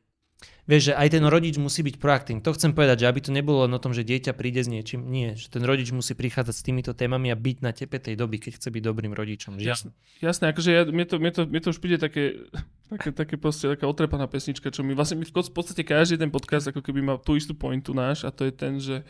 vieš, 0.69 0.93
že 0.93 0.95
aj 0.97 1.09
ten 1.17 1.25
rodič 1.25 1.57
musí 1.57 1.81
byť 1.81 1.97
proaktívny. 1.97 2.41
To 2.45 2.57
chcem 2.57 2.73
povedať, 2.73 3.05
že 3.05 3.07
aby 3.09 3.21
to 3.21 3.31
nebolo 3.31 3.65
len 3.69 3.73
o 3.73 3.81
tom, 3.81 3.95
že 3.97 4.05
dieťa 4.05 4.33
príde 4.35 4.61
s 4.61 4.69
niečím. 4.69 5.09
Nie, 5.09 5.37
že 5.37 5.49
ten 5.53 5.65
rodič 5.65 5.93
musí 5.95 6.13
prichádzať 6.17 6.55
s 6.57 6.63
týmito 6.65 6.93
témami 6.93 7.31
a 7.33 7.37
byť 7.37 7.57
na 7.65 7.71
tepe 7.73 8.01
tej 8.01 8.19
doby, 8.19 8.43
keď 8.43 8.61
chce 8.61 8.69
byť 8.69 8.83
dobrým 8.83 9.13
rodičom. 9.15 9.57
Jasné, 9.61 9.95
jasné 10.21 10.51
akože 10.51 10.71
ja, 10.73 10.83
mne, 10.89 11.07
to, 11.07 11.17
mne, 11.21 11.33
to, 11.33 11.43
mne 11.47 11.61
to 11.63 11.69
už 11.73 11.79
príde 11.79 12.01
také, 12.01 12.49
také, 12.91 13.09
také 13.13 13.35
proste, 13.39 13.71
taká 13.71 13.87
otrepaná 13.87 14.27
pesnička, 14.27 14.73
čo 14.73 14.83
mi 14.83 14.93
vlastne 14.93 15.21
my 15.21 15.27
v 15.29 15.55
podstate 15.55 15.87
každý 15.87 16.19
ten 16.19 16.33
podcast 16.33 16.69
ako 16.69 16.83
keby 16.83 17.01
mal 17.05 17.17
tú 17.21 17.39
istú 17.39 17.55
pointu 17.55 17.95
náš 17.95 18.27
a 18.27 18.35
to 18.35 18.49
je 18.49 18.53
ten, 18.53 18.81
že 18.81 19.07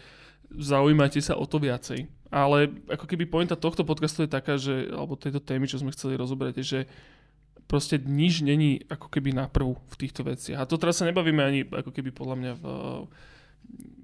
zaujímajte 0.50 1.22
sa 1.22 1.38
o 1.38 1.46
to 1.46 1.62
viacej. 1.62 2.10
Ale 2.30 2.70
ako 2.86 3.06
keby 3.10 3.26
pointa 3.26 3.58
tohto 3.58 3.82
podcastu 3.82 4.22
je 4.22 4.30
taká, 4.30 4.54
že, 4.54 4.90
alebo 4.90 5.18
tejto 5.18 5.42
témy, 5.42 5.66
čo 5.66 5.82
sme 5.82 5.94
chceli 5.94 6.14
rozoberať, 6.14 6.62
je, 6.62 6.66
že 6.66 6.80
proste 7.70 8.02
nič 8.02 8.42
není 8.42 8.82
ako 8.90 9.06
keby 9.06 9.30
na 9.30 9.46
v 9.78 9.94
týchto 9.94 10.26
veciach. 10.26 10.58
A 10.58 10.66
to 10.66 10.74
teraz 10.74 10.98
sa 10.98 11.06
nebavíme 11.06 11.38
ani 11.38 11.62
ako 11.62 11.94
keby 11.94 12.10
podľa 12.10 12.36
mňa 12.42 12.52
v, 12.58 12.64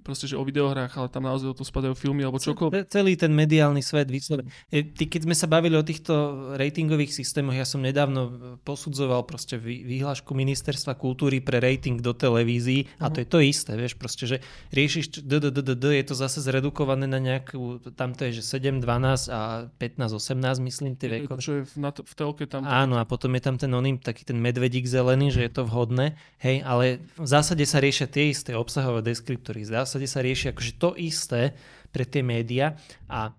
proste, 0.06 0.30
že 0.30 0.38
o 0.38 0.46
videohrách, 0.46 0.94
ale 0.94 1.10
tam 1.10 1.26
naozaj 1.26 1.50
o 1.50 1.56
to 1.58 1.66
spadajú 1.66 1.98
filmy 1.98 2.22
alebo 2.22 2.38
čokoľvek. 2.38 2.86
Celý 2.86 3.18
ten 3.18 3.34
mediálny 3.34 3.82
svet 3.82 4.06
vyslovený. 4.06 4.46
Ty, 4.70 5.04
keď 5.10 5.20
sme 5.26 5.34
sa 5.34 5.50
bavili 5.50 5.74
o 5.74 5.82
týchto 5.82 6.14
ratingových 6.54 7.10
systémoch, 7.10 7.58
ja 7.58 7.66
som 7.66 7.82
nedávno 7.82 8.56
posudzoval 8.62 9.26
proste 9.26 9.58
výhľašku 9.58 10.30
ministerstva 10.30 10.94
kultúry 10.94 11.42
pre 11.42 11.58
rating 11.58 11.98
do 11.98 12.14
televízií 12.14 12.86
uh-huh. 12.86 13.10
a 13.10 13.10
to 13.10 13.18
mhm. 13.18 13.22
je 13.24 13.26
to 13.26 13.38
isté, 13.42 13.72
vieš, 13.74 13.94
proste, 13.98 14.24
že 14.30 14.36
riešiš 14.70 15.26
DDDD, 15.26 15.84
je 15.98 16.04
to 16.06 16.14
zase 16.14 16.38
zredukované 16.46 17.10
na 17.10 17.18
nejakú, 17.18 17.82
tam 17.98 18.14
to 18.14 18.30
je, 18.30 18.38
že 18.38 18.62
7, 18.62 18.78
12 18.78 19.34
a 19.34 19.66
15, 19.74 20.14
18, 20.14 20.62
myslím, 20.62 20.92
tie 20.94 21.08
vekové. 21.10 21.40
Čo 21.42 21.52
je 21.58 21.62
v, 21.66 22.14
telke 22.14 22.44
tam. 22.46 22.62
Áno, 22.62 23.00
a 23.00 23.04
potom 23.08 23.34
je 23.34 23.42
tam 23.42 23.56
ten 23.58 23.72
oný, 23.72 23.98
taký 23.98 24.22
ten 24.22 24.38
medvedík 24.38 24.86
zelený, 24.86 25.34
že 25.34 25.42
je 25.48 25.52
to 25.52 25.66
vhodné, 25.66 26.14
hej, 26.38 26.62
ale 26.62 27.02
v 27.16 27.28
zásade 27.28 27.64
sa 27.64 27.80
riešia 27.80 28.06
tie 28.06 28.30
isté 28.30 28.52
obsahové 28.52 29.02
deskriptory. 29.02 29.64
Zdá 29.64 29.88
zásade 29.96 30.12
sa 30.12 30.20
rieši 30.20 30.52
akože 30.52 30.72
to 30.76 30.92
isté 31.00 31.56
pre 31.88 32.04
tie 32.04 32.20
médiá 32.20 32.76
a 33.08 33.32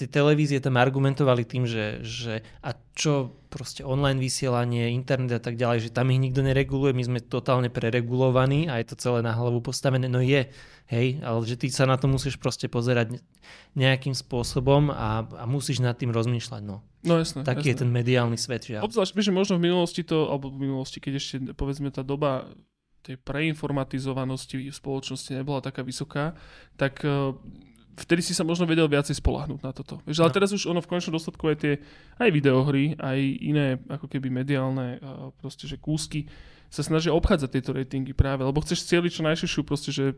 tie 0.00 0.08
televízie 0.08 0.64
tam 0.64 0.80
argumentovali 0.80 1.44
tým, 1.44 1.68
že, 1.68 2.00
že 2.00 2.40
a 2.64 2.72
čo 2.96 3.36
proste 3.52 3.84
online 3.84 4.16
vysielanie, 4.16 4.94
internet 4.96 5.42
a 5.42 5.44
tak 5.44 5.60
ďalej, 5.60 5.90
že 5.90 5.90
tam 5.92 6.08
ich 6.08 6.22
nikto 6.22 6.40
nereguluje, 6.40 6.96
my 6.96 7.04
sme 7.04 7.20
totálne 7.20 7.68
preregulovaní 7.68 8.70
a 8.70 8.80
je 8.80 8.86
to 8.88 8.96
celé 8.96 9.20
na 9.20 9.36
hlavu 9.36 9.60
postavené. 9.60 10.08
No 10.08 10.24
je, 10.24 10.48
hej, 10.88 11.20
ale 11.20 11.38
že 11.44 11.60
ty 11.60 11.68
sa 11.68 11.84
na 11.84 12.00
to 12.00 12.08
musíš 12.08 12.40
proste 12.40 12.70
pozerať 12.70 13.20
nejakým 13.76 14.16
spôsobom 14.16 14.88
a, 14.88 15.26
a 15.26 15.44
musíš 15.44 15.84
nad 15.84 15.98
tým 15.98 16.14
rozmýšľať. 16.14 16.62
No, 16.64 16.80
no 17.04 17.14
jasné. 17.20 17.44
Taký 17.44 17.74
jasné. 17.74 17.76
je 17.76 17.80
ten 17.84 17.90
mediálny 17.92 18.38
svet. 18.40 18.72
Že 18.72 18.80
Obzvlášť, 18.80 19.12
že 19.20 19.34
možno 19.34 19.60
v 19.60 19.68
minulosti 19.68 20.00
to, 20.00 20.32
alebo 20.32 20.48
v 20.48 20.70
minulosti, 20.70 21.02
keď 21.02 21.12
ešte 21.20 21.36
povedzme 21.52 21.92
tá 21.92 22.00
doba 22.00 22.48
tej 23.00 23.16
preinformatizovanosti 23.20 24.68
v 24.68 24.74
spoločnosti 24.74 25.30
nebola 25.32 25.64
taká 25.64 25.80
vysoká, 25.80 26.36
tak 26.76 27.00
uh, 27.02 27.32
vtedy 27.96 28.20
si 28.24 28.32
sa 28.32 28.44
možno 28.44 28.64
vedel 28.64 28.88
viacej 28.88 29.18
spolahnúť 29.20 29.60
na 29.60 29.72
toto. 29.72 30.00
Vieš, 30.08 30.24
ale 30.24 30.32
no. 30.32 30.36
teraz 30.36 30.50
už 30.52 30.68
ono 30.68 30.80
v 30.80 30.88
konečnom 30.88 31.16
dôsledku 31.16 31.44
aj 31.50 31.56
tie 31.60 31.74
aj 32.16 32.28
videohry, 32.32 32.96
aj 32.96 33.18
iné 33.40 33.66
ako 33.88 34.06
keby 34.08 34.28
mediálne 34.32 35.00
uh, 35.00 35.32
proste, 35.36 35.68
že 35.68 35.80
kúsky 35.80 36.28
sa 36.70 36.86
snažia 36.86 37.10
obchádzať 37.10 37.50
tieto 37.50 37.74
ratingy 37.74 38.14
práve, 38.14 38.46
lebo 38.46 38.62
chceš 38.62 38.86
cieliť 38.86 39.10
čo 39.10 39.22
najširšiu 39.26 39.60
proste, 39.66 39.90
že... 39.90 40.14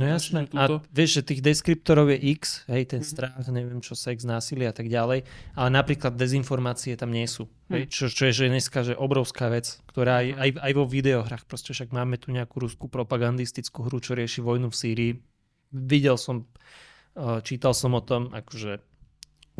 jasné, 0.00 0.48
a 0.56 0.80
vieš, 0.88 1.20
že 1.20 1.28
tých 1.28 1.44
deskriptorov 1.44 2.08
je 2.08 2.18
x, 2.40 2.64
hej, 2.72 2.88
ten 2.88 3.04
mm-hmm. 3.04 3.12
strach, 3.12 3.36
neviem 3.52 3.84
čo, 3.84 3.92
sex, 3.92 4.24
násilie 4.24 4.64
a 4.64 4.72
tak 4.72 4.88
ďalej, 4.88 5.28
ale 5.52 5.68
napríklad 5.68 6.16
dezinformácie 6.16 6.96
tam 6.96 7.12
nie 7.12 7.28
sú. 7.28 7.52
Mm. 7.68 7.72
Hej, 7.76 7.82
čo, 7.92 8.08
čo 8.08 8.32
je 8.32 8.32
že 8.32 8.48
dneska 8.48 8.80
že 8.80 8.96
obrovská 8.96 9.52
vec, 9.52 9.76
ktorá 9.92 10.24
aj, 10.24 10.28
aj, 10.40 10.50
aj 10.64 10.72
vo 10.72 10.84
videohrách, 10.88 11.44
proste 11.44 11.76
však 11.76 11.92
máme 11.92 12.16
tu 12.16 12.32
nejakú 12.32 12.64
ruskú 12.64 12.88
propagandistickú 12.88 13.84
hru, 13.84 14.00
čo 14.00 14.16
rieši 14.16 14.40
vojnu 14.40 14.72
v 14.72 14.76
Sýrii. 14.80 15.12
Videl 15.68 16.16
som, 16.16 16.48
čítal 17.44 17.76
som 17.76 17.92
o 17.92 18.00
tom, 18.00 18.32
akože 18.32 18.80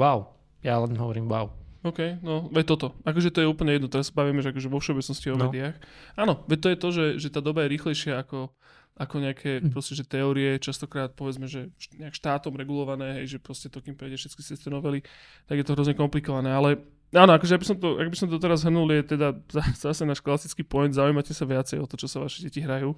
wow, 0.01 0.33
ja 0.65 0.81
len 0.81 0.97
hovorím 0.97 1.29
wow. 1.29 1.53
OK, 1.81 2.21
no, 2.21 2.53
veď 2.53 2.65
toto. 2.77 2.87
Akože 3.09 3.33
to 3.33 3.41
je 3.41 3.49
úplne 3.49 3.73
jedno, 3.73 3.89
teraz 3.89 4.13
bavíme, 4.13 4.45
že 4.45 4.53
akože 4.53 4.69
vo 4.69 4.85
všeobecnosti 4.85 5.33
o 5.33 5.37
no. 5.41 5.49
médiách. 5.49 5.81
Áno, 6.13 6.45
veď 6.45 6.59
to 6.61 6.69
je 6.69 6.77
to, 6.77 6.89
že, 6.93 7.05
že 7.17 7.29
tá 7.33 7.41
doba 7.41 7.65
je 7.65 7.73
rýchlejšia 7.73 8.21
ako, 8.21 8.53
ako 9.01 9.15
nejaké 9.17 9.65
hm. 9.65 9.73
proste, 9.73 9.97
že 9.97 10.05
teórie, 10.05 10.61
častokrát 10.61 11.17
povedzme, 11.17 11.49
že 11.49 11.73
nejak 11.97 12.13
štátom 12.13 12.53
regulované, 12.53 13.25
hej, 13.25 13.37
že 13.37 13.39
proste 13.41 13.73
to, 13.73 13.81
kým 13.81 13.97
prejde 13.97 14.21
všetky 14.21 14.43
cez 14.45 14.61
novely, 14.69 15.01
tak 15.49 15.57
je 15.57 15.65
to 15.65 15.73
hrozne 15.73 15.97
komplikované, 15.97 16.53
ale 16.53 16.85
Áno, 17.11 17.35
akože 17.35 17.59
ak 17.59 17.63
by 17.63 17.67
som 17.67 17.79
to, 17.83 17.89
ak 17.99 18.07
by 18.07 18.17
som 18.23 18.29
to 18.31 18.39
teraz 18.39 18.63
hrnul, 18.63 18.87
je 18.87 19.03
teda 19.03 19.35
zase 19.83 20.07
náš 20.07 20.23
klasický 20.23 20.63
point, 20.63 20.95
zaujímate 20.95 21.35
sa 21.35 21.43
viacej 21.43 21.83
o 21.83 21.87
to, 21.91 21.99
čo 21.99 22.07
sa 22.07 22.23
vaše 22.23 22.39
deti 22.39 22.63
hrajú, 22.63 22.95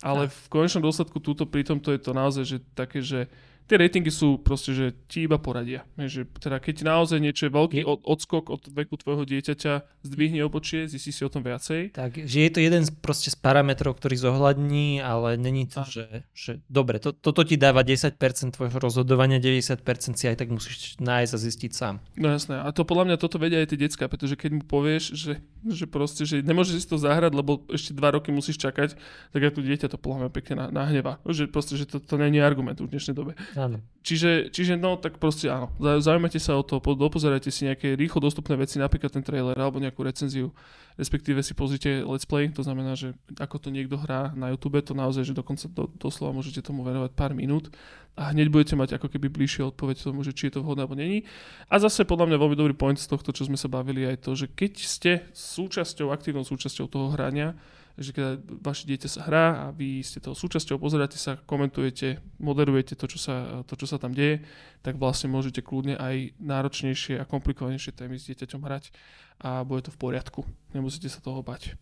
ale 0.00 0.32
v 0.32 0.46
konečnom 0.48 0.84
dôsledku 0.84 1.20
túto 1.20 1.44
pri 1.44 1.64
tomto 1.64 1.92
je 1.92 2.00
to 2.00 2.12
naozaj, 2.16 2.44
že 2.44 2.58
také, 2.72 3.04
že 3.04 3.28
tie 3.70 3.78
ratingy 3.78 4.10
sú 4.10 4.42
proste, 4.42 4.74
že 4.74 4.86
ti 5.06 5.30
iba 5.30 5.38
poradia. 5.38 5.86
Že 5.94 6.26
teda 6.42 6.58
keď 6.58 6.82
naozaj 6.82 7.22
niečo 7.22 7.46
je 7.46 7.54
veľký 7.54 7.80
od, 7.86 8.02
odskok 8.02 8.50
od 8.50 8.66
veku 8.66 8.98
tvojho 8.98 9.22
dieťaťa, 9.22 10.02
zdvihne 10.02 10.42
obočie, 10.42 10.90
zistí 10.90 11.14
si 11.14 11.22
o 11.22 11.30
tom 11.30 11.46
viacej. 11.46 11.94
Tak, 11.94 12.18
že 12.26 12.38
je 12.42 12.50
to 12.50 12.58
jeden 12.58 12.82
z, 12.82 12.90
proste 12.90 13.30
z 13.30 13.38
parametrov, 13.38 13.94
ktorý 13.94 14.18
zohľadní, 14.18 14.98
ale 14.98 15.38
není 15.38 15.70
to, 15.70 15.86
že, 15.86 16.26
že 16.34 16.58
dobre, 16.66 16.98
to, 16.98 17.14
toto 17.14 17.46
ti 17.46 17.54
dáva 17.54 17.86
10% 17.86 18.18
tvojho 18.58 18.78
rozhodovania, 18.82 19.38
90% 19.38 19.86
si 20.18 20.26
aj 20.26 20.42
tak 20.42 20.50
musíš 20.50 20.98
nájsť 20.98 21.30
a 21.30 21.38
zistiť 21.38 21.70
sám. 21.70 22.02
No 22.18 22.34
jasné, 22.34 22.58
a 22.58 22.66
to 22.74 22.82
podľa 22.82 23.14
mňa 23.14 23.16
toto 23.22 23.38
vedia 23.38 23.62
aj 23.62 23.70
tie 23.70 23.86
decka, 23.86 24.10
pretože 24.10 24.34
keď 24.34 24.50
mu 24.58 24.62
povieš, 24.66 25.14
že, 25.14 25.38
že 25.62 25.86
proste, 25.86 26.26
že 26.26 26.42
nemôžeš 26.42 26.82
si 26.82 26.88
to 26.90 26.98
zahrať, 26.98 27.38
lebo 27.38 27.62
ešte 27.70 27.94
dva 27.94 28.18
roky 28.18 28.34
musíš 28.34 28.58
čakať, 28.58 28.98
tak 29.30 29.40
aj 29.46 29.52
tu 29.54 29.62
dieťa 29.62 29.86
to 29.90 29.98
podľa 29.98 30.26
mňa 30.26 30.30
pekne 30.30 30.54
nahneva. 30.70 31.18
Že 31.26 31.50
proste, 31.50 31.74
že 31.74 31.90
to, 31.90 31.98
to 31.98 32.14
nie 32.16 32.38
je 32.38 32.46
argument 32.46 32.78
v 32.78 32.86
dnešnej 32.86 33.14
dobe. 33.18 33.34
Áno. 33.58 33.82
Čiže, 34.00 34.48
čiže 34.48 34.80
no, 34.80 34.96
tak 34.96 35.20
proste 35.20 35.52
áno. 35.52 35.68
Zaujímate 35.76 36.40
sa 36.40 36.56
o 36.56 36.64
to, 36.64 36.80
dopozerajte 36.80 37.52
si 37.52 37.68
nejaké 37.68 37.92
rýchlo 37.98 38.24
dostupné 38.24 38.56
veci, 38.56 38.80
napríklad 38.80 39.12
ten 39.12 39.20
trailer 39.20 39.52
alebo 39.52 39.76
nejakú 39.76 40.00
recenziu, 40.00 40.56
respektíve 40.96 41.44
si 41.44 41.52
pozrite 41.52 42.00
let's 42.08 42.24
play, 42.24 42.48
to 42.48 42.64
znamená, 42.64 42.96
že 42.96 43.12
ako 43.36 43.60
to 43.60 43.68
niekto 43.68 44.00
hrá 44.00 44.32
na 44.32 44.48
YouTube, 44.48 44.80
to 44.80 44.96
naozaj, 44.96 45.28
že 45.28 45.36
dokonca 45.36 45.68
do, 45.68 45.84
doslova 46.00 46.32
môžete 46.32 46.64
tomu 46.64 46.80
venovať 46.80 47.12
pár 47.12 47.36
minút 47.36 47.68
a 48.16 48.32
hneď 48.32 48.48
budete 48.48 48.72
mať 48.72 48.96
ako 48.96 49.12
keby 49.12 49.28
bližšie 49.28 49.68
odpoveď 49.68 50.00
tomu, 50.00 50.24
že 50.24 50.32
či 50.32 50.48
je 50.48 50.56
to 50.56 50.64
vhodné 50.64 50.88
alebo 50.88 50.96
není. 50.96 51.28
A 51.68 51.76
zase 51.76 52.08
podľa 52.08 52.32
mňa 52.32 52.36
veľmi 52.40 52.56
dobrý 52.56 52.72
point 52.72 52.96
z 52.96 53.04
tohto, 53.04 53.36
čo 53.36 53.44
sme 53.44 53.60
sa 53.60 53.68
bavili, 53.68 54.08
aj 54.08 54.24
to, 54.24 54.32
že 54.32 54.48
keď 54.48 54.72
ste 54.80 55.12
súčasťou, 55.36 56.08
aktívnou 56.08 56.48
súčasťou 56.48 56.88
toho 56.88 57.12
hrania, 57.12 57.52
že 57.98 58.14
keď 58.14 58.42
vaše 58.62 58.84
dieťa 58.86 59.08
sa 59.08 59.20
hrá 59.26 59.46
a 59.58 59.64
vy 59.74 60.04
ste 60.04 60.22
toho 60.22 60.36
súčasťou, 60.36 60.78
pozeráte 60.78 61.18
sa, 61.18 61.40
komentujete, 61.48 62.22
moderujete 62.38 62.94
to 62.94 63.10
čo, 63.10 63.18
sa, 63.18 63.64
to, 63.66 63.74
čo 63.74 63.86
sa 63.90 63.96
tam 63.98 64.14
deje, 64.14 64.44
tak 64.84 65.00
vlastne 65.00 65.32
môžete 65.32 65.64
kľudne 65.64 65.98
aj 65.98 66.36
náročnejšie 66.38 67.18
a 67.18 67.28
komplikovanejšie 67.28 67.96
témy 67.96 68.20
s 68.20 68.28
dieťaťom 68.30 68.60
hrať 68.62 68.94
a 69.40 69.64
bude 69.64 69.88
to 69.88 69.94
v 69.94 70.00
poriadku. 70.00 70.44
Nemusíte 70.76 71.08
sa 71.08 71.24
toho 71.24 71.40
bať. 71.40 71.74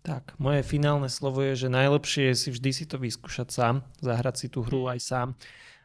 Tak, 0.00 0.32
moje 0.40 0.64
finálne 0.64 1.12
slovo 1.12 1.44
je, 1.44 1.66
že 1.66 1.68
najlepšie 1.68 2.32
je 2.32 2.34
si 2.34 2.48
vždy 2.48 2.70
si 2.72 2.84
to 2.88 2.96
vyskúšať 2.96 3.48
sám, 3.52 3.84
zahrať 4.00 4.34
si 4.40 4.46
tú 4.48 4.64
hru 4.64 4.88
aj 4.88 4.96
sám, 4.96 5.28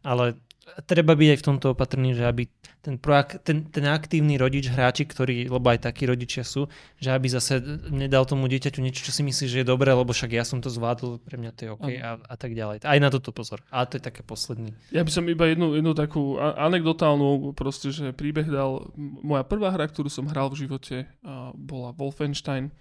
ale 0.08 0.40
treba 0.86 1.14
byť 1.14 1.30
aj 1.30 1.40
v 1.40 1.46
tomto 1.46 1.66
opatrný, 1.78 2.18
že 2.18 2.26
aby 2.26 2.50
ten, 2.82 2.98
proak, 2.98 3.42
ten, 3.46 3.66
ten 3.70 3.86
aktívny 3.86 4.38
rodič, 4.38 4.70
hráči, 4.70 5.06
ktorí, 5.06 5.50
lebo 5.50 5.66
aj 5.70 5.90
takí 5.90 6.06
rodičia 6.10 6.42
sú, 6.46 6.70
že 6.98 7.14
aby 7.14 7.30
zase 7.30 7.62
nedal 7.90 8.26
tomu 8.26 8.50
dieťaťu 8.50 8.82
niečo, 8.82 9.06
čo 9.06 9.14
si 9.14 9.22
myslí, 9.26 9.46
že 9.46 9.58
je 9.62 9.68
dobré, 9.68 9.94
lebo 9.94 10.10
však 10.10 10.34
ja 10.34 10.46
som 10.46 10.62
to 10.62 10.70
zvládol, 10.74 11.22
pre 11.22 11.38
mňa 11.38 11.52
to 11.54 11.62
je 11.66 11.70
OK 11.70 11.90
a, 12.02 12.18
a 12.18 12.36
tak 12.38 12.58
ďalej. 12.58 12.86
Aj 12.86 13.00
na 13.02 13.10
toto 13.14 13.30
pozor. 13.30 13.62
A 13.70 13.86
to 13.86 13.98
je 13.98 14.04
také 14.06 14.26
posledný. 14.26 14.74
Ja 14.90 15.06
by 15.06 15.12
som 15.14 15.26
iba 15.30 15.50
jednu, 15.50 15.78
jednu 15.78 15.94
takú 15.94 16.38
anekdotálnu 16.42 17.54
proste, 17.54 17.94
že 17.94 18.14
príbeh 18.14 18.50
dal. 18.50 18.90
Moja 18.98 19.46
prvá 19.46 19.74
hra, 19.74 19.86
ktorú 19.90 20.10
som 20.10 20.30
hral 20.30 20.50
v 20.54 20.66
živote, 20.66 21.10
bola 21.58 21.94
Wolfenstein, 21.94 22.74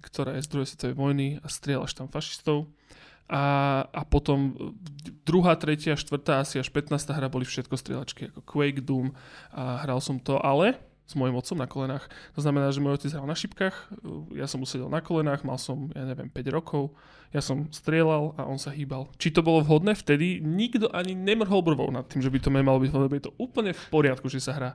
ktorá 0.00 0.36
je 0.36 0.44
z 0.44 0.50
druhej 0.52 0.68
svetovej 0.68 0.96
vojny 0.96 1.28
a 1.40 1.46
strieľaš 1.48 1.96
tam 1.96 2.08
fašistov 2.08 2.68
a, 3.26 3.44
a 3.90 4.02
potom 4.06 4.54
druhá, 5.26 5.58
tretia, 5.58 5.98
štvrtá, 5.98 6.42
asi 6.42 6.62
až 6.62 6.70
15. 6.70 6.94
hra 7.10 7.26
boli 7.26 7.42
všetko 7.42 7.74
strieľačky, 7.74 8.30
ako 8.30 8.40
Quake, 8.46 8.82
Doom 8.82 9.14
a 9.50 9.82
hral 9.82 9.98
som 9.98 10.22
to, 10.22 10.38
ale 10.38 10.78
s 11.06 11.14
mojim 11.14 11.38
otcom 11.38 11.58
na 11.58 11.70
kolenách. 11.70 12.04
To 12.34 12.40
znamená, 12.42 12.70
že 12.74 12.82
môj 12.82 12.98
otec 12.98 13.14
hral 13.14 13.30
na 13.30 13.38
šipkách, 13.38 13.76
ja 14.34 14.50
som 14.50 14.58
usedel 14.62 14.90
na 14.90 14.98
kolenách, 14.98 15.46
mal 15.46 15.54
som, 15.54 15.86
ja 15.94 16.02
neviem, 16.02 16.26
5 16.26 16.50
rokov, 16.50 16.98
ja 17.30 17.38
som 17.38 17.70
strieľal 17.70 18.34
a 18.38 18.46
on 18.46 18.58
sa 18.58 18.74
hýbal. 18.74 19.10
Či 19.18 19.34
to 19.34 19.42
bolo 19.42 19.62
vhodné 19.62 19.94
vtedy? 19.94 20.42
Nikto 20.42 20.90
ani 20.90 21.14
nemrhol 21.14 21.62
brvou 21.62 21.90
nad 21.94 22.06
tým, 22.10 22.22
že 22.22 22.30
by 22.30 22.38
to 22.42 22.50
malo 22.50 22.82
byť 22.82 22.90
vhodné, 22.90 23.18
je 23.22 23.26
to 23.30 23.38
úplne 23.38 23.70
v 23.70 23.84
poriadku, 23.90 24.26
že 24.26 24.42
sa 24.42 24.54
hrá. 24.54 24.70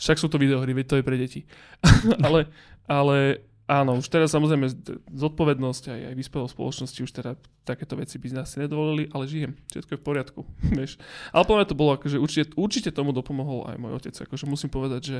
Však 0.00 0.20
sú 0.20 0.28
to 0.32 0.40
videohry, 0.40 0.72
veď 0.72 0.86
to 0.88 0.96
je 1.00 1.04
pre 1.04 1.16
deti. 1.20 1.44
ale, 2.26 2.48
ale 2.88 3.44
Áno, 3.64 3.96
už 3.96 4.12
teraz 4.12 4.28
samozrejme 4.36 4.68
zodpovednosť 5.08 5.88
aj, 5.88 6.00
aj 6.12 6.14
vyspelou 6.20 6.44
spoločnosti 6.52 7.00
už 7.00 7.12
teda 7.16 7.32
takéto 7.64 7.96
veci 7.96 8.20
by 8.20 8.36
nás 8.36 8.52
si 8.52 8.60
nedovolili, 8.60 9.08
ale 9.16 9.24
žijem, 9.24 9.56
všetko 9.72 9.90
je 9.96 9.98
v 9.98 10.04
poriadku. 10.04 10.40
Vieš. 10.76 11.00
Ale 11.32 11.48
podľa 11.48 11.72
to 11.72 11.74
bolo, 11.74 11.96
akože 11.96 12.20
určite, 12.20 12.52
určite 12.60 12.90
tomu 12.92 13.16
dopomohol 13.16 13.64
aj 13.72 13.76
môj 13.80 13.92
otec. 13.96 14.12
Akože 14.20 14.44
musím 14.44 14.68
povedať, 14.68 15.00
že, 15.00 15.18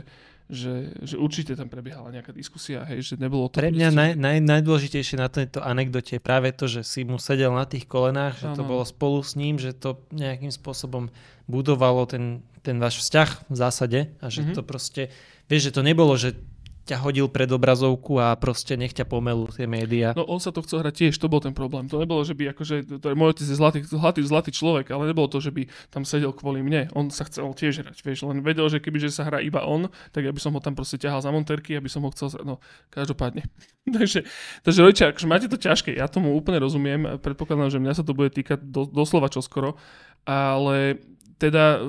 že, 0.52 0.92
že 1.00 1.16
určite 1.16 1.56
tam 1.56 1.72
prebiehala 1.72 2.12
nejaká 2.12 2.36
diskusia, 2.36 2.84
hej, 2.84 3.00
že 3.00 3.14
nebolo 3.16 3.48
to... 3.48 3.64
Pre 3.64 3.72
mňa 3.72 3.88
naj, 3.88 4.10
naj, 4.20 4.38
najdôležitejšie 4.44 5.16
na 5.16 5.32
tejto 5.32 5.64
anekdote 5.64 6.20
je 6.20 6.20
práve 6.20 6.52
to, 6.52 6.68
že 6.68 6.84
si 6.84 7.00
mu 7.08 7.16
sedel 7.16 7.48
na 7.56 7.64
tých 7.64 7.88
kolenách, 7.88 8.44
že 8.44 8.52
ano. 8.52 8.60
to 8.60 8.64
bolo 8.68 8.84
spolu 8.84 9.24
s 9.24 9.40
ním, 9.40 9.56
že 9.56 9.72
to 9.72 10.04
nejakým 10.12 10.52
spôsobom 10.52 11.08
budovalo 11.48 12.04
ten, 12.04 12.44
ten 12.60 12.76
váš 12.76 13.00
vzťah 13.00 13.48
v 13.48 13.56
zásade 13.56 14.00
a 14.20 14.26
že 14.28 14.44
mm-hmm. 14.44 14.56
to 14.56 14.62
proste, 14.68 15.02
vieš, 15.48 15.72
že 15.72 15.80
to 15.80 15.80
nebolo, 15.80 16.12
že 16.20 16.36
ťa 16.84 17.00
hodil 17.00 17.32
pred 17.32 17.48
obrazovku 17.48 18.20
a 18.20 18.36
proste 18.36 18.76
nech 18.76 18.92
ťa 18.92 19.08
pomelú 19.08 19.48
tie 19.48 19.64
médiá. 19.64 20.12
No 20.12 20.28
on 20.28 20.36
sa 20.36 20.52
to 20.52 20.60
chcel 20.60 20.84
hrať 20.84 20.94
tiež, 21.08 21.16
to 21.16 21.32
bol 21.32 21.40
ten 21.40 21.56
problém. 21.56 21.88
To 21.88 21.96
nebolo, 21.96 22.20
že 22.20 22.36
by 22.36 22.52
akože, 22.52 23.00
to 23.00 23.06
je 23.08 23.16
môj 23.16 23.32
otec 23.32 23.48
je 23.48 23.56
zlatý, 23.56 23.80
zlatý, 23.88 24.20
zlatý 24.20 24.50
človek, 24.52 24.92
ale 24.92 25.08
nebolo 25.08 25.32
to, 25.32 25.40
že 25.40 25.48
by 25.48 25.64
tam 25.88 26.04
sedel 26.04 26.36
kvôli 26.36 26.60
mne. 26.60 26.92
On 26.92 27.08
sa 27.08 27.24
chcel 27.24 27.48
tiež 27.56 27.80
hrať, 27.80 28.04
vieš, 28.04 28.28
len 28.28 28.44
vedel, 28.44 28.68
že 28.68 28.84
keby 28.84 29.00
že 29.00 29.08
sa 29.08 29.24
hrá 29.24 29.40
iba 29.40 29.64
on, 29.64 29.88
tak 30.12 30.28
ja 30.28 30.32
by 30.32 30.40
som 30.40 30.52
ho 30.52 30.60
tam 30.60 30.76
proste 30.76 31.00
ťahal 31.00 31.24
za 31.24 31.32
monterky, 31.32 31.72
aby 31.72 31.88
som 31.88 32.04
ho 32.04 32.12
chcel, 32.12 32.36
no 32.44 32.60
každopádne. 32.92 33.48
takže, 33.96 34.28
takže 34.60 34.78
rodičia, 34.84 35.10
akože 35.16 35.26
máte 35.26 35.48
to 35.48 35.56
ťažké, 35.56 35.96
ja 35.96 36.04
tomu 36.04 36.36
úplne 36.36 36.60
rozumiem, 36.60 37.16
predpokladám, 37.16 37.72
že 37.72 37.80
mňa 37.80 37.94
sa 37.96 38.04
to 38.04 38.12
bude 38.12 38.36
týkať 38.36 38.60
do, 38.60 38.84
doslova 38.84 39.32
čoskoro, 39.32 39.80
ale 40.28 41.00
teda 41.38 41.82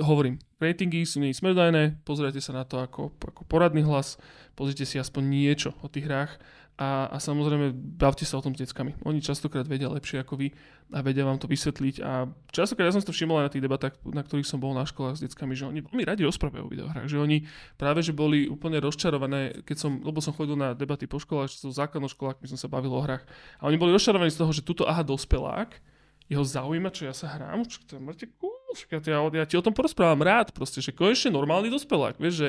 hovorím, 0.00 0.40
ratingy 0.56 1.04
sú 1.04 1.20
nie 1.20 1.36
smerdajné, 1.36 2.00
pozrite 2.04 2.40
sa 2.40 2.56
na 2.56 2.64
to 2.64 2.80
ako, 2.80 3.12
ako 3.20 3.42
poradný 3.44 3.84
hlas, 3.84 4.16
pozrite 4.56 4.88
si 4.88 4.96
aspoň 4.96 5.22
niečo 5.26 5.70
o 5.84 5.88
tých 5.88 6.08
hrách 6.08 6.32
a, 6.76 7.08
a 7.08 7.16
samozrejme 7.16 7.72
bavte 7.72 8.28
sa 8.28 8.36
o 8.36 8.44
tom 8.44 8.52
s 8.52 8.60
deckami. 8.60 8.92
Oni 9.08 9.24
častokrát 9.24 9.64
vedia 9.64 9.88
lepšie 9.88 10.20
ako 10.20 10.36
vy 10.36 10.52
a 10.92 11.00
vedia 11.00 11.24
vám 11.24 11.40
to 11.40 11.48
vysvetliť 11.48 12.04
a 12.04 12.28
častokrát 12.52 12.92
ja 12.92 12.96
som 12.96 13.00
to 13.00 13.16
všimol 13.16 13.40
aj 13.40 13.46
na 13.48 13.52
tých 13.52 13.64
debatách, 13.64 13.94
na 14.04 14.20
ktorých 14.20 14.44
som 14.44 14.60
bol 14.60 14.76
na 14.76 14.84
školách 14.84 15.16
s 15.16 15.24
deckami, 15.24 15.56
že 15.56 15.64
oni 15.64 15.80
veľmi 15.80 16.04
radi 16.04 16.28
rozprávajú 16.28 16.68
o 16.68 16.72
videohrách, 16.72 17.08
že 17.08 17.16
oni 17.16 17.48
práve 17.80 18.04
že 18.04 18.12
boli 18.12 18.44
úplne 18.44 18.76
rozčarované, 18.80 19.64
keď 19.64 19.76
som, 19.88 20.04
lebo 20.04 20.20
som 20.20 20.36
chodil 20.36 20.56
na 20.56 20.76
debaty 20.76 21.08
po 21.08 21.16
školách, 21.16 21.48
so 21.48 21.72
základnou 21.72 22.12
školách, 22.12 22.44
my 22.44 22.48
som 22.52 22.60
sa 22.60 22.68
bavil 22.68 22.92
o 22.92 23.00
hrách 23.00 23.24
a 23.56 23.72
oni 23.72 23.80
boli 23.80 23.96
rozčarovaní 23.96 24.28
z 24.28 24.40
toho, 24.44 24.52
že 24.52 24.60
tuto 24.60 24.84
aha 24.84 25.00
dospelák, 25.00 25.80
jeho 26.28 26.44
zaujíma, 26.44 26.92
čo 26.92 27.08
ja 27.08 27.14
sa 27.16 27.32
hrám, 27.40 27.64
čo 27.64 27.80
to 27.88 27.96
máte 28.02 28.28
ja, 28.74 28.98
ja, 28.98 29.20
ja 29.22 29.44
ti 29.46 29.54
o 29.54 29.64
tom 29.64 29.72
porozprávam 29.72 30.20
rád, 30.22 30.50
proste, 30.50 30.82
že 30.82 30.94
konečne 30.94 31.34
normálny 31.34 31.70
dospelák, 31.70 32.18
vieš, 32.18 32.34
že, 32.34 32.48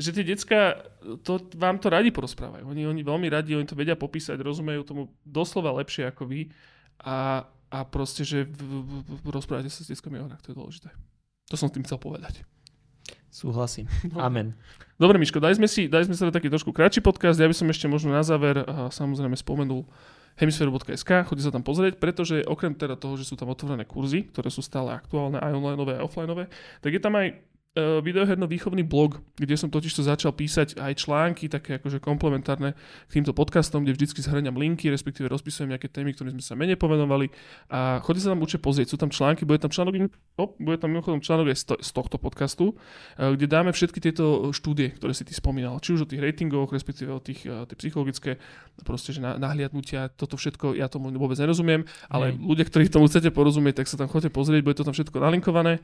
že 0.00 0.10
tie 0.16 0.24
decka 0.24 0.80
to, 1.22 1.40
vám 1.56 1.76
to 1.78 1.92
radi 1.92 2.08
porozprávajú. 2.08 2.64
Oni, 2.64 2.88
oni 2.88 3.02
veľmi 3.04 3.28
radi, 3.28 3.56
oni 3.56 3.68
to 3.68 3.76
vedia 3.76 3.94
popísať, 3.98 4.40
rozumejú 4.40 4.82
tomu 4.82 5.02
doslova 5.22 5.72
lepšie 5.78 6.08
ako 6.08 6.28
vy 6.28 6.40
a, 7.04 7.44
a 7.68 7.78
proste, 7.88 8.24
že 8.24 8.48
v, 8.48 8.60
v, 8.60 8.98
v, 9.06 9.28
rozprávate 9.28 9.68
sa 9.68 9.84
s 9.84 9.90
deckami 9.92 10.20
o 10.20 10.26
hrách, 10.26 10.42
to 10.44 10.52
je 10.52 10.58
dôležité. 10.58 10.88
To 11.52 11.56
som 11.60 11.68
tým 11.68 11.84
chcel 11.84 12.00
povedať. 12.00 12.44
Súhlasím. 13.32 13.88
No. 14.12 14.20
Amen. 14.20 14.52
Dobre, 15.00 15.16
Miško, 15.16 15.40
daj 15.40 15.56
sme 15.56 15.66
si, 15.66 15.88
daj 15.88 16.06
sme 16.06 16.14
sa 16.14 16.28
taký 16.28 16.52
trošku 16.52 16.70
kratší 16.70 17.00
podcast. 17.00 17.40
Ja 17.40 17.48
by 17.48 17.56
som 17.56 17.66
ešte 17.72 17.88
možno 17.88 18.12
na 18.12 18.22
záver 18.22 18.62
uh, 18.62 18.92
samozrejme 18.92 19.34
spomenul 19.34 19.88
hemisféru.sk, 20.40 21.28
chodí 21.28 21.42
sa 21.44 21.52
tam 21.52 21.64
pozrieť, 21.64 22.00
pretože 22.00 22.42
okrem 22.48 22.72
teda 22.72 22.96
toho, 22.96 23.20
že 23.20 23.28
sú 23.28 23.36
tam 23.36 23.52
otvorené 23.52 23.84
kurzy, 23.84 24.28
ktoré 24.32 24.48
sú 24.48 24.64
stále 24.64 24.96
aktuálne 24.96 25.36
aj 25.38 25.52
online, 25.52 25.78
aj 26.00 26.04
offline, 26.04 26.48
tak 26.80 26.90
je 26.92 27.00
tam 27.02 27.14
aj 27.18 27.51
videoherno-výchovný 27.72 28.84
blog, 28.84 29.24
kde 29.40 29.56
som 29.56 29.72
totiž 29.72 29.96
to 29.96 30.04
začal 30.04 30.36
písať 30.36 30.76
aj 30.76 30.92
články, 31.08 31.48
také 31.48 31.80
akože 31.80 32.04
komplementárne 32.04 32.76
k 33.08 33.10
týmto 33.16 33.32
podcastom, 33.32 33.80
kde 33.80 33.96
vždycky 33.96 34.20
zhrňam 34.20 34.60
linky, 34.60 34.92
respektíve 34.92 35.24
rozpisujem 35.32 35.72
nejaké 35.72 35.88
témy, 35.88 36.12
ktoré 36.12 36.36
sme 36.36 36.44
sa 36.44 36.52
menej 36.52 36.76
povenovali 36.76 37.32
a 37.72 38.04
chodí 38.04 38.20
sa 38.20 38.36
tam 38.36 38.44
určite 38.44 38.60
pozrieť. 38.60 38.92
Sú 38.92 39.00
tam 39.00 39.08
články, 39.08 39.48
bude 39.48 39.56
tam 39.56 39.72
článok, 39.72 40.12
oh, 40.36 40.52
bude 40.60 40.76
tam 40.76 40.92
mimochodom 40.92 41.24
článok 41.24 41.48
aj 41.48 41.56
z, 41.56 41.64
to, 41.72 41.74
z 41.80 41.90
tohto 41.96 42.20
podcastu, 42.20 42.76
uh, 42.76 43.32
kde 43.32 43.48
dáme 43.48 43.72
všetky 43.72 44.04
tieto 44.04 44.52
štúdie, 44.52 44.92
ktoré 44.92 45.16
si 45.16 45.24
ty 45.24 45.32
spomínal. 45.32 45.80
Či 45.80 45.96
už 45.96 46.04
o 46.04 46.10
tých 46.12 46.20
ratingoch, 46.20 46.68
respektíve 46.76 47.08
o 47.08 47.24
tých 47.24 47.48
uh, 47.48 47.64
tie 47.64 47.76
psychologické, 47.80 48.36
proste, 48.84 49.16
že 49.16 49.24
na, 49.24 49.40
nahliadnutia, 49.40 50.12
toto 50.12 50.36
všetko, 50.36 50.76
ja 50.76 50.92
tomu 50.92 51.08
vôbec 51.16 51.40
nerozumiem, 51.40 51.88
ale 52.12 52.36
Nej. 52.36 52.52
ľudia, 52.52 52.68
ktorí 52.68 52.92
tomu 52.92 53.08
chcete 53.08 53.32
porozumieť, 53.32 53.80
tak 53.80 53.88
sa 53.88 53.96
tam 53.96 54.12
chodite 54.12 54.28
pozrieť, 54.28 54.60
bude 54.60 54.76
to 54.76 54.84
tam 54.84 54.92
všetko 54.92 55.16
nalinkované. 55.16 55.80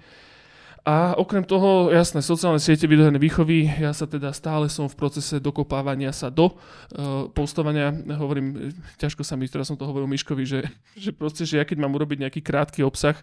A 0.89 1.13
okrem 1.21 1.45
toho, 1.45 1.93
jasné, 1.93 2.25
sociálne 2.25 2.57
siete 2.57 2.89
videohernej 2.89 3.21
výchovy, 3.21 3.69
ja 3.69 3.93
sa 3.93 4.09
teda 4.09 4.33
stále 4.33 4.73
som 4.73 4.89
v 4.89 4.97
procese 4.97 5.37
dokopávania 5.37 6.17
sa 6.17 6.33
do 6.33 6.57
uh, 6.57 7.29
postovania, 7.29 7.93
hovorím, 8.17 8.73
ťažko 8.97 9.21
sa 9.21 9.37
mi, 9.37 9.45
teraz 9.53 9.69
som 9.69 9.77
to 9.77 9.85
hovoril 9.85 10.09
Miškovi, 10.09 10.49
že, 10.49 10.65
že 10.97 11.13
proste, 11.13 11.45
že 11.45 11.61
ja 11.61 11.69
keď 11.69 11.85
mám 11.85 11.93
urobiť 11.93 12.25
nejaký 12.25 12.41
krátky 12.41 12.81
obsah, 12.89 13.21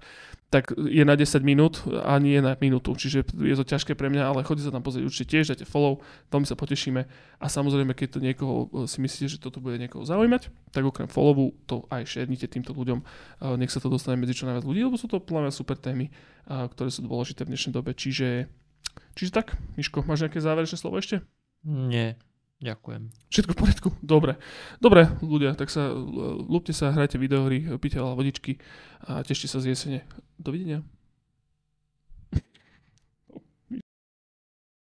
tak 0.56 0.72
je 0.72 1.03
na 1.03 1.20
10 1.20 1.43
minút 1.43 1.84
a 1.84 2.16
nie 2.16 2.39
na 2.39 2.56
minútu, 2.64 2.95
čiže 2.95 3.28
je 3.28 3.56
to 3.60 3.68
ťažké 3.68 3.91
pre 3.91 4.08
mňa, 4.08 4.24
ale 4.32 4.47
chodite 4.47 4.64
sa 4.64 4.72
tam 4.72 4.80
pozrieť 4.80 5.03
určite 5.03 5.28
tiež, 5.36 5.51
dajte 5.51 5.68
follow, 5.68 5.99
veľmi 6.32 6.47
sa 6.47 6.56
potešíme 6.56 7.03
a 7.43 7.45
samozrejme, 7.51 7.91
keď 7.91 8.08
to 8.16 8.20
niekoho 8.24 8.72
e, 8.72 8.88
si 8.88 9.03
myslíte, 9.03 9.36
že 9.36 9.43
toto 9.43 9.60
bude 9.60 9.76
niekoho 9.76 10.08
zaujímať, 10.08 10.47
tak 10.72 10.88
okrem 10.88 11.12
followu 11.12 11.51
to 11.68 11.84
aj 11.91 12.08
šernite 12.08 12.47
týmto 12.47 12.72
ľuďom, 12.72 13.03
uh, 13.03 13.60
nech 13.60 13.68
sa 13.68 13.84
to 13.84 13.91
dostane 13.91 14.16
medzi 14.16 14.32
čo 14.32 14.47
najviac 14.47 14.64
ľudí, 14.64 14.88
lebo 14.88 14.95
sú 14.95 15.12
to 15.12 15.20
plne 15.20 15.51
super 15.51 15.76
témy, 15.76 16.08
uh, 16.47 16.72
ktoré 16.72 16.88
sú 16.88 17.03
dôležité 17.03 17.43
v 17.43 17.51
dnešnej 17.51 17.76
dobe. 17.76 17.91
Čiže, 17.91 18.47
čiže 19.20 19.32
tak, 19.36 19.60
Miško, 19.76 20.08
máš 20.08 20.24
nejaké 20.24 20.39
záverečné 20.39 20.80
slovo 20.80 21.03
ešte? 21.03 21.20
Nie, 21.68 22.16
ďakujem. 22.64 23.12
Všetko 23.30 23.51
v 23.51 23.60
poriadku? 23.60 23.89
Dobre. 23.99 24.39
Dobre, 24.80 25.12
ľudia, 25.20 25.56
tak 25.58 25.68
sa 25.74 25.91
lúpte 26.45 26.72
sa, 26.72 26.95
hrajte 26.95 27.20
videohry, 27.20 27.68
veľa 27.99 28.16
vodičky 28.16 28.60
a 29.06 29.22
tešte 29.22 29.51
sa 29.51 29.60
z 29.60 29.76
jesene. 29.76 30.08
Dovidenia. 30.39 30.84